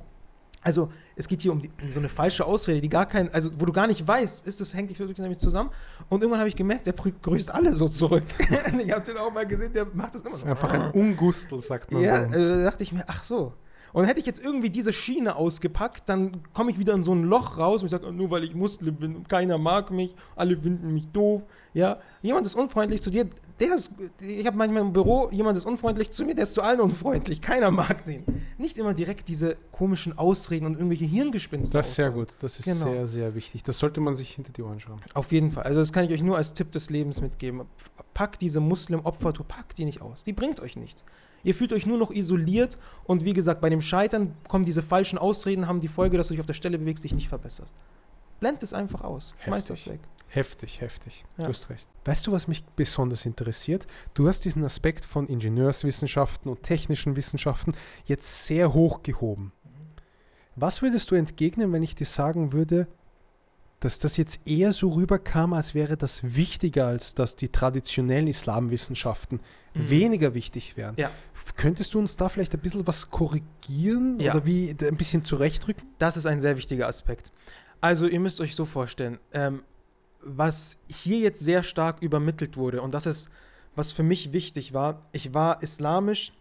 [0.63, 3.65] Also es geht hier um die, so eine falsche Ausrede, die gar kein, also wo
[3.65, 5.71] du gar nicht weißt, ist das hängt dich wirklich nämlich zusammen.
[6.09, 8.25] Und irgendwann habe ich gemerkt, der grüßt alle so zurück.
[8.39, 10.47] ich habe den auch mal gesehen, der macht das immer so.
[10.47, 12.03] Das ist einfach ein Ungustel, sagt man.
[12.03, 13.53] Ja, also da dachte ich mir, ach so.
[13.93, 17.25] Und hätte ich jetzt irgendwie diese Schiene ausgepackt, dann komme ich wieder in so ein
[17.25, 20.57] Loch raus und ich sage, nur weil ich Muslim bin und keiner mag mich, alle
[20.57, 21.43] finden mich doof.
[21.75, 23.29] Ja, jemand ist unfreundlich zu dir,
[23.61, 26.63] der ist, ich habe manchmal im Büro, jemand ist unfreundlich zu mir, der ist zu
[26.63, 28.25] allen unfreundlich, keiner mag den.
[28.57, 31.73] Nicht immer direkt diese komischen Ausreden und irgendwelche Hirngespinste.
[31.77, 32.85] Das ist sehr gut, das ist genau.
[32.85, 33.63] sehr, sehr wichtig.
[33.63, 35.01] Das sollte man sich hinter die Ohren schauen.
[35.15, 37.63] Auf jeden Fall, also das kann ich euch nur als Tipp des Lebens mitgeben.
[38.15, 41.05] Packt diese Muslim-Opfertour, packt die nicht aus, die bringt euch nichts.
[41.45, 45.19] Ihr fühlt euch nur noch isoliert und wie gesagt, bei dem Scheitern kommen diese falschen
[45.19, 47.77] Ausreden, haben die Folge, dass du dich auf der Stelle bewegst, dich nicht verbesserst.
[48.41, 49.35] Blend es einfach aus.
[49.45, 50.01] Schmeiß das weg.
[50.29, 51.25] Heftig, heftig.
[51.39, 51.45] Ja.
[51.45, 51.89] Du hast recht.
[52.05, 53.87] Weißt du, was mich besonders interessiert?
[54.15, 57.73] Du hast diesen Aspekt von Ingenieurswissenschaften und technischen Wissenschaften
[58.05, 59.53] jetzt sehr hoch gehoben.
[60.55, 62.89] Was würdest du entgegnen, wenn ich dir sagen würde,
[63.81, 69.41] dass das jetzt eher so rüberkam, als wäre das wichtiger, als dass die traditionellen Islamwissenschaften
[69.79, 69.91] mhm.
[69.91, 70.95] weniger wichtig wären.
[70.97, 71.11] Ja.
[71.57, 74.33] Könntest du uns da vielleicht ein bisschen was korrigieren ja.
[74.33, 75.89] oder wie ein bisschen zurechtrücken?
[75.99, 77.33] Das ist ein sehr wichtiger Aspekt.
[77.81, 79.63] Also ihr müsst euch so vorstellen, ähm,
[80.21, 83.31] was hier jetzt sehr stark übermittelt wurde und das ist,
[83.75, 86.33] was für mich wichtig war, ich war islamisch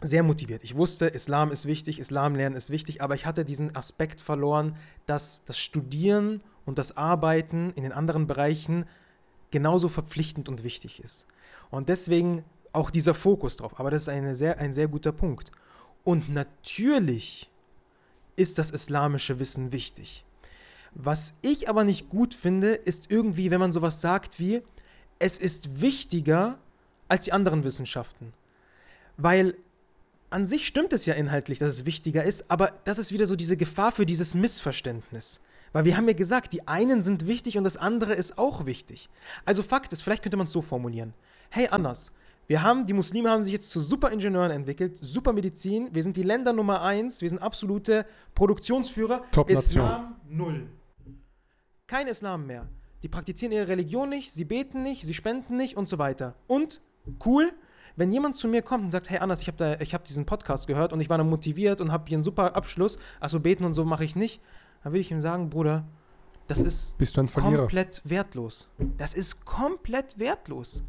[0.00, 0.64] sehr motiviert.
[0.64, 4.76] Ich wusste, Islam ist wichtig, Islam lernen ist wichtig, aber ich hatte diesen Aspekt verloren,
[5.06, 8.86] dass das Studieren und das Arbeiten in den anderen Bereichen
[9.50, 11.26] genauso verpflichtend und wichtig ist.
[11.70, 13.78] Und deswegen auch dieser Fokus drauf.
[13.78, 15.52] Aber das ist eine sehr, ein sehr guter Punkt.
[16.04, 17.50] Und natürlich
[18.36, 20.24] ist das islamische Wissen wichtig.
[20.94, 24.62] Was ich aber nicht gut finde, ist irgendwie, wenn man sowas sagt wie,
[25.18, 26.58] es ist wichtiger
[27.08, 28.32] als die anderen Wissenschaften.
[29.16, 29.56] Weil
[30.30, 33.36] an sich stimmt es ja inhaltlich, dass es wichtiger ist, aber das ist wieder so
[33.36, 35.40] diese Gefahr für dieses Missverständnis.
[35.72, 39.08] Weil wir haben ja gesagt, die einen sind wichtig und das andere ist auch wichtig.
[39.44, 41.14] Also Fakt ist, vielleicht könnte man es so formulieren.
[41.50, 42.12] Hey Anders,
[42.46, 46.52] wir haben, die Muslime haben sich jetzt zu Superingenieuren entwickelt, Supermedizin, wir sind die Länder
[46.52, 48.04] Nummer eins, wir sind absolute
[48.34, 49.22] Produktionsführer.
[49.30, 50.68] Top Islam null.
[51.86, 52.68] Kein Islam mehr.
[53.02, 56.34] Die praktizieren ihre Religion nicht, sie beten nicht, sie spenden nicht und so weiter.
[56.46, 56.80] Und
[57.24, 57.52] cool,
[57.96, 60.92] wenn jemand zu mir kommt und sagt, hey Anders, ich habe hab diesen Podcast gehört
[60.92, 63.84] und ich war dann motiviert und habe hier einen super Abschluss, also beten und so
[63.84, 64.40] mache ich nicht,
[64.82, 65.84] dann würde ich ihm sagen, Bruder,
[66.46, 66.98] das ist
[67.34, 68.68] komplett wertlos.
[68.98, 70.82] Das ist komplett wertlos.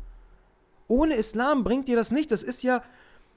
[0.88, 2.32] Ohne Islam bringt dir das nicht.
[2.32, 2.84] Das ist ja,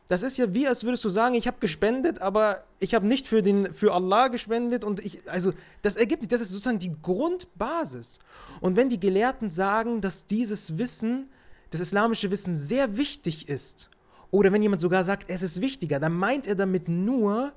[0.08, 3.26] das ist ja wie, als würdest du sagen, ich habe gespendet, aber ich habe nicht
[3.26, 5.52] für, den, für Allah gespendet und ich, also
[5.82, 8.20] das ergibt nicht, das ist sozusagen die Grundbasis.
[8.60, 11.28] Und wenn die Gelehrten sagen, dass dieses Wissen,
[11.70, 13.90] das islamische Wissen sehr wichtig ist,
[14.30, 17.52] oder wenn jemand sogar sagt, es ist wichtiger, dann meint er damit nur,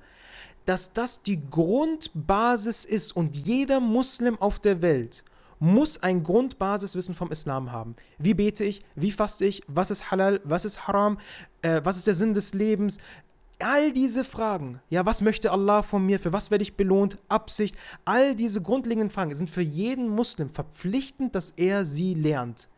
[0.66, 5.24] dass das die Grundbasis ist und jeder Muslim auf der Welt
[5.60, 7.96] muss ein Grundbasiswissen vom Islam haben.
[8.18, 8.82] Wie bete ich?
[8.96, 9.62] Wie faste ich?
[9.68, 10.42] Was ist halal?
[10.44, 11.20] Was ist haram?
[11.62, 12.98] Äh, was ist der Sinn des Lebens?
[13.62, 17.76] All diese Fragen, ja, was möchte Allah von mir, für was werde ich belohnt, Absicht,
[18.06, 22.70] all diese grundlegenden Fragen sind für jeden Muslim verpflichtend, dass er sie lernt.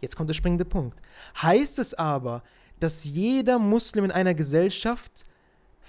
[0.00, 1.02] Jetzt kommt der springende Punkt.
[1.42, 2.42] Heißt es aber,
[2.80, 5.24] dass jeder Muslim in einer Gesellschaft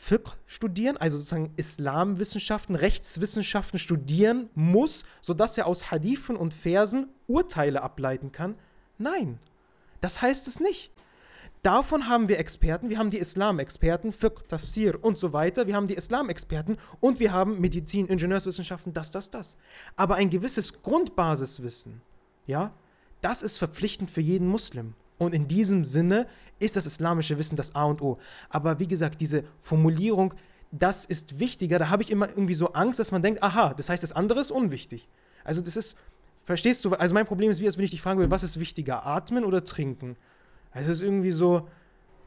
[0.03, 7.81] Fiqh studieren, also sozusagen Islamwissenschaften, Rechtswissenschaften studieren muss, sodass er aus Hadithen und Versen Urteile
[7.81, 8.55] ableiten kann?
[8.97, 9.39] Nein,
[10.01, 10.91] das heißt es nicht.
[11.61, 15.87] Davon haben wir Experten, wir haben die Islam-Experten, Fiqh, Tafsir und so weiter, wir haben
[15.87, 19.55] die Islam-Experten und wir haben Medizin, Ingenieurswissenschaften, das, das, das.
[19.95, 22.01] Aber ein gewisses Grundbasiswissen,
[22.45, 22.73] ja,
[23.21, 24.95] das ist verpflichtend für jeden Muslim.
[25.17, 26.27] Und in diesem Sinne
[26.63, 28.17] ist das islamische Wissen das A und O.
[28.49, 30.33] Aber wie gesagt, diese Formulierung,
[30.71, 33.89] das ist wichtiger, da habe ich immer irgendwie so Angst, dass man denkt, aha, das
[33.89, 35.07] heißt, das andere ist unwichtig.
[35.43, 35.95] Also das ist
[36.43, 36.91] Verstehst du?
[36.93, 39.45] Also mein Problem ist, wie als wenn ich dich fragen würde, was ist wichtiger, atmen
[39.45, 40.17] oder trinken?
[40.71, 41.67] Also es ist irgendwie so.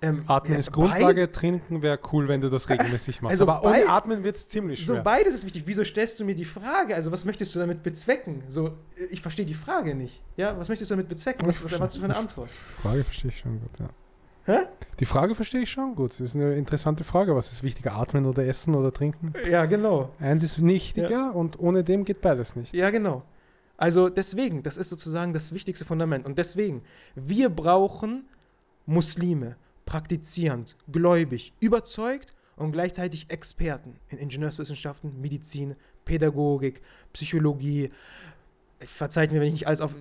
[0.02, 3.32] Ähm, atmen ja, ist Grundlage, trinken wäre cool, wenn du das regelmäßig machst.
[3.32, 4.96] Also Aber ohne Atmen wird es ziemlich schwer.
[4.96, 5.62] So beides ist wichtig.
[5.64, 6.94] Wieso stellst du mir die Frage?
[6.94, 8.42] Also was möchtest du damit bezwecken?
[8.48, 8.74] So,
[9.10, 10.22] ich verstehe die Frage nicht.
[10.36, 11.46] Ja, was möchtest du damit bezwecken?
[11.48, 12.50] Was, was erwartest du für eine Antwort?
[12.82, 13.88] Frage verstehe ich schon gut, ja.
[14.46, 14.60] Hä?
[15.00, 16.12] Die Frage verstehe ich schon gut.
[16.12, 17.34] Das ist eine interessante Frage.
[17.34, 19.34] Was ist wichtiger, atmen oder essen oder trinken?
[19.50, 20.10] Ja, genau.
[20.20, 21.30] Eins ist wichtiger ja.
[21.30, 22.72] und ohne dem geht beides nicht.
[22.72, 23.24] Ja, genau.
[23.76, 26.24] Also deswegen, das ist sozusagen das wichtigste Fundament.
[26.24, 26.82] Und deswegen,
[27.14, 28.24] wir brauchen
[28.86, 35.74] Muslime, praktizierend, gläubig, überzeugt und gleichzeitig Experten in Ingenieurswissenschaften, Medizin,
[36.04, 36.80] Pädagogik,
[37.12, 37.90] Psychologie.
[38.78, 39.94] Verzeiht mir, wenn ich nicht alles auf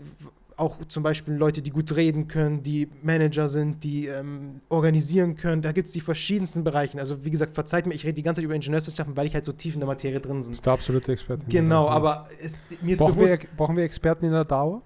[0.58, 5.62] auch zum Beispiel Leute, die gut reden können, die Manager sind, die ähm, organisieren können.
[5.62, 6.98] Da gibt es die verschiedensten Bereiche.
[7.00, 9.46] Also wie gesagt, verzeiht mir, ich rede die ganze Zeit über Ingenieurswissenschaften, weil ich halt
[9.46, 10.42] so tief in der Materie drin bin.
[10.42, 11.46] Das ist der absolute Experte.
[11.48, 13.42] Genau, aber es, mir ist brauchen bewusst...
[13.42, 14.82] Wir, brauchen wir Experten in der Dauer?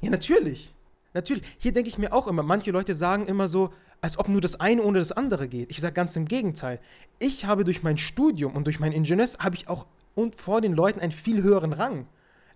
[0.00, 0.74] Ja, natürlich.
[1.14, 1.44] Natürlich.
[1.58, 3.70] Hier denke ich mir auch immer, manche Leute sagen immer so,
[4.00, 5.70] als ob nur das eine ohne das andere geht.
[5.70, 6.80] Ich sage ganz im Gegenteil.
[7.18, 10.74] Ich habe durch mein Studium und durch mein Ingenieurs, habe ich auch und vor den
[10.74, 12.06] Leuten einen viel höheren Rang.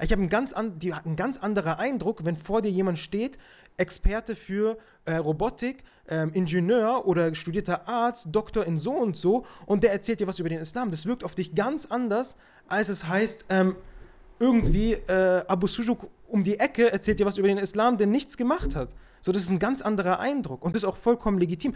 [0.00, 3.38] Ich habe einen ganz, an, einen ganz anderer Eindruck, wenn vor dir jemand steht,
[3.76, 9.82] Experte für äh, Robotik, ähm, Ingenieur oder studierter Arzt, Doktor in so und so, und
[9.82, 10.90] der erzählt dir was über den Islam.
[10.90, 12.36] Das wirkt auf dich ganz anders,
[12.68, 13.76] als es heißt, ähm,
[14.40, 18.36] irgendwie äh, Abu Sujuk um die Ecke erzählt dir was über den Islam, der nichts
[18.36, 18.90] gemacht hat.
[19.20, 21.74] So, das ist ein ganz anderer Eindruck und das ist auch vollkommen legitim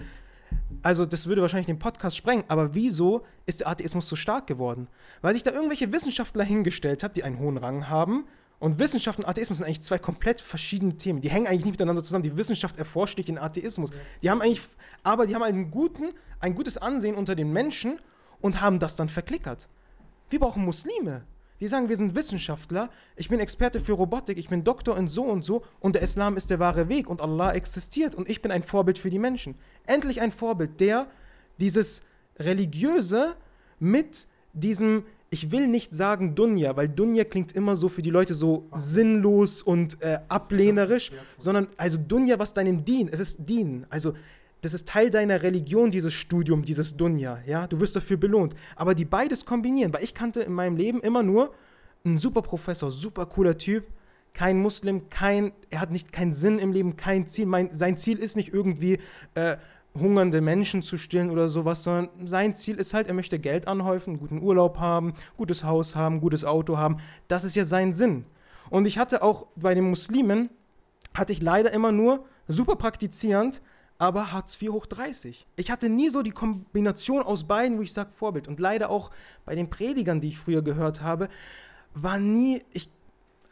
[0.83, 4.89] also das würde wahrscheinlich den Podcast sprengen, aber wieso ist der Atheismus so stark geworden?
[5.21, 8.25] Weil sich da irgendwelche Wissenschaftler hingestellt haben, die einen hohen Rang haben.
[8.59, 11.21] Und Wissenschaft und Atheismus sind eigentlich zwei komplett verschiedene Themen.
[11.21, 12.23] Die hängen eigentlich nicht miteinander zusammen.
[12.23, 13.91] Die Wissenschaft erforscht nicht den Atheismus.
[14.23, 14.63] Die haben eigentlich,
[15.03, 18.01] aber die haben einen guten, ein gutes Ansehen unter den Menschen
[18.41, 19.69] und haben das dann verklickert.
[20.31, 21.25] Wir brauchen Muslime.
[21.63, 25.23] Die sagen, wir sind Wissenschaftler, ich bin Experte für Robotik, ich bin Doktor in so
[25.23, 28.51] und so und der Islam ist der wahre Weg und Allah existiert und ich bin
[28.51, 29.55] ein Vorbild für die Menschen.
[29.87, 31.07] Endlich ein Vorbild, der
[31.61, 32.03] dieses
[32.37, 33.37] Religiöse
[33.79, 38.35] mit diesem, ich will nicht sagen Dunja, weil Dunja klingt immer so für die Leute
[38.35, 43.87] so sinnlos und äh, ablehnerisch, sondern also Dunja, was deinem dient, es ist dienen.
[43.89, 44.15] Also
[44.63, 48.55] das ist Teil deiner Religion, dieses Studium, dieses Dunja, ja, du wirst dafür belohnt.
[48.77, 51.53] Aber die beides kombinieren, weil ich kannte in meinem Leben immer nur
[52.05, 53.85] einen super Professor, super cooler Typ,
[54.35, 57.47] kein Muslim, kein, er hat nicht keinen Sinn im Leben, kein Ziel.
[57.47, 58.99] Mein, sein Ziel ist nicht irgendwie
[59.35, 59.57] äh,
[59.95, 64.19] hungernde Menschen zu stillen oder sowas, sondern sein Ziel ist halt, er möchte Geld anhäufen,
[64.19, 66.99] guten Urlaub haben, gutes Haus haben, gutes Auto haben.
[67.29, 68.25] Das ist ja sein Sinn.
[68.71, 70.51] Und ich hatte auch bei den Muslimen,
[71.15, 73.61] hatte ich leider immer nur super praktizierend
[74.03, 75.47] aber Hartz IV hoch 30.
[75.55, 78.49] Ich hatte nie so die Kombination aus beiden, wo ich sage Vorbild.
[78.49, 79.13] Und leider auch
[79.45, 81.29] bei den Predigern, die ich früher gehört habe,
[81.95, 82.91] war nie, ich,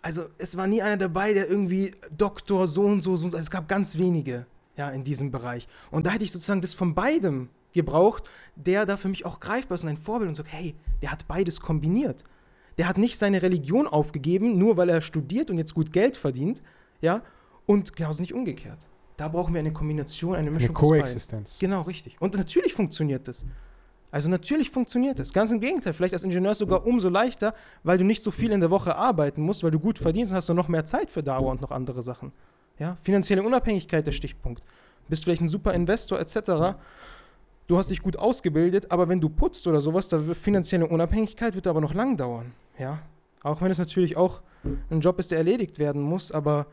[0.03, 3.37] also es war nie einer dabei, der irgendwie Doktor so und so, so und so.
[3.37, 4.45] Es gab ganz wenige
[4.77, 5.69] ja, in diesem Bereich.
[5.93, 9.77] Und da hätte ich sozusagen das von beidem gebraucht, der da für mich auch greifbar
[9.77, 12.25] ist und ein Vorbild und sagt, hey, der hat beides kombiniert.
[12.77, 16.61] Der hat nicht seine Religion aufgegeben, nur weil er studiert und jetzt gut Geld verdient,
[17.01, 17.23] ja,
[17.67, 18.89] und genauso nicht umgekehrt.
[19.21, 20.75] Da brauchen wir eine Kombination, eine Mischung.
[20.75, 21.59] Eine Koexistenz.
[21.59, 22.17] Genau, richtig.
[22.21, 23.45] Und natürlich funktioniert das.
[24.11, 25.35] Also natürlich funktioniert das.
[25.35, 27.53] Ganz im Gegenteil, vielleicht als Ingenieur sogar umso leichter,
[27.83, 30.49] weil du nicht so viel in der Woche arbeiten musst, weil du gut verdienst, hast
[30.49, 32.33] du noch mehr Zeit für Dauer und noch andere Sachen.
[32.79, 32.97] Ja?
[33.03, 34.63] Finanzielle Unabhängigkeit der Stichpunkt.
[35.07, 36.79] Bist vielleicht ein super Investor etc.
[37.67, 41.55] Du hast dich gut ausgebildet, aber wenn du putzt oder sowas, da wird finanzielle Unabhängigkeit
[41.55, 42.55] wird aber noch lang dauern.
[42.79, 43.01] Ja?
[43.43, 44.41] Auch wenn es natürlich auch
[44.89, 46.69] ein Job ist, der erledigt werden muss, aber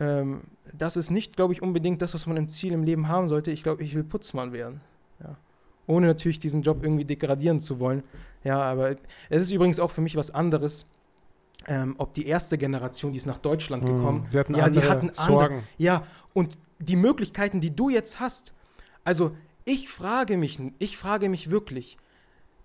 [0.00, 0.42] ähm,
[0.72, 3.50] das ist nicht, glaube ich, unbedingt das, was man im Ziel im Leben haben sollte.
[3.50, 4.80] Ich glaube, ich will Putzmann werden.
[5.20, 5.36] Ja.
[5.86, 8.02] Ohne natürlich diesen Job irgendwie degradieren zu wollen.
[8.44, 8.96] Ja, aber
[9.28, 10.86] es ist übrigens auch für mich was anderes,
[11.66, 13.96] ähm, ob die erste Generation, die ist nach Deutschland mhm.
[13.96, 15.44] gekommen, die hatten ja, die hatten Sorgen.
[15.44, 18.52] Andere, ja, und die Möglichkeiten, die du jetzt hast.
[19.04, 21.96] Also ich frage mich, ich frage mich wirklich,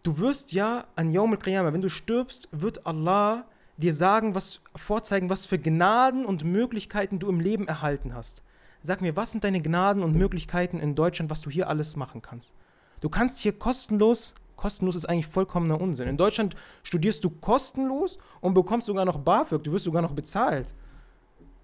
[0.04, 3.46] du wirst ja an Yawm al-Qiyamah, wenn du stirbst, wird Allah
[3.78, 8.44] dir sagen, was, vorzeigen, was für Gnaden und Möglichkeiten du im Leben erhalten hast.
[8.84, 12.22] Sag mir, was sind deine Gnaden und Möglichkeiten in Deutschland, was du hier alles machen
[12.22, 12.54] kannst?
[13.00, 16.08] Du kannst hier kostenlos, kostenlos ist eigentlich vollkommener Unsinn.
[16.08, 20.74] In Deutschland studierst du kostenlos und bekommst sogar noch BAföG, du wirst sogar noch bezahlt.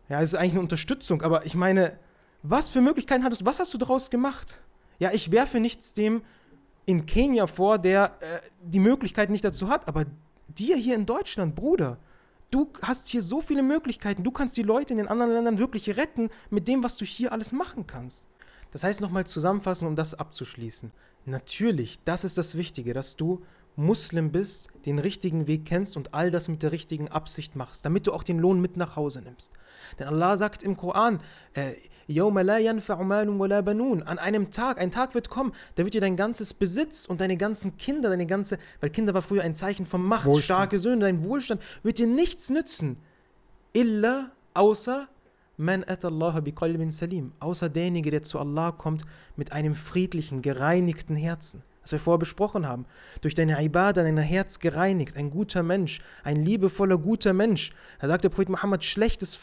[0.10, 1.98] Ja, das ist eigentlich eine Unterstützung, aber ich meine,
[2.44, 4.60] was für Möglichkeiten hattest du, was hast du daraus gemacht?
[5.00, 6.22] Ja, ich werfe nichts dem
[6.86, 10.06] in Kenia vor, der äh, die Möglichkeit nicht dazu hat, aber
[10.48, 11.98] dir hier in Deutschland, Bruder,
[12.49, 14.24] Du hast hier so viele Möglichkeiten.
[14.24, 17.34] Du kannst die Leute in den anderen Ländern wirklich retten mit dem, was du hier
[17.34, 18.26] alles machen kannst.
[18.72, 20.91] Das heißt nochmal zusammenfassen, um das abzuschließen.
[21.26, 23.44] Natürlich, das ist das Wichtige, dass du
[23.78, 28.08] Muslim bist, den richtigen Weg kennst und all das mit der richtigen Absicht machst, damit
[28.08, 29.52] du auch den Lohn mit nach Hause nimmst.
[29.99, 31.22] Denn Allah sagt im Koran,
[31.54, 31.74] äh,
[32.10, 32.49] an
[34.18, 37.78] einem Tag, ein Tag wird kommen, da wird dir dein ganzes Besitz und deine ganzen
[37.78, 40.44] Kinder, deine ganze, weil Kinder war früher ein Zeichen von Macht, Wohlstand.
[40.44, 42.98] starke Söhne, dein Wohlstand, wird dir nichts nützen.
[43.74, 45.08] Illa, außer
[45.58, 49.06] Man Allah biqalbin salim, außer derjenige, der zu Allah kommt
[49.36, 52.85] mit einem friedlichen, gereinigten Herzen was wir vorher besprochen haben.
[53.22, 57.72] Durch deine Ibadah, dein Herz gereinigt, ein guter Mensch, ein liebevoller, guter Mensch.
[58.01, 59.39] Da sagt der Prophet Muhammad, schlechtes,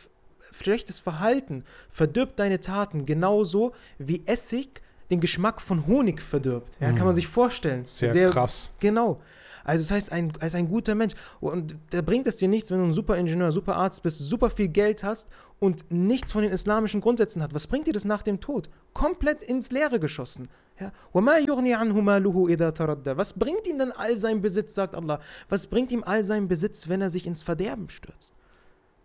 [0.60, 6.76] schlechtes Verhalten verdirbt deine Taten genauso wie Essig den Geschmack von Honig verdirbt.
[6.80, 6.96] Ja, mhm.
[6.96, 7.84] kann man sich vorstellen.
[7.86, 8.70] Sehr, Sehr krass.
[8.80, 9.20] Genau.
[9.64, 11.14] Also das heißt, ein, als ein guter Mensch.
[11.40, 14.50] Und da bringt es dir nichts, wenn du ein super Ingenieur, super Arzt bist, super
[14.50, 17.54] viel Geld hast und nichts von den islamischen Grundsätzen hat.
[17.54, 18.68] Was bringt dir das nach dem Tod?
[18.92, 20.48] Komplett ins Leere geschossen.
[23.16, 25.20] Was bringt ihm denn all sein Besitz, sagt Allah?
[25.48, 28.34] Was bringt ihm all sein Besitz, wenn er sich ins Verderben stürzt?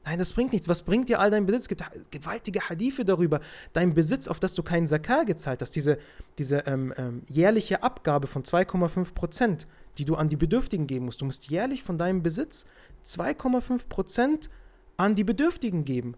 [0.06, 0.68] Nein, das bringt nichts.
[0.68, 1.64] Was bringt dir all dein Besitz?
[1.64, 3.42] Es gibt gewaltige Hadithe darüber.
[3.74, 6.00] Dein Besitz, auf das du keinen Zakar gezahlt hast, diese,
[6.40, 9.68] diese ähm, ähm, jährliche Abgabe von 2,5 Prozent,
[10.00, 11.22] die du an die Bedürftigen geben musst.
[11.22, 12.66] Du musst jährlich von deinem Besitz
[13.06, 14.50] 2,5 Prozent
[14.98, 16.16] an die Bedürftigen geben.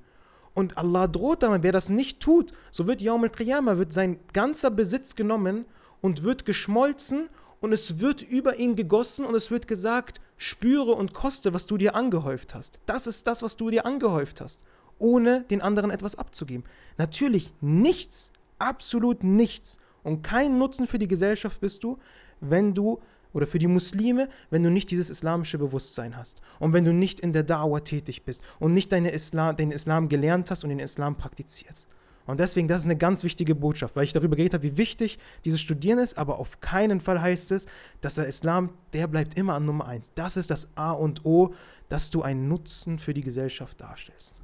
[0.54, 4.70] Und Allah droht damit, wer das nicht tut, so wird Yaum al-Qiyamah, wird sein ganzer
[4.70, 5.66] Besitz genommen
[6.02, 7.30] und wird geschmolzen
[7.62, 11.78] und es wird über ihn gegossen und es wird gesagt, spüre und koste, was du
[11.78, 12.80] dir angehäuft hast.
[12.86, 14.66] Das ist das, was du dir angehäuft hast,
[14.98, 16.66] ohne den anderen etwas abzugeben.
[16.98, 22.00] Natürlich nichts, absolut nichts und kein Nutzen für die Gesellschaft bist du,
[22.40, 23.00] wenn du
[23.34, 27.20] oder für die Muslime, wenn du nicht dieses islamische Bewusstsein hast und wenn du nicht
[27.20, 30.80] in der Da'wah tätig bist und nicht deine Islam, den Islam gelernt hast und den
[30.80, 31.88] Islam praktizierst.
[32.28, 35.18] Und deswegen, das ist eine ganz wichtige Botschaft, weil ich darüber geredet habe, wie wichtig
[35.44, 37.66] dieses Studieren ist, aber auf keinen Fall heißt es,
[38.00, 40.12] dass der Islam, der bleibt immer an Nummer eins.
[40.16, 41.54] Das ist das A und O,
[41.90, 44.41] dass du einen Nutzen für die Gesellschaft darstellst.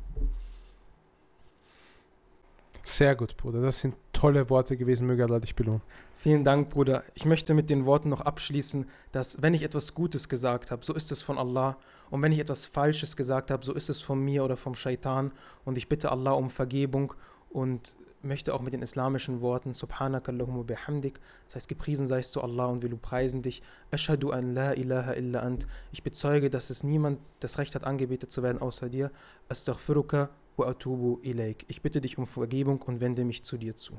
[2.87, 3.61] Sehr gut, Bruder.
[3.61, 5.07] Das sind tolle Worte gewesen.
[5.07, 5.81] Möge Allah dich belohnen.
[6.15, 7.03] Vielen Dank, Bruder.
[7.15, 10.93] Ich möchte mit den Worten noch abschließen, dass wenn ich etwas Gutes gesagt habe, so
[10.93, 11.75] ist es von Allah.
[12.09, 15.33] Und wenn ich etwas Falsches gesagt habe, so ist es von mir oder vom Shaitan.
[15.65, 17.13] Und ich bitte Allah um Vergebung
[17.49, 22.41] und möchte auch mit den islamischen Worten Subhanaka Allahumma bihamdik, das heißt gepriesen seist du
[22.41, 23.61] Allah und wir preisen dich.
[23.91, 25.67] Ashadu an la ilaha illa ant.
[25.91, 29.11] Ich bezeuge, dass es niemand das Recht hat angebetet zu werden außer dir.
[29.49, 30.29] Astaghfiruka
[31.67, 33.93] ich bitte dich um Vergebung und wende mich zu dir zu.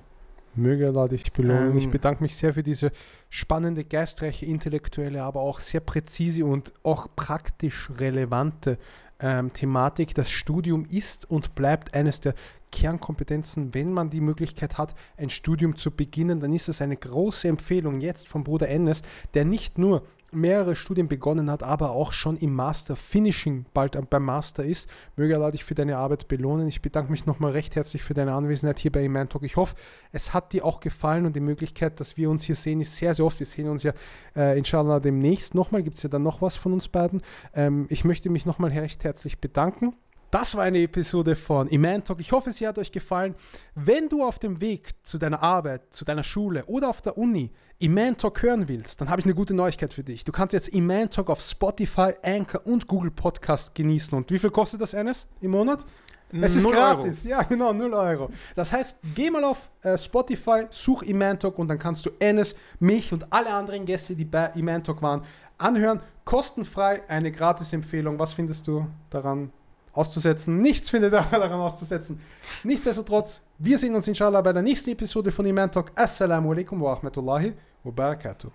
[0.55, 1.71] Möge Allah dich belohnen.
[1.71, 2.91] Ähm, ich bedanke mich sehr für diese
[3.29, 8.79] spannende, geistreiche, intellektuelle, aber auch sehr präzise und auch praktisch relevante
[9.21, 10.15] ähm, Thematik.
[10.15, 12.35] Das Studium ist und bleibt eines der
[12.73, 13.75] Kernkompetenzen.
[13.75, 18.01] Wenn man die Möglichkeit hat, ein Studium zu beginnen, dann ist es eine große Empfehlung
[18.01, 19.03] jetzt vom Bruder Ennis,
[19.35, 24.25] der nicht nur mehrere Studien begonnen hat, aber auch schon im Master, Finishing bald beim
[24.25, 24.89] Master ist.
[25.17, 26.69] Möge Allah dich für deine Arbeit belohnen.
[26.69, 29.43] Ich bedanke mich nochmal recht herzlich für deine Anwesenheit hier bei Iman Talk.
[29.43, 29.75] Ich hoffe,
[30.13, 33.15] es hat dir auch gefallen und die Möglichkeit, dass wir uns hier sehen, ist sehr,
[33.15, 33.39] sehr oft.
[33.39, 33.93] Wir sehen uns ja
[34.37, 35.83] äh, inshallah demnächst nochmal.
[35.83, 37.23] Gibt es ja dann noch was von uns beiden.
[37.55, 39.95] Ähm, ich möchte mich nochmal recht herzlich bedanken.
[40.31, 42.21] Das war eine Episode von Iman Talk.
[42.21, 43.35] Ich hoffe, sie hat euch gefallen.
[43.75, 47.51] Wenn du auf dem Weg zu deiner Arbeit, zu deiner Schule oder auf der Uni
[47.79, 50.25] Iman Talk hören willst, dann habe ich eine gute Neuigkeit für dich.
[50.25, 54.19] Du kannst jetzt Iman Talk auf Spotify, Anchor und Google Podcast genießen.
[54.19, 55.87] Und wie viel kostet das, Enes, im Monat?
[56.31, 57.31] Es ist gratis, Euro.
[57.31, 58.29] ja genau, 0 Euro.
[58.55, 62.55] Das heißt, geh mal auf äh, Spotify, such Iman Talk und dann kannst du Enes,
[62.81, 65.23] mich und alle anderen Gäste, die bei Iman Talk waren,
[65.57, 66.01] anhören.
[66.27, 68.19] Kostenfrei, eine Gratis-Empfehlung.
[68.19, 69.51] Was findest du daran?
[69.99, 70.59] Auszusetzen.
[70.59, 72.21] Nichts findet daran auszusetzen.
[72.65, 75.91] Nichtsdestotrotz, wir sehen uns inshallah bei der nächsten Episode von Iman Talk.
[75.95, 77.53] Assalamu alaikum wa rahmatullahi
[77.85, 78.51] wa barakatuh.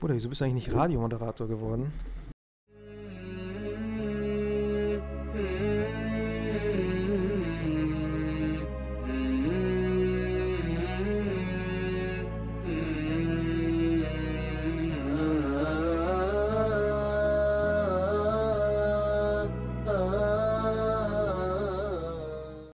[0.00, 1.92] Bruder, wieso bist du eigentlich nicht Radiomoderator geworden?